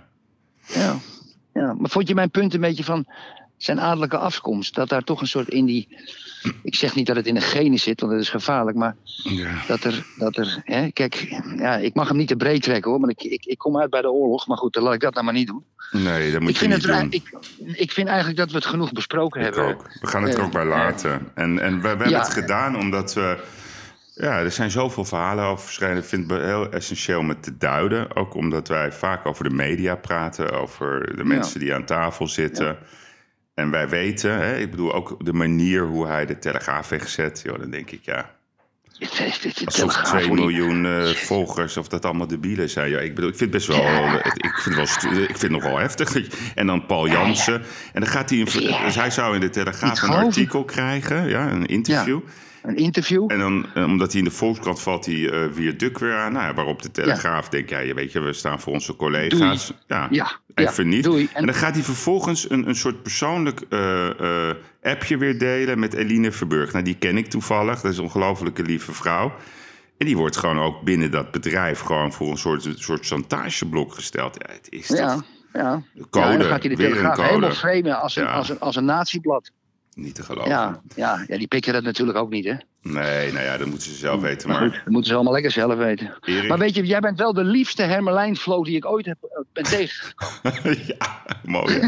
[0.68, 0.98] ja,
[1.54, 1.74] ja.
[1.74, 3.06] Maar vond je mijn punt een beetje van
[3.58, 4.76] zijn adellijke afkomst?
[4.76, 5.88] Dat daar toch een soort in die...
[6.64, 8.78] Ik zeg niet dat het in de genen zit, want dat is gevaarlijk.
[8.78, 9.50] Maar Ja.
[9.68, 10.06] dat er...
[10.18, 13.00] Dat er hè, kijk, ja, ik mag hem niet te breed trekken hoor.
[13.00, 14.48] Want ik, ik, ik kom uit bij de oorlog.
[14.48, 15.66] Maar goed, dan laat ik dat nou maar niet doen.
[15.92, 17.08] Nee, dat moet Ik je vind, niet doen.
[17.10, 19.64] ik, ik vind eigenlijk dat we het genoeg besproken hebben.
[19.68, 19.86] ook.
[20.00, 21.32] We gaan het er Eh, ook bij laten.
[21.36, 22.20] En, en we, we hebben Ja.
[22.20, 23.44] het gedaan omdat we...
[24.16, 25.98] Ja, er zijn zoveel verhalen over verschijnen.
[25.98, 28.16] Ik vind het heel essentieel om het te duiden.
[28.16, 30.52] Ook omdat wij vaak over de media praten.
[30.62, 32.78] Over de mensen die aan tafel zitten.
[33.62, 37.42] En wij weten, hè, ik bedoel ook de manier hoe hij de Telegraaf heeft gezet.
[37.44, 38.30] Joh, dan denk ik, ja,
[39.66, 42.90] alsof Telegraaf, 2 hoor, die- miljoen eh, volgers, of dat allemaal debielen zijn.
[42.90, 45.42] Ja, ik bedoel, ik vind het best wel, ik vind het wel, stu- ik vind
[45.42, 46.16] het nog wel heftig.
[46.56, 47.62] En dan Paul Jansen.
[47.94, 48.46] En dan gaat hij, in,
[48.86, 52.20] dus hij zou in de Telegraaf een artikel krijgen, ja, een interview.
[52.62, 53.32] Een interview.
[53.32, 56.34] En dan, eh, omdat hij in de Volkskrant valt hij eh weer Duk weer aan.
[56.34, 59.74] Nou, ja, waarop de Telegraaf denkt, ja, je weet je, we staan voor onze collega's.
[59.88, 61.32] Ja, Ja, even ja, niet.
[61.34, 64.50] En, dan gaat hij vervolgens een, een soort persoonlijk eh,
[64.84, 66.72] appje weer delen met Eline Verburg.
[66.72, 67.82] Nou, die ken ik toevallig.
[67.82, 69.34] Dat is een ongelofelijke lieve vrouw.
[69.98, 73.94] En die wordt gewoon ook binnen dat bedrijf gewoon voor een soort, een soort chantageblok
[73.94, 74.36] gesteld.
[74.48, 75.24] Ja, het is Ja, toch
[75.54, 75.82] ja.
[76.10, 78.32] code, ja, en dan gaat hij de Telegraaf helemaal framen als een, Ja.
[78.32, 79.52] als een, als een natieblad.
[79.96, 80.50] Niet te geloven.
[80.50, 82.54] Ja, ja, ja, die pikken dat natuurlijk ook niet, hè?
[82.82, 84.50] Nee, nou ja, dat moeten ze zelf weten.
[84.50, 86.14] Maar goed, dat moeten ze allemaal lekker zelf weten.
[86.22, 89.42] Erik, Maar weet je, jij bent wel de liefste Hermelijn-flow die ik ooit heb, eh,
[89.54, 90.78] ben tegengekomen.
[91.00, 91.74] ja, mooi.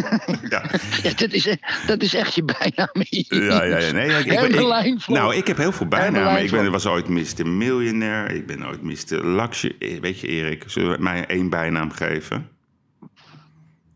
[0.50, 0.64] ja.
[1.04, 1.56] Ja, dat, is, eh,
[1.88, 2.90] dat is echt je bijnaam.
[2.94, 3.92] Ja, ja, ja.
[3.92, 5.18] Nee, ja, ik, ik, ben- Hermelijn ik, Vlot.
[5.18, 6.44] nou, ik heb heel veel bijnamen.
[6.44, 7.48] Ik ben, was ooit Mr.
[7.48, 8.34] Millionaire.
[8.36, 9.26] Ik ben ooit Mr.
[9.36, 9.76] Luxury.
[9.80, 12.50] Eh, Weet je, Erik, zullen we mij één bijnaam geven?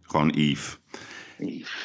[0.02, 0.78] Gewoon Yves.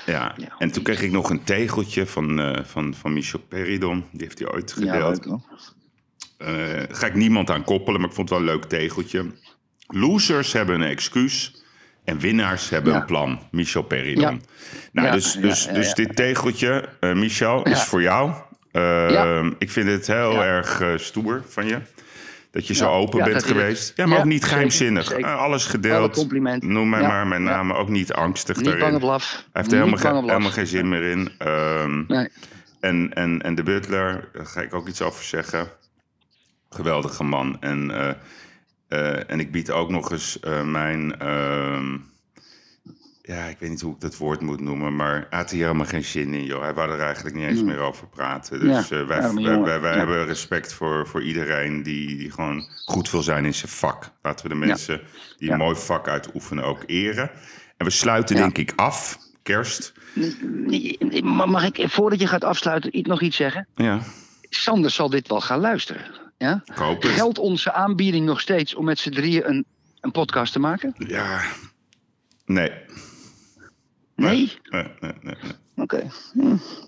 [0.07, 0.35] Ja.
[0.37, 4.05] Ja, en toen kreeg ik nog een tegeltje van, eh, van, van Michel Peridon.
[4.13, 5.25] Die heeft hij ooit Ja, gedeeld.
[5.25, 5.41] hoor.
[6.39, 9.25] Eh, ga ik niemand aan koppelen, maar ik vond het wel een leuk tegeltje.
[9.87, 11.61] Losers hebben een excuus.
[12.05, 13.01] En winnaars hebben Ja.
[13.01, 13.41] een plan.
[13.51, 14.23] Michel Peridon.
[14.23, 14.39] Ja.
[14.93, 15.95] Nou, Ja, dus, ja, dus, ja, dus ja.
[15.95, 17.85] dit tegeltje, eh, Michel, is Ja.
[17.85, 18.33] voor jou.
[18.73, 19.51] Ja.
[19.59, 20.45] Ik vind het heel Ja.
[20.45, 21.79] erg stoer van je.
[22.53, 22.91] Dat je zo Ja.
[22.91, 23.93] open Ja, bent geweest.
[23.97, 25.07] Ja, maar Ja, ook niet geheimzinnig.
[25.07, 25.25] zeker.
[25.25, 26.15] Eh, alles Alle gedeeld.
[26.15, 26.73] complimenten.
[26.73, 27.45] Noem mij Ja, maar met ja.
[27.45, 28.83] name ook niet angstig Niet daarin.
[28.83, 31.31] Hij heeft er Niet helemaal, helemaal geen zin meer in.
[31.39, 32.29] Ehm, Nee.
[32.81, 35.67] en, en, en de butler, daar ga ik ook iets over zeggen.
[36.71, 37.57] Geweldige man.
[37.61, 38.15] En, eh,
[38.89, 41.15] eh, en ik bied ook nog eens eh, mijn...
[43.23, 45.87] ja, ik weet niet hoe ik dat woord moet noemen, maar hij had hier helemaal
[45.87, 46.61] geen zin in, joh.
[46.63, 48.61] Hij wou er eigenlijk niet eens meer over praten.
[48.61, 49.67] Dus Ja, eh, wij, arme wij, jongen.
[49.69, 49.99] wij, wij Ja.
[49.99, 54.11] hebben respect voor, voor iedereen die, die gewoon goed wil zijn in zijn vak.
[54.23, 55.01] Laten we de mensen
[55.39, 55.53] die Ja.
[55.53, 57.31] een mooi vak uitoefenen ook eren.
[57.77, 58.43] En we sluiten Ja.
[58.43, 59.93] denk ik af, kerst.
[61.23, 63.67] Mag ik, voordat je gaat afsluiten, iets- nog iets zeggen?
[63.75, 64.01] Ja,
[64.49, 66.05] Sander zal dit wel gaan luisteren.
[66.39, 66.63] Ja?
[66.99, 69.65] Geldt onze aanbieding nog steeds om met z'n drieën een,
[70.01, 70.95] een podcast te maken?
[70.97, 71.41] Ja,
[72.47, 72.71] nee.
[74.23, 74.53] Nee?
[74.71, 75.53] Nee, nee, nee, nee.
[75.77, 76.11] Oké.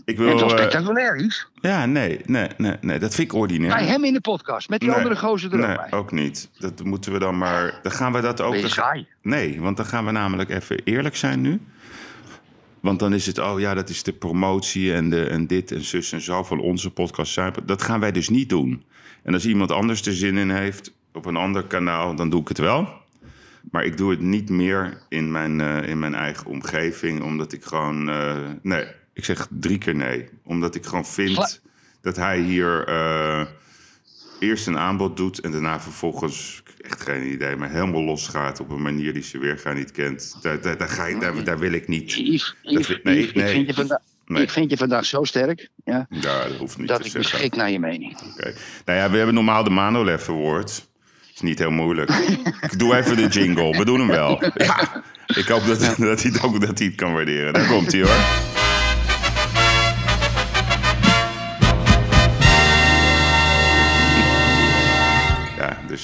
[0.04, 0.28] Ik wil...
[0.28, 1.48] het was eh, spectaculair, iets.
[1.60, 3.74] ja, nee, nee, nee, nee, dat vind ik ordinair.
[3.74, 5.98] Bij hem in de podcast, met die Nee, andere gozer er ook Nee, bij.
[5.98, 6.50] ook niet.
[6.58, 7.78] Dat moeten we dan maar...
[7.82, 8.52] Dan gaan we dat ook...
[8.52, 9.06] Ben saai?
[9.22, 11.60] Nee, want dan gaan we namelijk even eerlijk zijn nu.
[12.80, 15.84] Want dan is het, oh ja, dat is de promotie en, de, en dit en
[15.84, 17.32] zus en zo van onze podcast.
[17.32, 17.66] Zuipen.
[17.66, 18.84] Dat gaan wij dus niet doen.
[19.22, 22.48] En als iemand anders er zin in heeft op een ander kanaal, dan doe ik
[22.48, 22.88] het wel.
[23.74, 27.64] Maar ik doe het niet meer in mijn, eh, in mijn eigen omgeving, omdat ik
[27.64, 28.08] gewoon...
[28.08, 30.28] eh, nee, ik zeg drie keer nee.
[30.44, 31.62] Omdat ik gewoon vind
[32.00, 33.46] dat hij hier eh,
[34.38, 35.38] eerst een aanbod doet...
[35.40, 38.60] en daarna vervolgens, echt geen idee, maar helemaal losgaat...
[38.60, 40.36] op een manier die ze weer gaan niet kent.
[40.42, 42.12] Daar, daar, daar, ga ik, daar, daar wil ik niet.
[42.12, 43.44] Yves, Yves, nee, Yves, nee.
[43.44, 44.42] Ik, vind je vandaag, Nee.
[44.42, 47.30] ik vind je vandaag zo sterk ja, Ja, dat hoeft niet dat te ik zeggen.
[47.30, 48.20] beschik naar je mening.
[48.32, 48.54] Oké.
[48.84, 50.92] Nou ja, we hebben normaal de Manolev Award.
[51.34, 52.10] Is niet heel moeilijk.
[52.60, 53.78] ik doe even de jingle.
[53.78, 54.42] We doen hem wel.
[54.54, 55.02] Ja.
[55.26, 57.52] Ik hoop dat, dat, hij, het ook, dat hij het kan waarderen.
[57.52, 58.83] Daar komt hij hoor.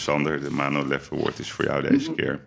[0.01, 2.41] Dus Sander, de Manolev Award is voor jou deze keer.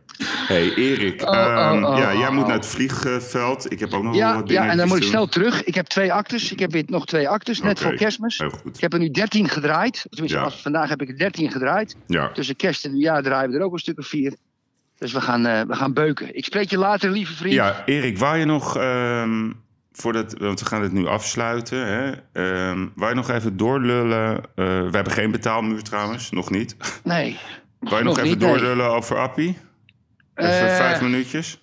[0.48, 1.22] hey, Erik.
[1.22, 2.48] Oh, oh, ehm, oh, ja, jij oh, moet oh.
[2.48, 3.72] naar het vliegveld.
[3.72, 5.64] Ik heb ook nog Ja, wat ja, en dan moet ik snel terug.
[5.64, 6.52] Ik heb twee actes.
[6.52, 8.38] Ik heb weer nog twee actes, net voor kerstmis.
[8.38, 8.76] Heel goed.
[8.76, 10.06] Ik heb er nu 13 gedraaid.
[10.10, 10.44] Tenminste, Ja.
[10.44, 11.96] als- vandaag heb ik er 13 gedraaid.
[12.08, 12.32] Ja.
[12.32, 14.36] Tussen kerst en nieuwjaar draaien we er ook een stuk of vier.
[14.98, 16.36] Dus we gaan, eh, we gaan beuken.
[16.36, 17.54] Ik spreek je later, lieve vriend.
[17.54, 19.52] Ja, Erik, wou je nog, ehm,
[19.94, 24.36] voordat, want we gaan het nu afsluiten, hè, ehm, wou je nog even doorlullen?
[24.38, 26.76] eh, we hebben geen betaalmuur trouwens, nog niet.
[27.04, 27.40] Nee.
[27.80, 28.50] Wou je nog, even niet, nee.
[28.50, 29.58] doorlullen over Appie?
[30.36, 31.62] Even Eh, vijf minuutjes?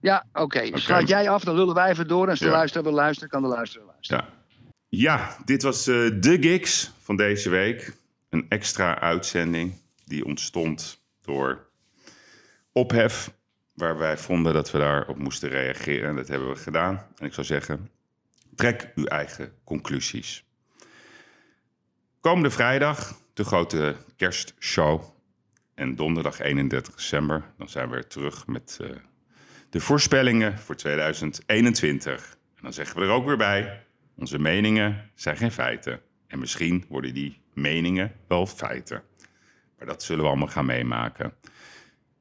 [0.00, 0.70] Ja, oké.
[0.78, 2.24] Sluit jij af, dan lullen wij even door.
[2.24, 2.50] En als de Ja.
[2.50, 4.24] luisteraar wil luisteren, kan de luisteraar luisteren.
[4.24, 4.98] Ja.
[4.98, 7.92] ja, dit was eh, de gigs van deze week.
[8.30, 9.72] Een extra uitzending
[10.04, 11.66] die ontstond door
[12.72, 13.30] ophef,
[13.74, 16.08] waar wij vonden dat we daarop moesten reageren.
[16.08, 17.06] En dat hebben we gedaan.
[17.16, 17.90] En ik zou zeggen,
[18.54, 20.44] trek uw eigen conclusies.
[22.20, 25.02] Komende vrijdag de grote kerstshow.
[25.74, 28.88] En donderdag 31 december, dan zijn we weer terug met eh,
[29.70, 32.36] de voorspellingen voor 2021.
[32.56, 33.86] En dan zeggen we er ook weer bij,
[34.16, 36.00] onze meningen zijn geen feiten.
[36.26, 39.02] En misschien worden die meningen wel feiten.
[39.78, 41.34] Maar dat zullen we allemaal gaan meemaken.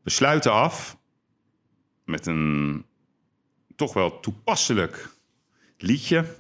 [0.04, 0.98] We sluiten af
[2.06, 2.86] met een
[3.76, 5.10] toch wel toepasselijk
[5.78, 6.36] liedje.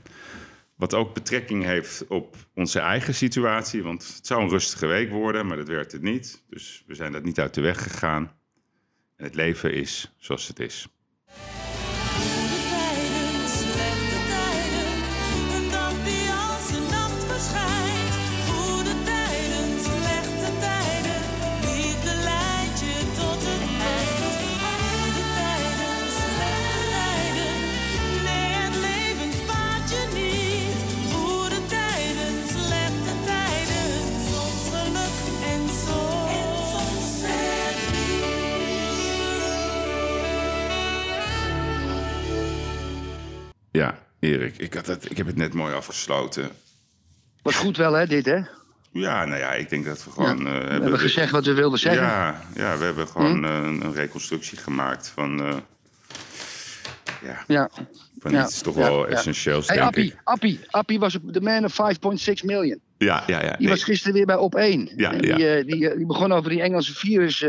[0.75, 3.83] Wat ook betrekking heeft op onze eigen situatie.
[3.83, 6.43] Want het zou een rustige week worden, maar dat werd het niet.
[6.49, 8.31] Dus we zijn dat niet uit de weg gegaan.
[9.15, 10.87] En het leven is zoals het is.
[44.23, 46.49] Erik, ik, had het, ik heb het net mooi afgesloten.
[47.41, 48.39] Was goed wel, hè, dit, hè?
[48.91, 50.47] Ja, nou ja, ik denk dat we gewoon...
[50.47, 52.03] eh, We hebben gezegd wat we wilden zeggen.
[52.03, 52.09] Hm?
[52.09, 55.41] Ja, ja, we hebben gewoon eh, een, een reconstructie gemaakt van...
[55.43, 55.55] eh,
[57.23, 57.69] ja, Ja.
[58.19, 59.15] van Ja, iets toch ja, wel ja.
[59.15, 60.17] essentieels, Hey, denk Appie, ik.
[60.23, 62.79] Appie, Appie was de man of 5,6 million.
[62.97, 63.49] Ja, ja, ja.
[63.49, 64.89] Die nee, was gisteren weer bij op 1.
[64.95, 67.45] Ja, en die, die, die begon over die Engelse virus.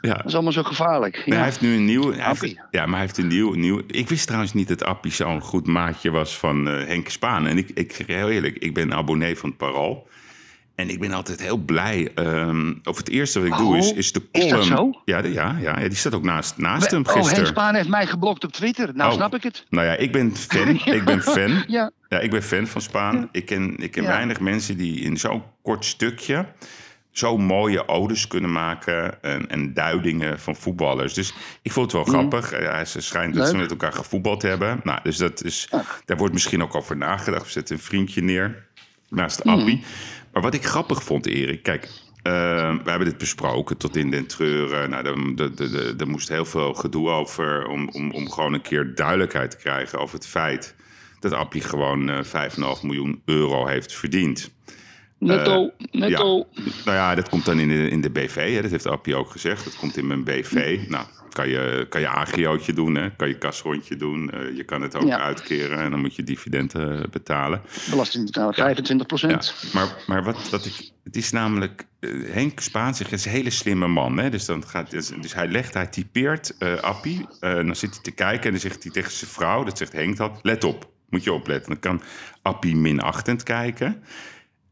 [0.00, 0.14] Ja.
[0.14, 1.22] dat is allemaal zo gevaarlijk.
[1.24, 1.34] Ja.
[1.34, 2.10] hij heeft nu een nieuw...
[2.10, 3.80] heeft- ja, maar hij heeft een nieuw, nieuw...
[3.86, 7.46] Ik wist trouwens niet dat Appie zo'n goed maatje was van eh, Henk Spaan.
[7.46, 10.08] En ik, ik zeg heel eerlijk, ik ben abonnee van het Parool.
[10.74, 12.10] En ik ben altijd heel blij.
[12.14, 14.56] ehm, of het eerste wat ik doe is, is de is column...
[14.68, 14.90] dat zo?
[15.04, 17.46] Ja, de- ja, ja, ja, die staat ook naast, naast hem oh, Henk gisteren.
[17.46, 18.90] Spaan heeft mij geblokt op Twitter.
[18.94, 19.16] Nou, Oh.
[19.16, 19.64] snap ik het.
[19.68, 20.68] Nou ja, ik ben fan.
[20.96, 21.64] ik ben fan.
[21.66, 21.90] Ja.
[22.08, 23.28] Ja, ik ben fan van Spaan.
[23.32, 26.46] Ik ken, ik ken weinig mensen die in zo'n kort stukje
[27.18, 31.14] zo mooie odes kunnen maken en, en duidingen van voetballers.
[31.14, 32.60] Dus ik vond het wel grappig.
[32.60, 34.80] Ja, ze schijnt dat ze met elkaar gevoetbald hebben.
[34.84, 35.68] Nou, dus dat is,
[36.04, 37.44] daar wordt misschien ook over nagedacht.
[37.44, 38.66] We zetten een vriendje neer
[39.08, 39.84] naast Appie.
[40.32, 41.84] Maar wat ik grappig vond, Erik, kijk...
[42.22, 42.32] eh,
[42.84, 44.90] we hebben dit besproken tot in den treuren.
[44.90, 45.06] Nou,
[45.98, 49.98] er, moest heel veel gedoe over om, om, om gewoon een keer duidelijkheid te krijgen
[49.98, 50.74] over het feit
[51.20, 54.50] dat Appie gewoon eh 5,5 miljoen euro heeft verdiend.
[55.18, 56.48] Netto, netto.
[56.52, 56.62] Ja.
[56.84, 58.54] Nou ja, dat komt dan in de, in de BV.
[58.54, 58.62] Hè.
[58.62, 59.64] Dat heeft Appie ook gezegd.
[59.64, 60.78] Dat komt in mijn BV.
[60.88, 63.10] Nou, kan je, kan je agiootje doen, hè?
[63.16, 64.30] kan je kasrondje doen.
[64.30, 65.18] Eh, je kan het ook Ja.
[65.20, 67.62] uitkeren en dan moet je dividenden betalen.
[67.90, 69.54] Belastingbetaler 25 Ja, procent.
[69.72, 70.90] maar, maar wat, wat ik.
[71.04, 71.86] Het is namelijk.
[72.00, 74.18] eh, Henk Spaan zegt, het is een hele slimme man.
[74.18, 74.30] Hè?
[74.30, 77.26] Dus, dan gaat, dus, dus hij legt, hij typeert eh, Appie.
[77.40, 79.92] eh, dan zit hij te kijken en dan zegt hij tegen zijn vrouw, dat zegt
[79.92, 81.68] Henk dat, let op, moet je opletten.
[81.68, 82.02] Dan kan
[82.42, 84.02] Appie minachtend kijken.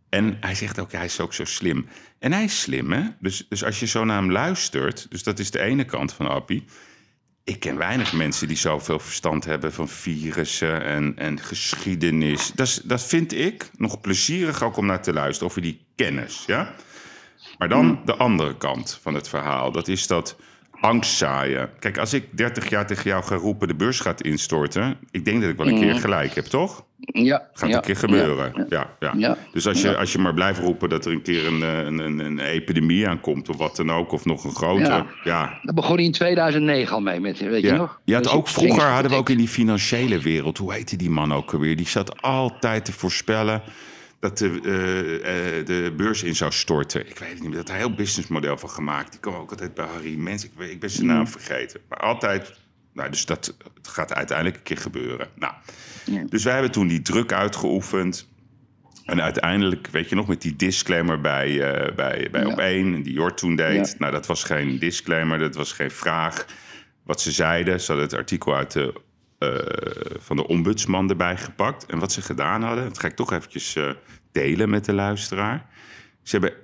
[0.09, 1.89] En hij zegt ook, hij is ook zo slim.
[2.19, 3.03] En hij is slim, hè?
[3.21, 6.29] Dus, dus als je zo naar hem luistert, dus dat is de ene kant van
[6.29, 6.65] Appie.
[7.45, 12.53] Ik ken weinig mensen die zoveel verstand hebben van virussen en, en geschiedenis.
[12.55, 16.45] Dat, is, dat vind ik nog plezierig ook om naar te luisteren, over die kennis.
[16.47, 16.75] Ja?
[17.59, 19.73] Maar dan de andere kant van het verhaal.
[19.73, 20.37] Dat is dat
[20.81, 21.71] angst zaaien.
[21.79, 24.97] Kijk, als ik 30 jaar tegen jou ga roepen de beurs gaat instorten...
[25.11, 26.85] ik denk dat ik wel een keer gelijk heb, toch?
[26.99, 27.49] Ja.
[27.53, 28.53] Gaat ja, een keer gebeuren.
[28.57, 29.13] ja, Ja, ja.
[29.17, 29.37] Ja.
[29.53, 31.99] Dus als je, als je maar blijft roepen dat er een keer een, eh, een,
[31.99, 33.49] een, een epidemie aankomt...
[33.49, 35.07] of wat dan ook, of nog een grotere...
[35.25, 35.59] Ja.
[35.63, 37.77] Daar begon hij in 2009 al mee, met, weet je ja.
[37.77, 38.01] nog?
[38.05, 41.11] Je had Dus ook vroeger hadden we ook in die financiële wereld, hoe heette die
[41.11, 41.77] man ook alweer?
[41.77, 43.63] Die zat altijd te voorspellen
[44.21, 47.09] dat de, eh, eh, de beurs in zou storten.
[47.09, 47.57] Ik weet het niet meer.
[47.59, 49.11] Dat hij een heel businessmodel van gemaakt.
[49.11, 50.45] Die kwam ook altijd bij Harry Mens.
[50.45, 51.81] Ik, ik ben zijn naam vergeten.
[51.89, 52.53] Maar altijd.
[52.93, 55.29] Nou, dus dat gaat uiteindelijk een keer gebeuren.
[55.35, 55.53] Nou,
[56.05, 56.25] Ja.
[56.29, 58.29] dus wij hebben toen die druk uitgeoefend.
[59.05, 62.49] En uiteindelijk, weet je nog, met die disclaimer bij, eh, bij, bij Ja.
[62.49, 63.89] op één, die Jort toen deed.
[63.89, 63.95] Ja.
[63.99, 66.47] Nou, dat was geen disclaimer, dat was geen vraag.
[67.05, 68.95] Wat ze zeiden, ze hadden het artikel uit de,
[70.19, 71.87] van de ombudsman erbij gepakt.
[71.87, 73.91] En wat ze gedaan hadden, dat ga ik toch eventjes eh,
[74.33, 75.67] delen met de luisteraar.
[76.23, 76.59] Ze hebben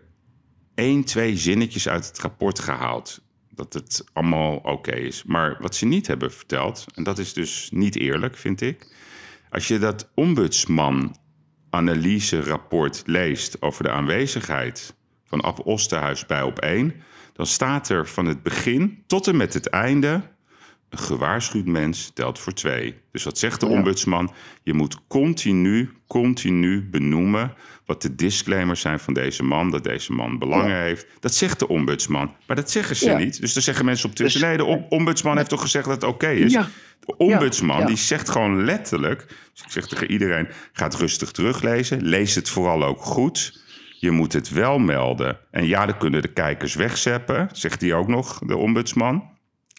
[0.75, 3.21] één, twee zinnetjes uit het rapport gehaald.
[3.51, 5.25] Dat het allemaal oké is.
[5.25, 8.97] Maar wat ze niet hebben verteld, en dat is dus niet eerlijk, vind ik.
[9.51, 11.17] Als je dat ombudsman
[11.71, 14.95] analyserapport leest over de aanwezigheid
[15.25, 16.95] van Ab Osterhuis bij op 1,
[17.33, 20.23] dan staat er van het begin tot en met het einde.
[20.93, 22.95] Een gewaarschuwd mens telt voor twee.
[23.13, 24.33] Dus wat zegt de ombudsman?
[24.63, 27.55] Je moet continu, continu benoemen
[27.87, 31.07] wat de disclaimers zijn van deze man, dat deze man belangen heeft.
[31.21, 33.19] Dat zegt de ombudsman, maar dat zeggen ze Ja.
[33.19, 33.41] niet.
[33.41, 35.95] Dus dan zeggen mensen op Twitter, Dus- nee, de om- ombudsman heeft toch gezegd dat
[35.95, 36.53] het oké is?
[36.53, 36.69] Ja.
[37.01, 39.27] De ombudsman die zegt gewoon letterlijk...
[39.53, 42.03] Dus ik zeg tegen iedereen, ga het rustig teruglezen.
[42.03, 43.61] Lees het vooral ook goed.
[43.99, 45.39] Je moet het wel melden.
[45.51, 49.31] En ja, dan kunnen de kijkers wegzeppen, zegt hij ook nog, de ombudsman.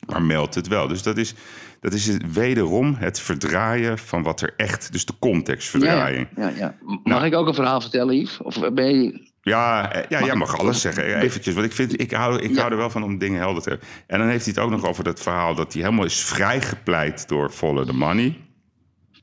[0.05, 0.87] Maar meld het wel.
[0.87, 1.33] Dus dat is,
[1.79, 4.91] dat is het, wederom het verdraaien van wat er echt...
[4.91, 6.27] Dus de Ja, contextverdraaiing.
[6.35, 6.75] ja, ja.
[6.81, 7.25] Mag Nou.
[7.25, 8.37] ik ook een verhaal vertellen, Yves?
[8.41, 9.31] Of ben je...
[9.41, 11.15] Ja, eh, ja jij mag alles zeggen.
[11.21, 12.59] Eventjes, want ik, vind, ik, hou, ik Ja.
[12.59, 13.87] hou er wel van om dingen helder te hebben.
[14.07, 17.27] En dan heeft hij het ook nog over dat verhaal dat hij helemaal is vrijgepleit
[17.27, 18.37] door Follow the Money.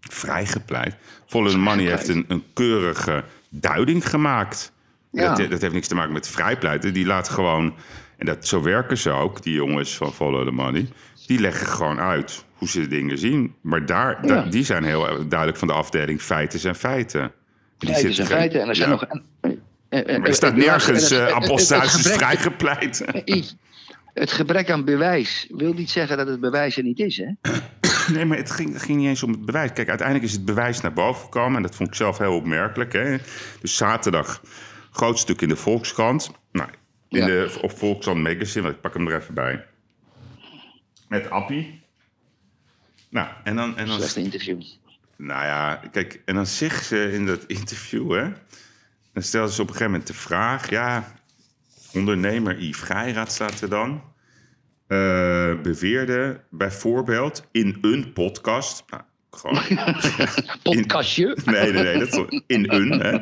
[0.01, 0.97] Vrijgepleit.
[1.27, 4.73] Follow the Money heeft een, een keurige duiding gemaakt.
[5.13, 5.35] Ja.
[5.35, 6.93] Dat, dat heeft niks te maken met vrijpleiten.
[6.93, 7.75] Die laat gewoon,
[8.21, 10.89] en dat, zo werken ze ook, die jongens van Follow the Money.
[11.27, 13.55] Die leggen gewoon uit hoe ze de dingen zien.
[13.61, 17.21] Maar daar, da- die zijn heel duidelijk van de afdeling feiten zijn feiten.
[17.23, 17.31] En
[17.79, 18.61] die Feiten zijn geen- feiten.
[18.63, 18.95] En er zijn Ja.
[18.95, 19.05] nog...
[19.05, 19.23] en-
[19.89, 22.19] en- en- maar er staat en- nergens, en- uh, en- en- Appelstuis het is gebrek-
[22.19, 23.05] vrijgepleit.
[24.15, 27.27] Het gebrek aan bewijs wil niet zeggen dat het bewijs er niet is, hè?
[28.15, 29.73] Nee, maar het ging, het ging niet eens om het bewijs.
[29.73, 31.57] Kijk, uiteindelijk is het bewijs naar boven gekomen.
[31.57, 32.93] En dat vond ik zelf heel opmerkelijk.
[32.93, 33.17] Hè?
[33.61, 34.41] Dus zaterdag,
[34.91, 36.31] groot stuk in de Volkskrant.
[36.53, 36.69] Nou,
[37.11, 37.27] in Ja.
[37.27, 39.65] de, op Volkskrant Magazine, want ik pak hem er even bij.
[41.09, 41.83] Met Appie.
[43.09, 43.77] Nou, en dan...
[43.77, 44.63] En dan Slechte interview.
[45.17, 48.29] nou ja, kijk, en dan zegt ze in dat interview, hè...
[49.13, 50.71] dan stelde ze op een gegeven moment de vraag...
[50.71, 51.13] Ja,
[51.93, 54.03] ondernemer Yves Geiraat staat er dan...
[54.87, 58.85] eh, beweerde bijvoorbeeld in een podcast...
[58.91, 59.63] Nou, gewoon,
[60.63, 61.37] Podcastje.
[61.45, 62.91] nee, nee, nee, dat is in een...
[63.01, 63.19] Hè,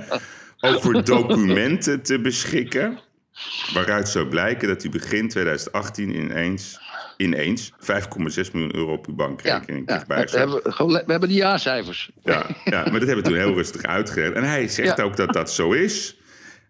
[0.60, 2.98] over documenten te beschikken...
[3.72, 6.80] waaruit zou blijken dat u begin 2018 ineens,
[7.16, 7.76] ineens 5,6
[8.52, 12.10] miljoen euro op uw Ja, bankrekening ja, kreeg we, hebben, gewoon, we hebben die jaarcijfers.
[12.22, 14.32] Ja, ja, maar dat hebben we toen heel rustig uitgelegd.
[14.32, 15.04] En hij zegt Ja.
[15.04, 16.16] ook dat dat zo is.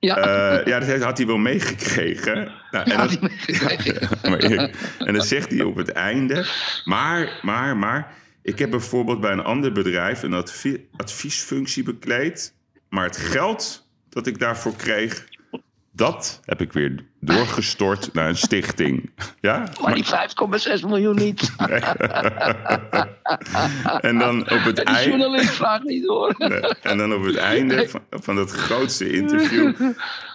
[0.01, 2.53] Ja, Eh, ja, dat had hij wel meegekregen.
[2.71, 4.09] Nou, en, hij meegekregen.
[4.51, 6.47] Erik, en dan zegt hij op het einde...
[6.85, 8.13] Maar, maar, maar...
[8.43, 12.55] Ik heb bijvoorbeeld bij een ander bedrijf een advi- adviesfunctie bekleed.
[12.89, 15.25] Maar het geld dat ik daarvoor kreeg...
[15.99, 19.11] Dat heb ik weer doorgestort naar een stichting.
[19.41, 19.69] Ja?
[19.81, 21.53] maar die 5,6 miljoen niet.
[24.01, 25.09] En dan op het einde...
[25.09, 26.35] journalist vraagt niet door.
[26.39, 29.93] Nee, En dan op het einde van, van dat grootste interview,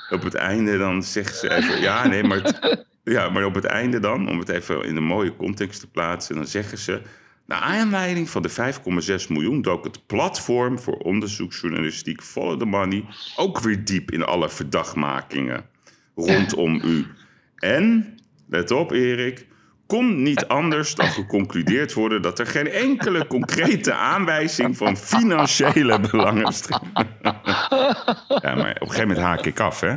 [0.10, 2.41] op het einde dan zegt ze even, ja, nee, maar,
[3.03, 6.35] ja, maar op het einde dan, om het even in een mooie context te plaatsen,
[6.35, 7.02] dan zeggen ze,
[7.45, 13.06] naar aanleiding van de 5,6 miljoen dook het platform voor onderzoeksjournalistiek Follow the Money
[13.36, 15.65] ook weer diep in alle verdachtmakingen
[16.15, 17.06] rondom u.
[17.56, 18.18] En,
[18.48, 19.48] let op Erik,
[19.88, 26.91] kon niet anders dan geconcludeerd worden dat er geen enkele concrete aanwijzing van financiële belangenstelling.
[28.44, 29.95] ja, maar op een gegeven moment haak ik af, hè?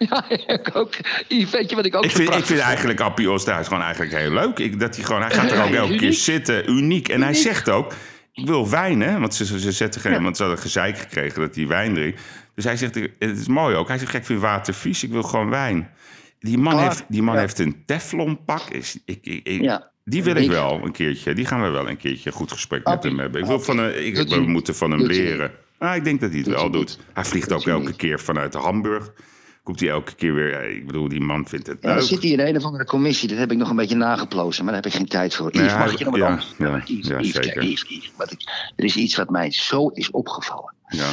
[0.08, 0.94] Ja, ik ook.
[1.28, 4.30] Weet je wat ik ook Ik vind, ik vind eigenlijk Appie Oosthuis gewoon eigenlijk heel
[4.30, 4.58] leuk.
[4.58, 7.08] Ik, dat hij, gewoon, hij gaat er ook elke keer zitten, uniek.
[7.08, 7.92] En hij zegt ook,
[8.32, 9.18] ik wil wijn, hè?
[9.18, 12.20] Want ze, ze, ze zetten geen, want ze hadden gezeik gekregen dat hij wijn drinkt.
[12.54, 13.88] Dus hij zegt, het is mooi ook.
[13.88, 15.90] Hij zegt, ik vind water vies, ik wil gewoon wijn.
[16.38, 17.40] Die man, Ah, heeft, die man ja.
[17.40, 18.62] heeft een teflonpak.
[18.70, 19.90] Is, ik, ik, ik- Ja.
[20.04, 21.34] Die wil ik Ik- wel een keertje.
[21.34, 23.40] Die gaan we wel een keertje goed gesprek met hem hebben.
[23.40, 25.50] Ik wil van, een- ik, we moeten van hem leren.
[25.78, 26.98] Ah, ik denk dat hij het wel doet.
[27.12, 29.12] Hij vliegt ook elke keer vanuit Hamburg.
[29.62, 30.50] Komt hij elke keer weer.
[30.50, 32.06] ja, Ik bedoel, die man vindt het Ja, dan leuk.
[32.06, 33.28] zit hij in een of andere commissie.
[33.28, 35.54] Dat heb ik nog een beetje nageplozen, maar daar heb ik geen tijd voor.
[35.56, 37.52] Yves, mag ik je nog wat ja, anders ja, Yves, ja, Yves, zeker.
[37.52, 38.42] kijk, Yves, Yves, wat ik,
[38.76, 40.74] er is iets wat mij zo is opgevallen.
[40.88, 41.10] Ja,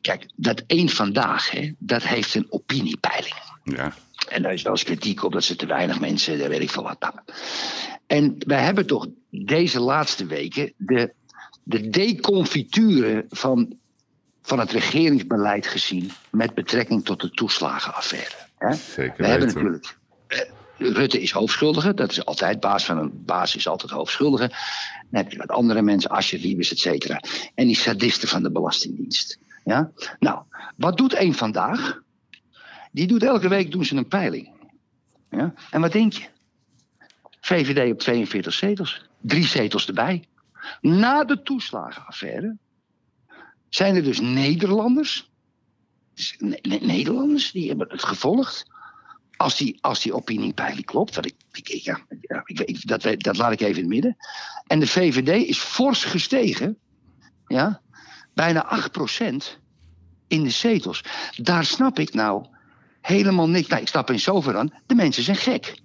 [0.00, 3.34] Kijk, dat één vandaag, hè, dat heeft een opiniepeiling.
[3.64, 3.94] ja.
[4.28, 6.70] En daar is wel eens kritiek op dat ze te weinig mensen, daar weet ik
[6.70, 7.00] veel wat.
[7.00, 7.14] Nou.
[8.06, 11.12] En wij hebben toch deze laatste weken de,
[11.62, 13.76] de deconfiture van,
[14.48, 18.34] van het regeringsbeleid gezien met betrekking tot de toeslagenaffaire.
[18.58, 18.74] Hè?
[18.74, 19.96] Zeker We hebben natuurlijk.
[20.26, 20.38] eh,
[20.76, 24.48] Rutte is hoofdschuldige, dat is altijd baas van een baas is altijd hoofdschuldige.
[25.10, 27.20] Dan heb je wat andere mensen, Asje Wiebes, et cetera.
[27.54, 29.38] En die sadisten van de Belastingdienst.
[29.64, 29.90] Ja?
[30.18, 30.42] Nou,
[30.76, 32.00] wat doet één vandaag?
[32.92, 34.50] Die doet elke week doen ze een peiling.
[35.30, 35.54] Ja?
[35.70, 36.24] En wat denk je?
[37.40, 39.04] VVD op 42 zetels.
[39.20, 40.24] Drie zetels erbij.
[40.80, 42.56] Na de toeslagenaffaire
[43.68, 45.30] zijn er dus Nederlanders.
[46.38, 48.66] Ne- Ne- Nederlanders die hebben het gevolgd.
[49.36, 51.14] Als die, als die opiniepeiling klopt.
[51.14, 52.00] Wat ik, ik, ja,
[52.44, 54.16] ik, dat, dat laat ik even in het midden.
[54.66, 56.78] En de VVD is fors gestegen.
[57.46, 57.80] Ja,
[58.34, 59.34] bijna 8%
[60.28, 61.04] in de zetels.
[61.36, 62.46] Daar snap ik nou
[63.00, 63.68] helemaal niks.
[63.68, 64.72] Nou, ik snap in zover aan.
[64.86, 65.80] De mensen zijn gek.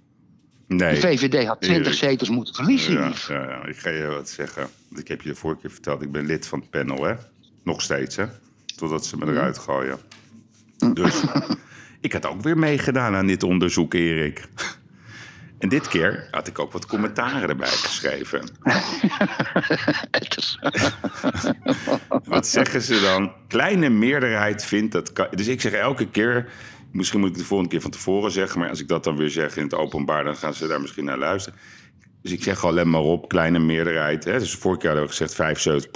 [0.68, 0.96] De Nee.
[0.96, 1.98] VVD had 20 Erik.
[1.98, 2.92] zetels moeten verliezen.
[2.92, 3.26] Ja, Yves.
[3.26, 4.68] ja, ja, ik ga je wat zeggen.
[4.94, 6.02] Ik heb je de vorige keer verteld.
[6.02, 7.14] Ik ben lid van het panel, hè?
[7.64, 8.26] Nog steeds, hè?
[8.76, 9.98] Totdat ze me eruit gooien.
[10.92, 11.24] Dus
[12.00, 14.48] ik had ook weer meegedaan aan dit onderzoek, Erik.
[15.58, 18.48] En dit keer had ik ook wat commentaren erbij geschreven.
[22.24, 23.32] Wat zeggen ze dan?
[23.48, 25.28] Kleine meerderheid vindt dat.
[25.30, 26.48] Dus ik zeg elke keer.
[26.90, 28.60] Misschien moet ik de volgende keer van tevoren zeggen.
[28.60, 31.04] Maar als ik dat dan weer zeg in het openbaar, dan gaan ze daar misschien
[31.04, 31.58] naar luisteren.
[32.24, 34.24] Dus ik zeg let maar op, kleine meerderheid.
[34.24, 34.38] Hè.
[34.38, 35.86] Dus vorig jaar hadden we gezegd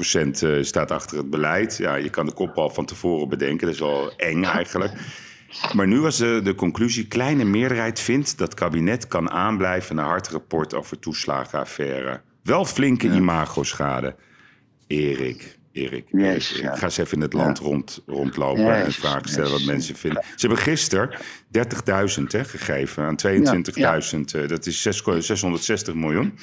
[0.43, 1.77] 75% eh, staat achter het beleid.
[1.77, 3.67] Ja, je kan de kop al van tevoren bedenken.
[3.67, 4.93] Dat is wel eng eigenlijk.
[5.75, 10.29] Maar nu was de, de conclusie: kleine meerderheid vindt dat kabinet kan aanblijven naar hard
[10.29, 12.21] rapport over toeslagenaffaire.
[12.43, 14.17] Wel flinke imagoschade.
[14.87, 16.77] Erik, Erik, ja.
[16.77, 20.23] ga eens even in het land rond, rondlopen en vragen stellen wat mensen vinden.
[20.37, 24.35] Ze hebben gisteren 30.000 hè, gegeven aan 22.000.
[24.35, 26.39] eh, Dat is 6 660 miljoen.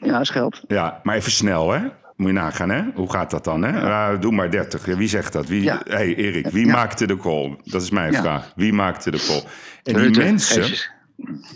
[0.00, 0.62] Ja, is geld.
[0.68, 1.80] Ja, maar even snel, hè?
[2.16, 2.82] Moet je nagaan, hè?
[2.94, 3.80] Hoe gaat dat dan, hè?
[3.80, 4.86] Ja, doe maar 30.
[4.86, 5.46] Ja, wie zegt dat?
[5.46, 7.56] Wie, hey, Erik, wie maakte de call?
[7.64, 8.52] Dat is mijn vraag.
[8.56, 9.42] Wie maakte de call?
[9.82, 10.64] En die Rutte, mensen...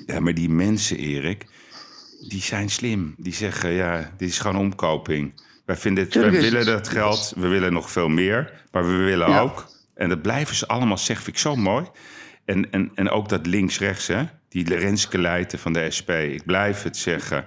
[0.07, 1.47] Ja, maar die mensen, Erik,
[2.29, 3.15] die zijn slim.
[3.19, 5.33] Die zeggen, ja, dit is gewoon omkoping.
[5.73, 8.53] Wij, vinden het, wij willen dat geld, we willen nog veel meer.
[8.73, 9.41] Maar we willen Ja.
[9.41, 11.85] ook, en dat blijven ze allemaal zeggen, vind ik zo mooi.
[12.45, 14.23] En, en, en ook dat links-rechts, hè?
[14.49, 16.11] Die Renske Leijten van de SP.
[16.11, 17.45] Ik blijf het zeggen.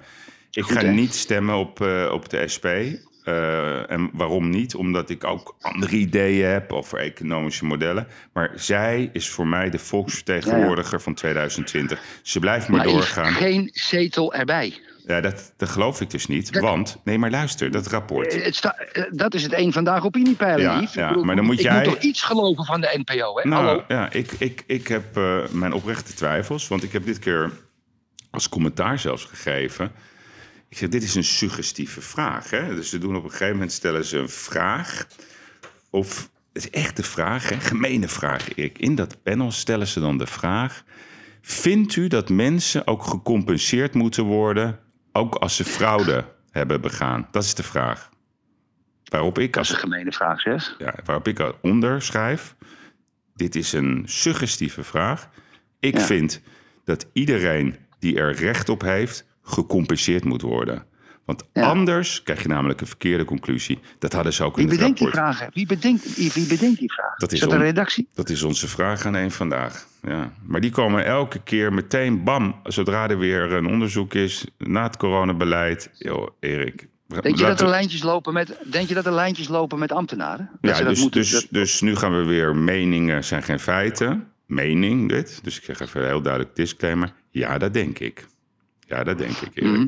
[0.52, 0.91] Ik Goed, ga hè?
[0.91, 2.65] niet stemmen op, eh, op de SP.
[2.65, 4.76] Eh, en waarom niet?
[4.76, 8.07] Omdat ik ook andere ideeën heb over economische modellen.
[8.34, 11.99] Maar zij is voor mij de volksvertegenwoordiger van 2020.
[12.22, 13.34] Ze blijft maar, Maar is doorgaan.
[13.34, 14.80] geen zetel erbij.
[15.07, 16.53] Ja, dat, dat geloof ik dus niet.
[16.53, 18.34] Dat- Want, nee, maar luister, dat rapport.
[18.34, 21.45] Eh, Het sta- eh, dat is het één vandaag opiniepeiling, Ja, ja, bedoel, maar dan
[21.45, 23.49] moet ik jij- moet toch iets geloven van de NPO, hè?
[23.49, 23.84] Nou, Hallo?
[23.88, 26.68] ja, ik, ik, ik heb eh, mijn oprechte twijfels.
[26.68, 27.52] Want ik heb dit keer
[28.32, 29.91] als commentaar zelfs gegeven.
[30.69, 32.49] Ik zeg, dit is een suggestieve vraag.
[32.49, 32.76] Hè?
[32.76, 35.07] Dus ze doen op een gegeven moment stellen ze een vraag.
[35.90, 37.60] Of, het is echt de vraag, hè?
[37.60, 38.77] gemene vraag, Erik.
[38.80, 40.84] In dat panel stellen ze dan de vraag...
[41.41, 44.80] Vindt u dat mensen ook gecompenseerd moeten worden...
[45.15, 47.27] ook als ze fraude hebben begaan?
[47.31, 48.09] Dat is de vraag.
[49.03, 50.75] Waarop ik Dat is als een gemene vraag, zeg.
[50.77, 52.55] ja, waarop ik eronder schrijf.
[53.35, 55.29] Dit is een suggestieve vraag.
[55.79, 56.03] Ik Ja.
[56.03, 56.41] vind
[56.83, 60.85] dat iedereen die er recht op heeft, gecompenseerd moet worden.
[61.25, 61.61] Want Ja.
[61.65, 63.79] anders krijg je namelijk een verkeerde conclusie.
[63.99, 65.49] Dat hadden ze ook Wie in het bedenkt die vragen?
[65.53, 67.17] Wie bedenkt, wie bedenkt die vraag?
[67.17, 68.07] Dat is is dat een on- redactie?
[68.13, 69.85] Dat is onze vraag aan één vandaag.
[70.07, 70.32] Ja.
[70.44, 74.98] Maar die komen elke keer meteen, bam, zodra er weer een onderzoek is, na het
[74.98, 75.90] coronabeleid.
[75.98, 76.88] Yo, Erik.
[77.07, 80.49] Denk je, dat er lijntjes lopen met, denk je dat er lijntjes lopen met ambtenaren?
[80.61, 83.60] Dat Ja, dat dus, moeten- dus, dat- dus nu gaan we weer meningen zijn geen
[83.60, 84.27] feiten.
[84.45, 85.40] Mening dit.
[85.44, 87.14] Dus ik zeg even een heel duidelijk disclaimer.
[87.32, 88.27] Ja, dat denk ik.
[88.88, 89.72] Ja, dat denk ik, Erik.
[89.72, 89.88] Mhm.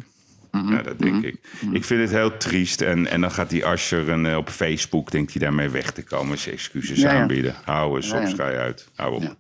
[0.70, 1.36] Ja, dat denk ik.
[1.72, 2.82] Ik vind het heel triest.
[2.82, 6.04] En, en dan gaat die Ascher een, eh, op Facebook, denkt hij daarmee weg te
[6.04, 6.38] komen.
[6.38, 7.20] Zijn excuses Ja, ja.
[7.22, 7.56] aanbieden.
[7.64, 8.88] Hou eens op, schij uit.
[8.96, 9.22] Hou op.
[9.22, 9.36] Ja.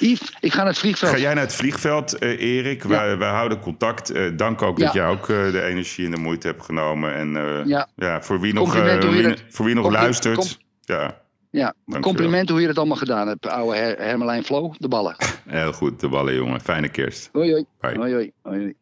[0.00, 1.12] Yves, ik ga naar het vliegveld.
[1.12, 2.82] Ga jij naar het vliegveld, eh, Erik?
[2.82, 4.10] Wij, wij houden contact.
[4.10, 7.14] Eh, dank ook dat jij ook de energie en de moeite hebt genomen.
[7.14, 7.30] En
[7.66, 7.88] Ja.
[7.96, 8.22] ja.
[8.22, 10.58] voor wie nog, Compliment wie- dat- voor wie nog luistert.
[10.80, 11.20] ja,
[11.50, 15.16] Ja, complimenten hoe je dat allemaal gedaan hebt, oude Her Hermelijn Flo, de ballen.
[15.48, 16.00] heel goed.
[16.00, 16.60] De ballen, jongen.
[16.60, 17.28] Fijne kerst.
[17.32, 17.64] Hoi hoi.
[17.80, 17.96] Bye.
[17.96, 18.32] Hoi hoi.
[18.42, 18.74] hoi, hoi.